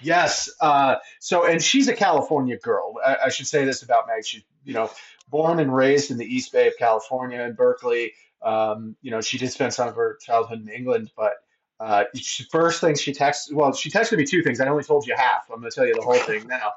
Yes. 0.01 0.49
Uh, 0.61 0.97
so, 1.21 1.45
and 1.47 1.63
she's 1.63 1.89
a 1.89 1.95
California 1.95 2.57
girl. 2.59 2.95
I, 3.05 3.17
I 3.27 3.29
should 3.31 3.47
say 3.47 3.65
this 3.65 3.83
about 3.83 4.07
Meg. 4.07 4.25
She's, 4.25 4.43
you 4.69 4.75
know, 4.75 4.91
born 5.31 5.59
and 5.61 5.75
raised 5.75 6.11
in 6.11 6.19
the 6.19 6.27
East 6.27 6.53
Bay 6.53 6.69
of 6.69 6.77
California 6.79 7.41
in 7.41 7.55
Berkeley. 7.55 8.13
Um, 8.43 8.95
you 9.01 9.11
know, 9.11 9.23
she 9.23 9.39
did 9.39 9.51
spend 9.51 9.73
some 9.73 9.89
of 9.89 9.97
her 9.97 10.19
childhood 10.21 10.61
in 10.61 10.69
England, 10.69 11.11
but 11.17 11.33
uh, 11.81 12.05
she, 12.15 12.45
first 12.45 12.81
thing 12.83 12.95
she 12.95 13.13
texted, 13.13 13.55
well, 13.55 13.73
she 13.73 13.91
texted 13.91 14.19
me 14.19 14.25
two 14.25 14.43
things. 14.43 14.61
I 14.61 14.69
only 14.69 14.85
told 14.85 15.07
you 15.07 15.15
half. 15.17 15.49
I'm 15.51 15.61
going 15.61 15.71
to 15.71 15.75
tell 15.75 15.87
you 15.87 15.95
the 15.95 16.03
whole 16.03 16.19
thing 16.19 16.47
now. 16.47 16.73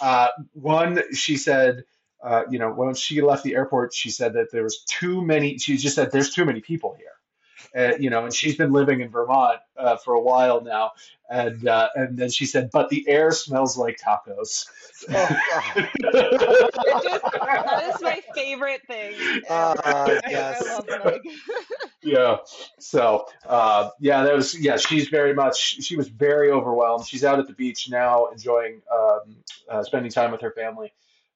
Uh, 0.00 0.28
one, 0.54 1.00
she 1.14 1.36
said, 1.36 1.84
uh, 2.22 2.42
you 2.50 2.58
know, 2.58 2.72
when 2.72 2.94
she 2.94 3.22
left 3.22 3.44
the 3.44 3.54
airport, 3.54 3.94
she 3.94 4.10
said 4.10 4.32
that 4.32 4.50
there 4.50 4.64
was 4.64 4.82
too 4.88 5.24
many. 5.24 5.56
She 5.58 5.76
just 5.76 5.94
said 5.94 6.10
there's 6.10 6.30
too 6.30 6.44
many 6.44 6.60
people 6.60 6.96
here 6.98 7.15
uh, 7.76 7.92
you 7.98 8.10
know, 8.10 8.24
and 8.24 8.34
she's 8.34 8.56
been 8.56 8.72
living 8.72 9.00
in 9.00 9.08
Vermont 9.08 9.58
uh, 9.76 9.96
for 9.96 10.14
a 10.14 10.20
while 10.20 10.60
now, 10.62 10.92
and 11.30 11.66
uh, 11.66 11.88
and 11.94 12.16
then 12.16 12.30
she 12.30 12.46
said, 12.46 12.70
but 12.72 12.88
the 12.90 13.06
air 13.08 13.32
smells 13.32 13.76
like 13.76 13.98
tacos. 13.98 14.66
Oh, 15.10 15.28
just 17.02 17.22
that 17.22 17.92
is 17.94 18.02
my 18.02 18.20
favorite 18.34 18.82
thing 18.86 19.14
uh, 19.48 19.74
I, 19.84 20.20
I 20.26 20.30
yes. 20.30 20.80
yeah. 22.02 22.36
So 22.78 23.26
uh, 23.46 23.90
yeah, 24.00 24.22
that 24.22 24.34
was 24.34 24.58
yeah. 24.58 24.76
She's 24.76 25.08
very 25.08 25.34
much. 25.34 25.58
She 25.58 25.96
was 25.96 26.08
very 26.08 26.50
overwhelmed. 26.50 27.06
She's 27.06 27.24
out 27.24 27.38
at 27.38 27.46
the 27.46 27.54
beach 27.54 27.88
now, 27.90 28.26
enjoying 28.26 28.82
um, 28.92 29.36
uh, 29.68 29.82
spending 29.82 30.10
time 30.10 30.32
with 30.32 30.40
her 30.40 30.52
family 30.52 30.92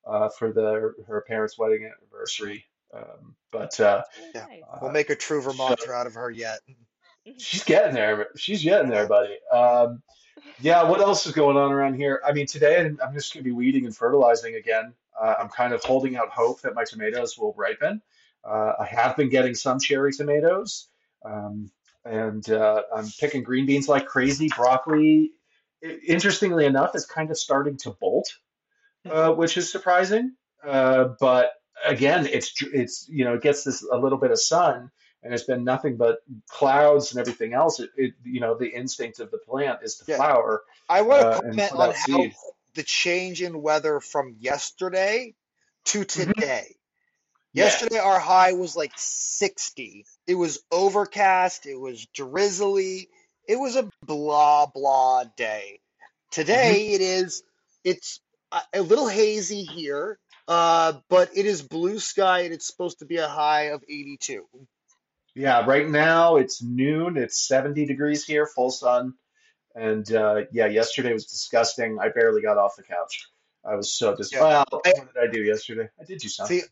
uh, 0.06 0.28
for 0.28 0.52
the 0.52 0.94
her 1.06 1.24
parents' 1.26 1.58
wedding 1.58 1.84
anniversary. 1.84 2.66
Um, 2.94 3.36
but 3.52 3.78
uh, 3.80 4.02
Yeah. 4.34 4.46
We'll 4.80 4.90
uh, 4.90 4.92
make 4.92 5.10
a 5.10 5.16
true 5.16 5.42
so 5.42 5.50
Vermonter 5.50 5.94
out 5.94 6.06
of 6.06 6.14
her 6.14 6.30
yet. 6.30 6.60
she's 7.38 7.64
getting 7.64 7.94
there. 7.94 8.28
She's 8.36 8.62
getting 8.62 8.90
there, 8.90 9.06
buddy. 9.06 9.36
Um, 9.52 10.02
Yeah, 10.60 10.84
what 10.84 11.00
else 11.00 11.26
is 11.26 11.32
going 11.32 11.56
on 11.56 11.72
around 11.72 11.94
here? 11.94 12.20
I 12.24 12.32
mean, 12.32 12.46
today 12.46 12.80
I'm 12.80 12.98
I'm 13.04 13.14
just 13.14 13.32
going 13.32 13.44
to 13.44 13.48
be 13.48 13.52
weeding 13.52 13.84
and 13.84 13.96
fertilizing 13.96 14.54
again. 14.54 14.94
Uh, 15.20 15.34
I'm 15.38 15.48
kind 15.48 15.74
of 15.74 15.82
holding 15.84 16.16
out 16.16 16.30
hope 16.30 16.62
that 16.62 16.74
my 16.74 16.84
tomatoes 16.84 17.36
will 17.38 17.54
ripen. 17.56 18.00
Uh, 18.42 18.72
I 18.80 18.86
have 18.86 19.16
been 19.16 19.28
getting 19.28 19.54
some 19.54 19.78
cherry 19.78 20.12
tomatoes, 20.12 20.88
um, 21.24 21.70
and 22.06 22.48
uh, 22.50 22.82
I'm 22.94 23.06
picking 23.18 23.42
green 23.42 23.66
beans 23.66 23.86
like 23.86 24.06
crazy. 24.06 24.48
Broccoli, 24.56 25.32
interestingly 25.82 26.64
enough, 26.64 26.94
is 26.94 27.04
kind 27.04 27.30
of 27.30 27.36
starting 27.36 27.76
to 27.78 27.90
bolt, 27.90 28.32
uh, 29.10 29.32
which 29.32 29.58
is 29.58 29.70
surprising. 29.70 30.36
Uh, 30.66 31.08
but 31.20 31.50
again, 31.86 32.26
it's 32.26 32.54
it's 32.62 33.08
you 33.08 33.24
know 33.24 33.34
it 33.34 33.42
gets 33.42 33.64
this 33.64 33.82
a 33.84 33.96
little 33.96 34.18
bit 34.18 34.30
of 34.32 34.40
sun, 34.40 34.90
and 35.22 35.34
it's 35.34 35.44
been 35.44 35.64
nothing 35.64 35.96
but 35.96 36.18
clouds 36.50 37.12
and 37.12 37.20
everything 37.20 37.54
else. 37.54 37.80
It, 37.80 37.90
it 37.96 38.14
you 38.24 38.40
know 38.40 38.56
the 38.58 38.68
instinct 38.68 39.20
of 39.20 39.30
the 39.30 39.38
plant 39.38 39.80
is 39.82 39.96
to 39.98 40.06
Yeah. 40.06 40.16
flower 40.16 40.62
I 40.88 41.02
want 41.02 41.20
uh, 41.20 41.32
to 41.32 41.42
and 41.44 41.62
comment 41.62 41.74
on 41.76 41.90
how 41.92 42.18
seed. 42.18 42.34
the 42.74 42.84
change 42.84 43.42
in 43.42 43.62
weather 43.62 44.00
from 44.00 44.36
yesterday 44.40 45.34
to 45.86 46.04
hmm 46.16 46.32
today. 46.32 46.76
Yeah. 47.56 47.80
Yesterday, 47.80 47.98
our 47.98 48.20
high 48.20 48.54
was 48.54 48.76
like 48.76 48.92
60. 48.96 50.06
It 50.28 50.36
was 50.36 50.60
overcast. 50.72 51.66
It 51.66 51.76
was 51.80 52.06
drizzly. 52.14 53.10
It 53.48 53.56
was 53.56 53.76
a 53.76 53.90
blah, 54.06 54.68
blah 54.68 55.24
day. 55.36 55.80
hmm 56.52 56.72
Today, 56.72 56.88
it 56.88 57.02
is, 57.02 57.42
it's 57.84 58.20
a, 58.52 58.60
a 58.76 58.82
little 58.82 59.08
hazy 59.08 59.64
here, 59.64 60.20
uh, 60.50 60.94
but 61.08 61.30
it 61.36 61.46
is 61.46 61.62
blue 61.62 62.00
sky 62.00 62.40
and 62.40 62.52
it's 62.52 62.66
supposed 62.66 62.98
to 62.98 63.04
be 63.06 63.16
a 63.18 63.28
high 63.28 63.66
of 63.70 63.84
82. 63.88 64.44
Yeah. 65.36 65.64
Right 65.64 65.88
now 65.88 66.36
it's 66.36 66.60
noon. 66.60 67.16
It's 67.16 67.46
70 67.46 67.86
degrees 67.86 68.24
here, 68.24 68.46
full 68.46 68.70
sun. 68.72 69.14
And 69.76 70.12
uh, 70.12 70.42
yeah, 70.50 70.66
yesterday 70.66 71.12
was 71.12 71.26
disgusting. 71.26 71.98
I 72.00 72.08
barely 72.08 72.42
got 72.42 72.58
off 72.58 72.74
the 72.76 72.82
couch. 72.82 73.28
I 73.64 73.76
was 73.76 73.92
so 73.94 74.16
dis. 74.16 74.32
Yeah. 74.32 74.40
Well, 74.40 74.66
I 74.84 74.92
what 74.96 75.14
did 75.14 75.28
I 75.28 75.32
do 75.32 75.40
yesterday? 75.40 75.88
I 76.00 76.04
did 76.04 76.18
do 76.18 76.26
see, 76.26 76.28
something. 76.28 76.62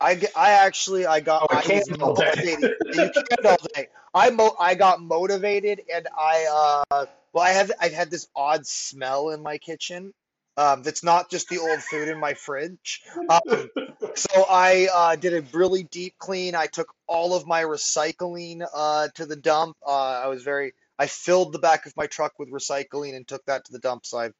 I, 0.00 0.20
I 0.34 0.50
actually 0.66 1.06
I 1.06 1.20
got 1.20 1.42
Oh, 1.42 1.54
I 1.54 1.58
I 1.58 1.62
can't 1.62 1.88
was 1.88 2.00
all 2.00 2.14
day. 2.14 2.24
motivated. 2.24 2.76
You 2.92 3.10
can't 3.10 3.46
all 3.46 3.56
day. 3.74 3.88
I 4.12 4.30
mo 4.30 4.56
I 4.58 4.74
got 4.74 5.00
motivated 5.00 5.82
and 5.94 6.08
I 6.18 6.82
uh 6.90 7.06
well 7.32 7.44
I 7.44 7.50
have 7.50 7.70
I've 7.80 7.92
had 7.92 8.10
this 8.10 8.26
odd 8.34 8.66
smell 8.66 9.30
in 9.30 9.42
my 9.42 9.58
kitchen. 9.58 10.12
Um, 10.58 10.82
that's 10.82 11.04
not 11.04 11.30
just 11.30 11.48
the 11.48 11.58
old 11.58 11.80
food 11.84 12.08
in 12.08 12.18
my 12.18 12.34
fridge. 12.34 13.02
Um, 13.30 13.70
so 14.14 14.46
I 14.48 14.88
uh, 14.92 15.16
did 15.16 15.34
a 15.34 15.42
really 15.56 15.84
deep 15.84 16.14
clean. 16.18 16.54
I 16.54 16.66
took 16.66 16.92
all 17.06 17.34
of 17.34 17.46
my 17.46 17.62
recycling 17.62 18.66
uh, 18.74 19.08
to 19.14 19.26
the 19.26 19.36
dump. 19.36 19.76
Uh, 19.86 20.20
I 20.24 20.26
was 20.28 20.42
very 20.42 20.72
I 20.98 21.06
filled 21.06 21.52
the 21.52 21.58
back 21.58 21.86
of 21.86 21.96
my 21.96 22.06
truck 22.06 22.38
with 22.38 22.50
recycling 22.50 23.14
and 23.14 23.26
took 23.26 23.44
that 23.46 23.66
to 23.66 23.72
the 23.72 23.78
dump. 23.78 24.06
So 24.06 24.18
I 24.18 24.30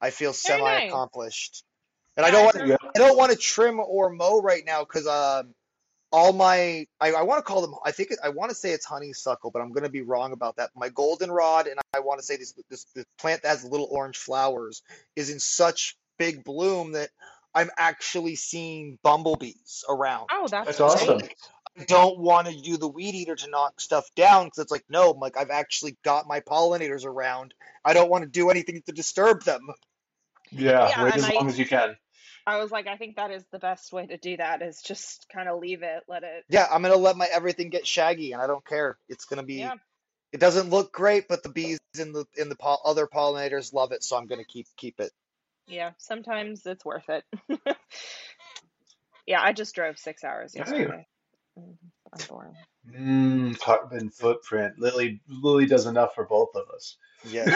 I 0.00 0.10
feel 0.10 0.32
semi 0.32 0.64
nice. 0.64 0.88
accomplished. 0.88 1.64
And 2.16 2.24
I 2.26 2.30
don't 2.30 2.44
want, 2.44 2.56
I 2.94 2.98
don't 2.98 3.16
want 3.16 3.32
to 3.32 3.38
trim 3.38 3.80
or 3.80 4.10
mow 4.10 4.40
right 4.40 4.64
now 4.64 4.84
because 4.84 5.06
um 5.06 5.54
all 6.12 6.32
my 6.32 6.86
I, 7.00 7.12
I 7.12 7.22
want 7.22 7.38
to 7.38 7.42
call 7.42 7.60
them 7.62 7.74
I 7.84 7.92
think 7.92 8.10
I 8.22 8.30
want 8.30 8.50
to 8.50 8.54
say 8.54 8.72
it's 8.72 8.84
honeysuckle, 8.84 9.50
but 9.50 9.60
I'm 9.62 9.70
going 9.72 9.84
to 9.84 9.90
be 9.90 10.02
wrong 10.02 10.32
about 10.32 10.56
that. 10.56 10.70
My 10.74 10.88
goldenrod 10.88 11.66
and 11.66 11.78
I 11.94 12.00
want 12.00 12.20
to 12.20 12.26
say 12.26 12.36
this, 12.36 12.54
this 12.68 12.84
this 12.94 13.04
plant 13.18 13.42
that 13.42 13.48
has 13.48 13.64
little 13.64 13.88
orange 13.90 14.18
flowers 14.18 14.82
is 15.16 15.30
in 15.30 15.38
such 15.40 15.96
big 16.18 16.44
bloom 16.44 16.92
that 16.92 17.10
I'm 17.54 17.70
actually 17.78 18.36
seeing 18.36 18.98
bumblebees 19.02 19.84
around. 19.88 20.28
Oh, 20.32 20.46
that's, 20.48 20.66
That's 20.66 20.80
awesome. 20.80 21.18
I 21.78 21.84
don't 21.84 22.18
want 22.18 22.46
to 22.48 22.60
do 22.60 22.76
the 22.76 22.88
weed 22.88 23.14
eater 23.14 23.34
to 23.36 23.48
knock 23.50 23.80
stuff 23.80 24.08
down 24.14 24.46
because 24.46 24.58
it's 24.58 24.72
like 24.72 24.84
no, 24.88 25.10
I'm 25.12 25.18
like 25.20 25.36
I've 25.36 25.50
actually 25.50 25.96
got 26.04 26.26
my 26.26 26.40
pollinators 26.40 27.04
around. 27.06 27.54
I 27.84 27.92
don't 27.94 28.10
want 28.10 28.22
to 28.24 28.28
do 28.30 28.50
anything 28.50 28.82
to 28.86 28.92
disturb 28.92 29.44
them. 29.44 29.68
Yeah, 30.50 30.88
Yeah, 30.88 31.04
wait 31.04 31.14
as 31.14 31.24
I- 31.24 31.34
long 31.34 31.48
as 31.48 31.58
you 31.58 31.66
can. 31.66 31.96
I 32.46 32.58
was 32.58 32.70
like, 32.70 32.86
I 32.86 32.96
think 32.96 33.16
that 33.16 33.30
is 33.30 33.44
the 33.52 33.58
best 33.58 33.92
way 33.92 34.06
to 34.06 34.16
do 34.16 34.36
that 34.36 34.62
is 34.62 34.82
just 34.82 35.26
kind 35.32 35.48
of 35.48 35.60
leave 35.60 35.82
it, 35.82 36.02
let 36.08 36.22
it. 36.22 36.44
Yeah, 36.48 36.66
I'm 36.70 36.82
gonna 36.82 36.96
let 36.96 37.16
my 37.16 37.28
everything 37.32 37.70
get 37.70 37.86
shaggy, 37.86 38.32
and 38.32 38.42
I 38.42 38.46
don't 38.46 38.64
care. 38.66 38.96
It's 39.08 39.24
gonna 39.24 39.42
be. 39.42 39.54
Yeah. 39.54 39.74
It 40.32 40.38
doesn't 40.40 40.70
look 40.70 40.92
great, 40.92 41.26
but 41.28 41.42
the 41.42 41.48
bees 41.48 41.80
in 41.98 42.12
the 42.12 42.24
in 42.36 42.48
the 42.48 42.56
pol- 42.56 42.82
other 42.84 43.06
pollinators 43.06 43.72
love 43.72 43.92
it, 43.92 44.04
so 44.04 44.16
I'm 44.16 44.26
gonna 44.26 44.44
keep 44.44 44.66
keep 44.76 45.00
it. 45.00 45.12
Yeah, 45.66 45.92
sometimes 45.98 46.66
it's 46.66 46.84
worth 46.84 47.08
it. 47.08 47.24
yeah, 49.26 49.42
I 49.42 49.52
just 49.52 49.74
drove 49.74 49.98
six 49.98 50.24
hours 50.24 50.54
yesterday. 50.54 51.06
Mm, 51.58 51.76
I'm 52.12 52.26
bored. 52.28 52.54
Mm, 52.88 53.58
carbon 53.60 54.10
footprint. 54.10 54.78
Lily 54.78 55.20
Lily 55.28 55.66
does 55.66 55.86
enough 55.86 56.14
for 56.14 56.24
both 56.24 56.54
of 56.54 56.68
us. 56.74 56.96
Yes. 57.24 57.52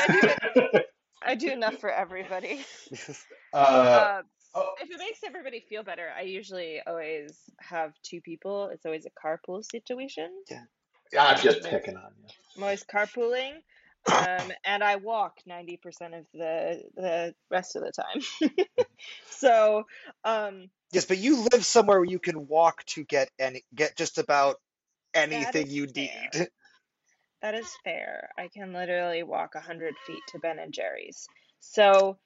I 1.22 1.34
do 1.36 1.50
enough 1.50 1.78
for 1.78 1.90
everybody. 1.90 2.60
uh, 3.52 3.56
Uh, 3.56 4.22
oh, 4.54 4.74
if 4.80 4.90
it 4.90 4.98
makes 4.98 5.20
everybody 5.24 5.60
feel 5.60 5.82
better, 5.82 6.08
I 6.16 6.22
usually 6.22 6.80
always 6.86 7.38
have 7.60 7.92
two 8.02 8.20
people. 8.20 8.68
It's 8.72 8.86
always 8.86 9.06
a 9.06 9.10
carpool 9.10 9.64
situation. 9.64 10.30
yeah, 10.50 10.64
yeah 11.12 11.24
I'm 11.24 11.38
just 11.38 11.62
picking 11.62 11.96
on 11.96 12.12
you. 12.18 12.28
I'm 12.56 12.62
always 12.62 12.84
carpooling, 12.84 13.52
um, 14.06 14.52
and 14.64 14.82
I 14.82 14.96
walk 14.96 15.38
ninety 15.46 15.76
percent 15.76 16.14
of 16.14 16.26
the 16.32 16.82
the 16.94 17.34
rest 17.50 17.76
of 17.76 17.82
the 17.82 17.92
time. 17.92 18.50
so, 19.30 19.84
um, 20.24 20.70
yes, 20.92 21.04
but 21.06 21.18
you 21.18 21.46
live 21.52 21.64
somewhere 21.64 21.98
where 21.98 22.10
you 22.10 22.18
can 22.18 22.46
walk 22.48 22.84
to 22.86 23.04
get 23.04 23.30
any 23.38 23.62
get 23.74 23.96
just 23.96 24.18
about 24.18 24.56
anything 25.14 25.68
you 25.68 25.86
fair. 25.86 26.04
need. 26.34 26.48
that 27.42 27.54
is 27.54 27.68
fair. 27.84 28.30
I 28.38 28.48
can 28.48 28.72
literally 28.72 29.22
walk 29.22 29.54
a 29.54 29.60
hundred 29.60 29.94
feet 30.06 30.22
to 30.28 30.38
Ben 30.38 30.58
and 30.58 30.72
Jerry's. 30.72 31.28
So, 31.60 32.18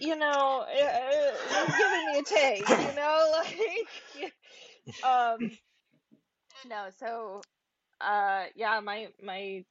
you 0.00 0.16
know, 0.16 0.64
uh, 0.66 1.32
you're 1.52 1.76
giving 1.76 2.06
me 2.06 2.18
a 2.18 2.22
take. 2.22 2.68
You 2.68 2.96
know, 2.96 3.32
like, 4.22 4.32
um, 5.04 5.50
no. 6.68 6.86
So, 6.98 7.42
uh, 8.00 8.44
yeah, 8.54 8.80
my 8.80 9.08
my 9.22 9.64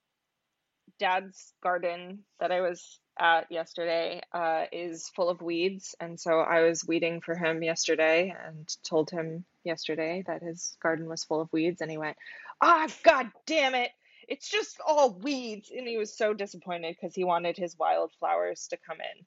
dad's 1.00 1.54
garden 1.64 2.20
that 2.40 2.52
I 2.52 2.62
was 2.62 3.00
at 3.20 3.52
yesterday 3.52 4.22
uh, 4.34 4.66
is 4.72 5.10
full 5.16 5.30
of 5.30 5.42
weeds, 5.42 5.96
and 6.00 6.20
so 6.20 6.40
I 6.40 6.62
was 6.62 6.86
weeding 6.88 7.22
for 7.22 7.36
him 7.36 7.64
yesterday 7.64 8.34
and 8.46 8.68
told 8.88 9.10
him 9.10 9.46
yesterday 9.64 10.24
that 10.28 10.44
his 10.44 10.78
garden 10.82 11.10
was 11.10 11.24
full 11.24 11.42
of 11.42 11.52
weeds, 11.52 11.82
and 11.82 11.92
he 11.92 11.98
went, 11.98 12.18
"Ah, 12.62 12.88
god 13.04 13.32
damn 13.48 13.76
it! 13.76 13.90
It's 14.28 14.50
just 14.50 14.80
all 14.86 15.12
weeds," 15.12 15.72
and 15.76 15.88
he 15.88 15.98
was 15.98 16.16
so 16.16 16.34
disappointed 16.34 16.96
because 17.00 17.16
he 17.16 17.24
wanted 17.24 17.58
his 17.58 17.78
wildflowers 17.78 18.68
to 18.68 18.78
come 18.78 18.98
in. 19.00 19.26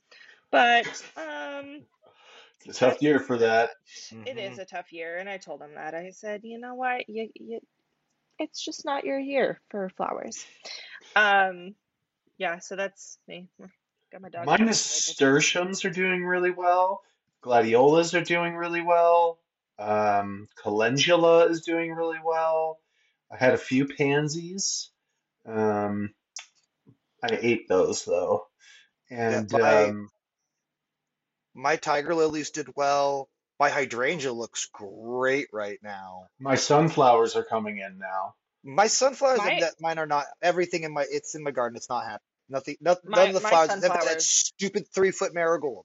But 0.53 0.87
um, 1.17 1.83
It's 2.65 2.81
a 2.81 2.81
tough 2.87 3.03
year 3.03 3.19
for 3.19 3.39
that. 3.39 3.71
it 4.27 4.37
Mhm. 4.37 4.53
is 4.53 4.59
a 4.59 4.65
tough 4.65 4.93
year, 4.93 5.17
and 5.19 5.29
I 5.29 5.39
told 5.39 5.61
him 5.61 5.75
that. 5.75 5.95
I 5.95 6.11
said, 6.11 6.43
you 6.45 6.59
know 6.61 6.75
what, 6.77 7.09
you, 7.09 7.29
you, 7.35 7.61
it's 8.39 8.65
just 8.65 8.85
not 8.85 9.05
your 9.05 9.19
year 9.19 9.61
for 9.71 9.89
flowers. 9.97 10.47
Um, 11.17 11.75
yeah, 12.39 12.59
so 12.61 12.77
that's 12.77 13.19
me. 13.27 13.49
Got 14.13 14.21
my 14.23 14.29
dog. 14.29 14.47
My 14.47 14.57
nasturtiums 14.59 15.85
are 15.85 15.91
doing 15.91 16.25
really 16.25 16.51
well. 16.53 17.03
Gladiolas 17.41 18.15
are 18.15 18.23
doing 18.23 18.55
really 18.55 18.83
well. 18.83 19.41
Um, 19.79 20.47
calendula 20.63 21.47
is 21.47 21.63
doing 21.63 21.93
really 21.93 22.21
well. 22.23 22.79
I 23.31 23.37
had 23.37 23.55
a 23.55 23.59
few 23.59 23.87
pansies. 23.87 24.91
Um, 25.47 26.15
I 27.23 27.39
ate 27.41 27.69
those 27.69 28.05
though. 28.05 28.47
And 29.11 29.51
my- 29.51 29.87
um, 29.87 30.12
My 31.55 31.77
tiger 31.77 32.15
lilies 32.15 32.51
did 32.51 32.69
well. 32.77 33.29
My 33.61 33.69
hydrangea 33.71 34.33
looks 34.33 34.69
great 34.73 35.49
right 35.53 35.79
now. 35.83 36.27
my 36.41 36.57
sunflowers 36.57 37.37
are 37.37 37.45
coming 37.45 37.79
in 37.79 37.99
now. 37.99 38.35
My 38.65 38.87
sunflowers, 38.87 39.39
My- 39.39 39.61
that 39.61 39.75
mine 39.81 39.99
are 39.99 40.07
not. 40.07 40.27
Everything 40.41 40.85
in 40.85 40.93
my 40.93 41.05
it's 41.09 41.35
in 41.35 41.43
my 41.43 41.51
garden. 41.51 41.77
It's 41.77 41.89
not 41.89 42.05
happening. 42.05 42.21
Nothing. 42.49 42.77
No, 42.81 42.97
My- 43.05 43.19
none 43.19 43.29
of 43.29 43.35
the 43.35 43.41
flowers. 43.41 43.71
except 43.75 44.05
That 44.05 44.23
stupid 44.23 44.87
three 44.89 45.11
foot 45.11 45.35
marigold. 45.35 45.85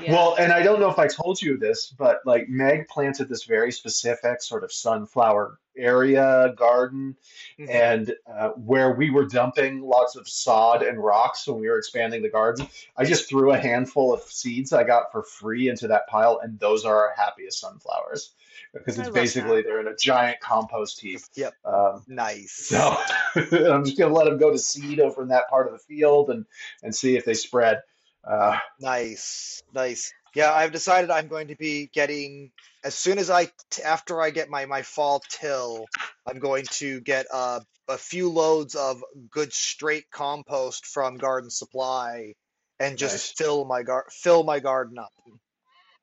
Yeah. 0.00 0.12
Well, 0.12 0.36
and 0.36 0.52
I 0.52 0.62
don't 0.62 0.80
know 0.80 0.90
if 0.90 0.98
I 0.98 1.06
told 1.06 1.40
you 1.40 1.58
this, 1.58 1.86
but 1.86 2.20
like 2.24 2.48
Meg 2.48 2.88
planted 2.88 3.28
this 3.28 3.44
very 3.44 3.70
specific 3.72 4.42
sort 4.42 4.64
of 4.64 4.72
sunflower 4.72 5.58
area 5.76 6.52
garden, 6.56 7.16
Mhm. 7.58 7.70
and 7.70 8.14
uh, 8.26 8.48
where 8.50 8.92
we 8.92 9.10
were 9.10 9.26
dumping 9.26 9.80
lots 9.82 10.16
of 10.16 10.28
sod 10.28 10.82
and 10.82 11.02
rocks 11.02 11.46
when 11.46 11.58
we 11.60 11.68
were 11.68 11.78
expanding 11.78 12.22
the 12.22 12.28
garden, 12.30 12.66
I 12.96 13.04
just 13.04 13.28
threw 13.28 13.52
a 13.52 13.58
handful 13.58 14.12
of 14.12 14.22
seeds 14.22 14.72
I 14.72 14.84
got 14.84 15.12
for 15.12 15.22
free 15.22 15.68
into 15.68 15.88
that 15.88 16.06
pile, 16.08 16.40
and 16.42 16.58
those 16.58 16.84
are 16.84 16.96
our 17.08 17.14
happiest 17.16 17.60
sunflowers 17.60 18.32
because 18.74 18.98
it's 18.98 19.08
basically 19.10 19.56
that. 19.56 19.64
they're 19.66 19.80
in 19.80 19.88
a 19.88 19.96
giant 19.96 20.40
compost 20.40 21.00
heap. 21.00 21.20
Yep. 21.34 21.54
Um, 21.64 22.04
Nice. 22.06 22.52
so 22.52 22.96
I'm 23.36 23.84
just 23.84 23.98
gonna 23.98 24.14
let 24.14 24.24
them 24.26 24.38
go 24.38 24.50
to 24.50 24.58
seed 24.58 25.00
over 25.00 25.22
in 25.22 25.28
that 25.28 25.48
part 25.48 25.66
of 25.66 25.72
the 25.72 25.78
field 25.78 26.30
and 26.30 26.44
and 26.82 26.94
see 26.94 27.16
if 27.16 27.24
they 27.24 27.34
spread. 27.34 27.82
Uh, 28.24 28.58
Nice, 28.80 29.62
nice. 29.74 30.12
Yeah, 30.34 30.52
I've 30.52 30.72
decided 30.72 31.10
I'm 31.10 31.28
going 31.28 31.48
to 31.48 31.56
be 31.56 31.90
getting 31.92 32.52
as 32.84 32.94
soon 32.94 33.18
as 33.18 33.30
I 33.30 33.46
t- 33.70 33.82
after 33.82 34.20
I 34.20 34.30
get 34.30 34.48
my 34.48 34.66
my 34.66 34.82
fall 34.82 35.20
till, 35.28 35.86
I'm 36.26 36.38
going 36.38 36.64
to 36.72 37.00
get 37.00 37.26
uh, 37.32 37.60
a 37.88 37.98
few 37.98 38.30
loads 38.30 38.74
of 38.74 39.04
good 39.30 39.52
straight 39.52 40.10
compost 40.10 40.86
from 40.86 41.18
Garden 41.18 41.50
Supply 41.50 42.34
and 42.80 42.98
just 42.98 43.14
Nice. 43.14 43.32
fill 43.32 43.64
my 43.64 43.82
gar 43.82 44.06
fill 44.10 44.42
my 44.44 44.60
garden 44.60 44.98
up. 44.98 45.12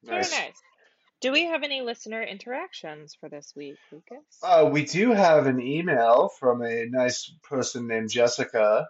Very 0.03 0.21
nice. 0.21 0.31
nice. 0.31 0.61
Do 1.21 1.33
we 1.33 1.45
have 1.45 1.63
any 1.63 1.81
listener 1.81 2.23
interactions 2.23 3.17
for 3.19 3.27
this 3.27 3.51
week, 3.53 3.75
Lucas? 3.91 4.23
Uh, 4.41 4.69
we 4.71 4.85
do 4.85 5.11
have 5.11 5.47
an 5.47 5.61
email 5.61 6.29
from 6.39 6.61
a 6.61 6.85
nice 6.85 7.29
person 7.43 7.87
named 7.87 8.09
Jessica. 8.09 8.87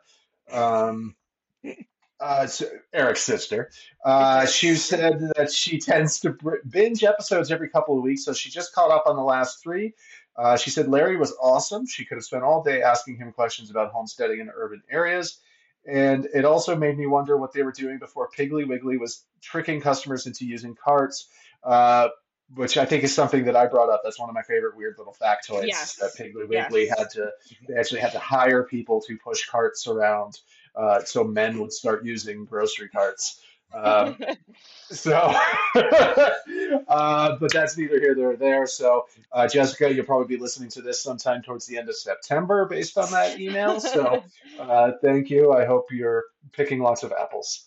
Um, 0.51 1.15
uh, 2.19 2.47
Eric's 2.93 3.21
sister. 3.21 3.69
Uh, 4.03 4.45
she 4.45 4.75
said 4.75 5.31
that 5.35 5.51
she 5.51 5.79
tends 5.79 6.19
to 6.21 6.35
binge 6.69 7.03
episodes 7.03 7.51
every 7.51 7.69
couple 7.69 7.97
of 7.97 8.03
weeks, 8.03 8.25
so 8.25 8.33
she 8.33 8.49
just 8.49 8.73
caught 8.73 8.91
up 8.91 9.03
on 9.05 9.15
the 9.15 9.23
last 9.23 9.61
three. 9.63 9.93
Uh, 10.35 10.57
she 10.57 10.69
said 10.69 10.87
Larry 10.87 11.17
was 11.17 11.35
awesome. 11.41 11.85
She 11.85 12.05
could 12.05 12.15
have 12.15 12.23
spent 12.23 12.43
all 12.43 12.63
day 12.63 12.81
asking 12.81 13.17
him 13.17 13.31
questions 13.31 13.69
about 13.69 13.91
homesteading 13.91 14.39
in 14.39 14.49
urban 14.55 14.81
areas. 14.89 15.39
And 15.87 16.27
it 16.33 16.45
also 16.45 16.75
made 16.75 16.97
me 16.97 17.07
wonder 17.07 17.37
what 17.37 17.53
they 17.53 17.63
were 17.63 17.71
doing 17.71 17.99
before 17.99 18.29
Piggly 18.37 18.67
Wiggly 18.67 18.97
was 18.97 19.23
tricking 19.41 19.81
customers 19.81 20.27
into 20.27 20.45
using 20.45 20.75
carts. 20.75 21.27
Uh, 21.63 22.09
which 22.55 22.77
I 22.77 22.85
think 22.85 23.03
is 23.03 23.13
something 23.13 23.45
that 23.45 23.55
I 23.55 23.67
brought 23.67 23.89
up. 23.89 24.01
That's 24.03 24.19
one 24.19 24.29
of 24.29 24.33
my 24.33 24.41
favorite 24.41 24.75
weird 24.75 24.95
little 24.97 25.15
factoids. 25.21 25.67
Yes. 25.67 25.95
That 25.95 26.15
Piggly 26.17 26.47
Wiggly 26.47 26.85
Yes. 26.85 26.97
had 26.97 27.09
to, 27.11 27.31
they 27.67 27.75
actually 27.75 28.01
had 28.01 28.13
to 28.13 28.19
hire 28.19 28.63
people 28.63 29.01
to 29.01 29.17
push 29.17 29.47
carts 29.47 29.87
around, 29.87 30.39
uh, 30.75 31.03
so 31.03 31.23
men 31.23 31.59
would 31.59 31.73
start 31.73 32.05
using 32.05 32.45
grocery 32.45 32.89
carts. 32.89 33.41
Um, 33.73 34.17
so, 34.91 35.15
uh, 35.75 37.37
but 37.37 37.53
that's 37.53 37.77
neither 37.77 37.99
here 37.99 38.15
nor 38.15 38.35
there. 38.35 38.65
So, 38.67 39.05
uh, 39.31 39.47
Jessica, 39.47 39.93
you'll 39.93 40.05
probably 40.05 40.35
be 40.35 40.41
listening 40.41 40.69
to 40.71 40.81
this 40.81 41.01
sometime 41.01 41.41
towards 41.41 41.65
the 41.65 41.77
end 41.77 41.89
of 41.89 41.95
September, 41.95 42.65
based 42.65 42.97
on 42.97 43.11
that 43.11 43.39
email. 43.39 43.79
So, 43.79 44.23
uh, 44.59 44.91
thank 45.03 45.29
you. 45.29 45.53
I 45.53 45.65
hope 45.65 45.91
you're 45.91 46.25
picking 46.51 46.79
lots 46.79 47.03
of 47.03 47.11
apples. 47.11 47.65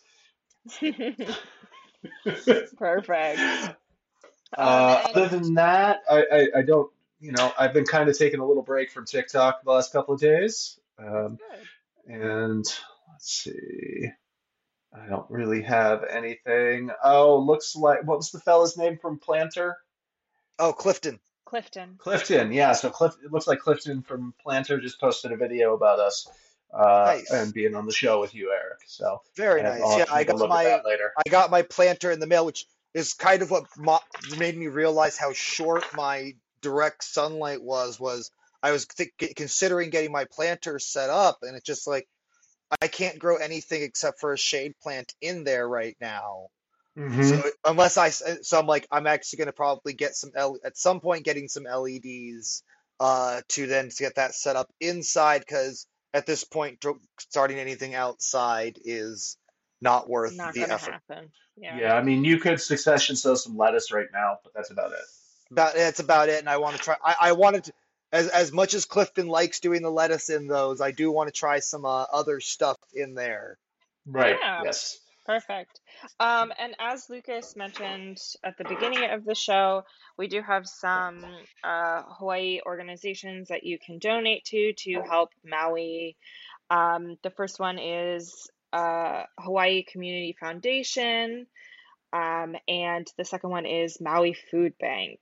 Perfect. 2.77 3.41
Uh, 4.57 5.03
other 5.15 5.29
than 5.29 5.55
that, 5.55 6.03
I, 6.11 6.25
I, 6.33 6.47
I 6.59 6.63
don't, 6.63 6.91
you 7.21 7.33
know, 7.33 7.53
I've 7.59 7.73
been 7.73 7.87
kind 7.87 8.09
of 8.09 8.19
taking 8.19 8.41
a 8.41 8.47
little 8.47 8.63
break 8.63 8.91
from 8.91 9.07
TikTok 9.07 9.63
the 9.65 9.71
last 9.71 9.93
couple 9.93 10.15
of 10.15 10.21
days. 10.21 10.79
Um, 10.99 11.39
and 12.07 12.67
let's 13.23 13.45
see, 13.45 14.11
I 14.93 15.07
don't 15.09 15.31
really 15.31 15.63
have 15.63 16.03
anything. 16.03 16.91
Oh, 17.05 17.39
looks 17.39 17.77
like, 17.77 18.05
what 18.05 18.19
was 18.19 18.33
the 18.33 18.41
fella's 18.41 18.77
name 18.77 18.99
from 18.99 19.21
Planter? 19.21 19.77
Oh, 20.59 20.73
Clifton. 20.73 21.21
Clifton. 21.45 21.95
Clifton, 21.99 22.53
yeah. 22.53 22.73
So 22.73 22.91
Cliff, 22.91 23.15
it 23.25 23.31
looks 23.31 23.47
like 23.47 23.61
Clifton 23.61 24.03
from 24.03 24.35
Planter 24.43 24.81
just 24.81 24.99
posted 25.01 25.31
a 25.31 25.37
video 25.37 25.75
about 25.75 26.01
us 26.01 26.27
uh, 26.75 27.19
and 27.33 27.55
being 27.55 27.77
on 27.77 27.87
the 27.87 27.93
show 27.93 28.21
with 28.21 28.35
you, 28.35 28.51
Eric. 28.51 28.81
So 28.87 29.21
Very 29.37 29.61
I 29.61 29.79
nice. 29.79 29.99
Yeah, 29.99 30.05
I 30.11 30.25
got 30.25 30.49
my 30.49 30.81
later. 30.85 31.13
I 31.17 31.31
got 31.31 31.51
my 31.51 31.63
planter 31.63 32.11
in 32.11 32.19
the 32.19 32.27
mail, 32.27 32.45
which 32.45 32.67
is 32.93 33.15
kind 33.15 33.43
of 33.43 33.53
what 33.53 33.67
mo 33.77 34.01
made 34.37 34.57
me 34.57 34.67
realize 34.67 35.17
how 35.17 35.33
short 35.33 35.85
my 35.95 36.35
direct 36.61 37.05
sunlight 37.05 37.63
was. 37.63 38.01
Was 38.01 38.31
I 38.63 38.73
was 38.73 38.87
think 38.87 39.13
considering 39.37 39.91
getting 39.91 40.11
my 40.11 40.25
planter 40.25 40.79
set 40.79 41.11
up, 41.11 41.41
and 41.43 41.55
it's 41.55 41.67
just 41.67 41.87
like 41.87 42.09
I 42.81 42.89
can't 42.89 43.19
grow 43.19 43.37
anything 43.37 43.83
except 43.83 44.21
for 44.21 44.33
a 44.33 44.39
shade 44.39 44.75
plant 44.83 45.15
in 45.21 45.45
there 45.45 45.69
right 45.69 45.97
now. 46.01 46.47
hmm 46.97 47.23
So 47.23 47.43
unless 47.65 47.97
I, 47.97 48.09
s- 48.09 48.23
so 48.43 48.59
I'm 48.59 48.67
like, 48.67 48.87
I'm 48.91 49.07
actually 49.07 49.39
going 49.39 49.47
to 49.47 49.53
probably 49.53 49.93
get 49.93 50.15
some 50.15 50.31
L, 50.35 50.59
at 50.65 50.77
some 50.77 51.01
point 51.01 51.25
getting 51.25 51.49
some 51.49 51.65
LEDs 51.65 52.63
uh, 53.01 53.41
to 53.51 53.67
then 53.67 53.89
to 53.91 53.97
get 53.97 54.15
that 54.17 54.35
set 54.35 54.57
up 54.57 54.71
inside 54.81 55.41
because 55.41 55.87
at 56.15 56.27
this 56.27 56.45
point, 56.45 56.85
starting 57.19 57.59
anything 57.59 57.95
outside 57.95 58.79
is 58.85 59.37
not 59.81 60.09
worth 60.09 60.37
Not 60.37 60.55
the 60.55 60.61
gonna 60.61 60.75
effort. 60.75 60.93
happen. 60.93 61.31
Yeah. 61.57 61.79
Yeah, 61.79 61.95
I 61.95 62.03
mean, 62.03 62.25
you 62.25 62.39
could 62.39 62.61
succession 62.61 63.17
sow 63.17 63.35
some 63.35 63.57
lettuce 63.57 63.93
right 63.93 64.07
now, 64.13 64.39
but 64.45 64.53
that's 64.55 64.71
about 64.71 64.93
it. 64.93 64.99
About 65.51 65.75
that's 65.75 66.01
about 66.01 66.29
it. 66.29 66.39
And 66.39 66.49
I 66.49 66.59
want 66.59 66.77
to 66.77 66.83
try. 66.83 66.97
I, 67.05 67.17
I 67.21 67.33
wanted 67.33 67.65
to, 67.65 67.73
as 68.13 68.29
as 68.29 68.53
much 68.53 68.75
as 68.75 68.85
Clifton 68.85 69.27
likes 69.27 69.61
doing 69.61 69.83
the 69.83 69.91
lettuce 69.91 70.29
in 70.29 70.47
those, 70.47 70.81
I 70.81 70.91
do 70.91 71.11
want 71.11 71.29
to 71.29 71.33
try 71.33 71.61
some 71.61 71.85
uh, 71.85 72.05
other 72.13 72.41
stuff 72.41 72.77
in 72.93 73.15
there. 73.15 73.59
Right. 74.07 74.37
Yeah. 74.41 74.63
Yes. 74.65 74.99
Perfect. 75.25 75.81
Um, 76.19 76.53
and 76.59 76.75
as 76.81 77.09
Lucas 77.09 77.55
mentioned 77.55 78.19
at 78.43 78.59
the 78.59 78.65
beginning 78.65 79.09
of 79.09 79.25
the 79.25 79.37
show, 79.37 79.85
we 80.19 80.27
do 80.27 80.43
have 80.43 80.67
some 80.67 81.25
uh, 81.63 82.03
Hawaii 82.19 82.61
organizations 82.67 83.49
that 83.49 83.63
you 83.63 83.79
can 83.79 83.99
donate 83.99 84.45
to 84.47 84.73
to 84.79 85.03
help 85.09 85.31
Maui. 85.45 86.17
Um, 86.71 87.19
the 87.23 87.31
first 87.31 87.61
one 87.61 87.79
is 87.79 88.51
uh, 88.73 89.23
Hawaii 89.39 89.85
Community 89.85 90.35
Foundation, 90.41 91.47
um, 92.13 92.57
and 92.67 93.07
the 93.17 93.25
second 93.25 93.51
one 93.51 93.67
is 93.67 94.01
Maui 94.01 94.35
Food 94.51 94.75
Bank. 94.81 95.21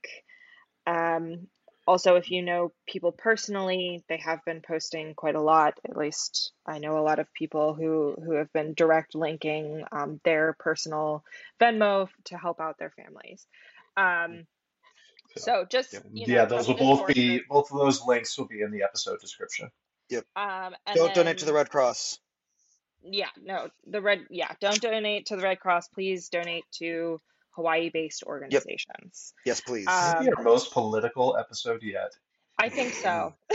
Um, 0.87 1.47
also, 1.91 2.15
if 2.15 2.31
you 2.31 2.41
know 2.41 2.71
people 2.87 3.11
personally, 3.11 4.03
they 4.07 4.17
have 4.17 4.39
been 4.45 4.61
posting 4.61 5.13
quite 5.13 5.35
a 5.35 5.41
lot. 5.41 5.73
At 5.89 5.97
least 5.97 6.53
I 6.65 6.79
know 6.79 6.97
a 6.97 7.03
lot 7.09 7.19
of 7.19 7.27
people 7.33 7.73
who 7.73 8.15
who 8.23 8.33
have 8.35 8.51
been 8.53 8.73
direct 8.73 9.13
linking 9.13 9.83
um, 9.91 10.19
their 10.23 10.55
personal 10.57 11.23
Venmo 11.59 12.07
to 12.25 12.37
help 12.37 12.61
out 12.61 12.77
their 12.79 12.91
families. 12.91 13.45
Um, 13.97 14.47
So, 15.37 15.41
so 15.45 15.65
just 15.69 15.93
yeah, 15.93 15.99
you 16.13 16.27
know, 16.27 16.33
yeah, 16.35 16.45
those 16.45 16.67
will 16.67 16.75
both 16.75 17.07
be 17.07 17.13
sources. 17.13 17.47
both 17.49 17.71
of 17.71 17.77
those 17.77 18.01
links 18.05 18.37
will 18.37 18.47
be 18.47 18.61
in 18.61 18.71
the 18.71 18.83
episode 18.83 19.19
description. 19.19 19.69
Yep. 20.09 20.25
Um, 20.35 20.75
and 20.85 20.95
Don't 20.95 21.13
donate 21.13 21.37
to 21.39 21.45
the 21.45 21.53
Red 21.53 21.69
Cross. 21.69 22.19
yeah, 23.03 23.29
no, 23.41 23.69
the 23.87 24.01
red 24.01 24.19
yeah, 24.29 24.51
don't 24.59 24.81
donate 24.81 25.27
to 25.27 25.35
the 25.35 25.43
Red 25.43 25.59
Cross. 25.59 25.87
Please 25.89 26.29
donate 26.29 26.65
to 26.79 27.21
Hawaii-based 27.51 28.21
Yep. 28.21 28.27
organizations. 28.27 29.33
Yes, 29.45 29.61
please. 29.61 29.87
Maybe 29.87 30.29
Um, 30.29 30.37
our 30.37 30.43
most 30.43 30.71
political 30.71 31.37
episode 31.37 31.83
yet. 31.83 32.15
I 32.59 32.69
think 32.69 32.93
so. 32.93 33.33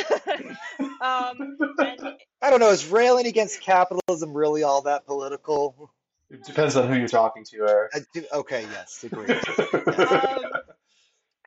um, 1.00 1.56
and 1.78 2.18
I 2.42 2.50
don't 2.50 2.60
know. 2.60 2.70
Is 2.70 2.86
railing 2.86 3.26
against 3.26 3.60
capitalism 3.60 4.32
really 4.34 4.62
all 4.62 4.82
that 4.82 5.06
political? 5.06 5.92
It 6.28 6.42
depends 6.44 6.76
on 6.76 6.88
who 6.88 6.98
you're 6.98 7.06
talking 7.06 7.44
to, 7.44 7.68
Eric. 7.68 7.92
I 7.94 8.00
do, 8.12 8.24
okay, 8.32 8.62
yes, 8.62 9.04
agree. 9.04 9.26
Yes. 9.28 9.58
um, 10.10 10.42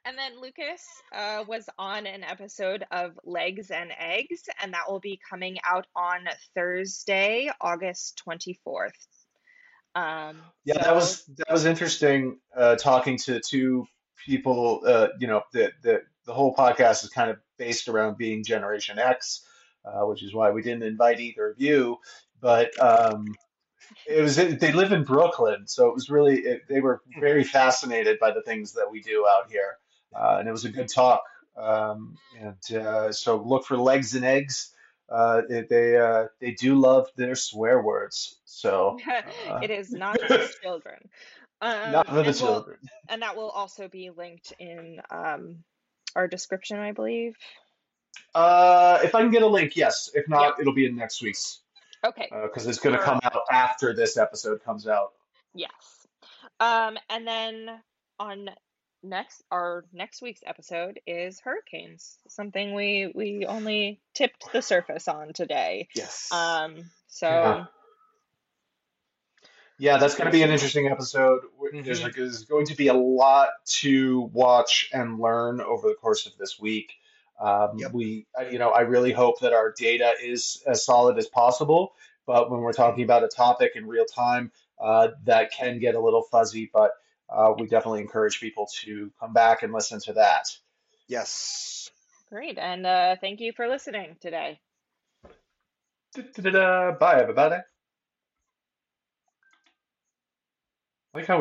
and 0.06 0.18
then 0.18 0.40
Lucas 0.42 0.82
uh, 1.14 1.44
was 1.48 1.68
on 1.78 2.08
an 2.08 2.24
episode 2.24 2.86
of 2.92 3.20
Legs 3.26 3.72
and 3.72 3.92
Eggs, 4.00 4.44
and 4.62 4.74
that 4.74 4.90
will 4.90 5.02
be 5.02 5.20
coming 5.30 5.58
out 5.66 5.86
on 5.96 6.26
Thursday, 6.56 7.52
August 7.60 8.22
24th. 8.26 8.92
Um, 9.96 10.42
Yeah, 10.66 10.78
that 10.84 10.96
was 10.96 11.26
that 11.38 11.52
was 11.52 11.66
interesting. 11.66 12.40
Uh, 12.56 12.76
talking 12.76 13.18
to 13.20 13.40
two 13.40 13.88
people, 14.26 14.82
uh, 14.86 15.10
you 15.20 15.28
know, 15.28 15.44
the 15.54 15.72
the 15.82 16.02
the 16.26 16.34
whole 16.34 16.56
podcast 16.56 17.04
is 17.04 17.10
kind 17.10 17.32
of 17.32 17.38
based 17.58 17.88
around 17.88 18.18
being 18.18 18.44
Generation 18.44 19.00
X, 19.00 19.46
uh, 19.86 20.06
which 20.06 20.24
is 20.24 20.34
why 20.34 20.52
we 20.52 20.62
didn't 20.62 20.84
invite 20.84 21.20
either 21.20 21.50
of 21.50 21.60
you. 21.60 21.98
But 22.40 22.72
um, 22.82 23.36
it 24.08 24.22
was 24.22 24.36
they 24.36 24.72
live 24.72 24.92
in 24.92 25.04
Brooklyn, 25.04 25.68
so 25.68 25.88
it 25.88 25.94
was 25.94 26.10
really 26.10 26.40
it, 26.40 26.62
they 26.70 26.82
were 26.82 27.02
very 27.20 27.44
fascinated 27.44 28.20
by 28.20 28.32
the 28.32 28.42
things 28.42 28.74
that 28.74 28.92
we 28.92 29.02
do 29.02 29.26
out 29.28 29.50
here, 29.52 29.78
uh, 30.16 30.38
and 30.40 30.48
it 30.48 30.52
was 30.52 30.66
a 30.66 30.70
good 30.70 30.90
talk. 30.90 31.24
Um, 31.58 32.16
and 32.40 32.78
uh, 32.78 33.12
so 33.12 33.38
look 33.38 33.66
for 33.66 33.78
legs 33.78 34.16
and 34.16 34.26
eggs. 34.26 34.72
Uh, 35.10 35.42
they 35.50 35.62
they, 35.70 35.98
uh, 35.98 36.28
they 36.40 36.52
do 36.52 36.76
love 36.76 37.08
their 37.16 37.36
swear 37.36 37.82
words, 37.82 38.39
so 38.50 38.98
uh, 39.50 39.60
it 39.62 39.70
is 39.72 39.92
not 39.92 40.20
for 40.22 40.38
children. 40.64 40.98
Um, 41.62 41.92
not 41.92 42.08
for 42.08 42.24
the 42.24 42.34
children. 42.34 42.78
and 43.10 43.22
that 43.22 43.36
will 43.36 43.50
also 43.50 43.88
be 43.88 44.10
linked 44.10 44.54
in 44.60 45.02
um, 45.12 45.64
our 46.16 46.28
description, 46.28 46.80
I 46.80 46.94
believe. 46.94 47.36
Uh, 48.34 49.00
if 49.04 49.14
I 49.14 49.22
can 49.22 49.32
get 49.32 49.42
a 49.44 49.48
link, 49.48 49.76
yes. 49.76 50.10
If 50.14 50.28
not, 50.30 50.60
it'll 50.60 50.74
be 50.74 50.86
in 50.86 50.96
next 50.96 51.22
week's 51.22 51.60
Okay. 52.06 52.30
because 52.44 52.66
it's 52.66 52.80
going 52.80 52.98
to 52.98 53.04
come 53.04 53.20
out 53.24 53.42
after 53.52 53.94
this 53.94 54.18
episode 54.18 54.64
comes 54.64 54.88
out. 54.88 55.12
Yes. 55.54 56.08
Um, 56.60 56.98
and 57.10 57.28
then 57.28 57.70
on 58.20 58.50
next 59.04 59.42
our 59.52 59.86
next 59.94 60.22
week's 60.22 60.42
episode 60.46 61.00
is 61.08 61.40
hurricanes, 61.40 62.18
something 62.28 62.74
we 62.74 63.12
we 63.14 63.46
only 63.48 64.00
tipped 64.14 64.52
the 64.54 64.62
surface 64.62 65.08
on 65.08 65.34
today. 65.34 65.88
Yes. 65.96 66.32
Um, 66.32 66.90
so 67.08 67.28
Yeah, 67.28 67.66
that's 69.80 70.16
going 70.16 70.26
to 70.26 70.32
be 70.32 70.44
an 70.44 70.52
interesting 70.52 70.88
episode. 70.88 71.42
There's, 71.72 72.00
hmm 72.00 72.06
like, 72.06 72.16
there's 72.16 72.44
going 72.44 72.66
to 72.68 72.76
be 72.76 72.88
a 72.88 72.94
lot 72.94 73.50
to 73.82 74.30
watch 74.34 74.90
and 74.94 75.20
learn 75.20 75.62
over 75.62 75.88
the 75.88 75.96
course 75.96 76.26
of 76.26 76.38
this 76.38 76.60
week. 76.60 76.94
Um, 77.40 77.78
Yep. 77.78 77.94
we, 77.94 78.28
you 78.52 78.60
know, 78.60 78.70
I 78.70 78.82
really 78.82 79.14
hope 79.14 79.40
that 79.40 79.54
our 79.54 79.72
data 79.72 80.12
is 80.22 80.62
as 80.68 80.84
solid 80.84 81.18
as 81.18 81.28
possible. 81.28 81.94
But 82.28 82.52
when 82.52 82.60
we're 82.60 82.74
talking 82.74 83.04
about 83.04 83.24
a 83.24 83.30
topic 83.30 83.72
in 83.76 83.88
real 83.88 84.06
time, 84.06 84.52
uh, 84.80 85.10
that 85.24 85.52
can 85.52 85.80
get 85.80 85.96
a 85.96 86.00
little 86.00 86.24
fuzzy. 86.24 86.70
But 86.72 86.92
uh, 87.30 87.54
we 87.58 87.68
definitely 87.68 88.02
encourage 88.02 88.40
people 88.40 88.68
to 88.82 89.12
come 89.20 89.34
back 89.34 89.64
and 89.64 89.72
listen 89.74 90.00
to 90.02 90.14
that. 90.14 90.50
Yes. 91.08 91.90
great, 92.30 92.58
and 92.58 92.86
uh, 92.86 93.16
thank 93.22 93.40
you 93.40 93.54
for 93.54 93.68
listening 93.68 94.18
today. 94.20 94.60
Da-da-da. 96.14 96.92
Bye, 97.00 97.22
everybody. 97.22 97.58
I 101.14 101.18
like 101.18 101.28
how 101.28 101.34
we 101.34 101.38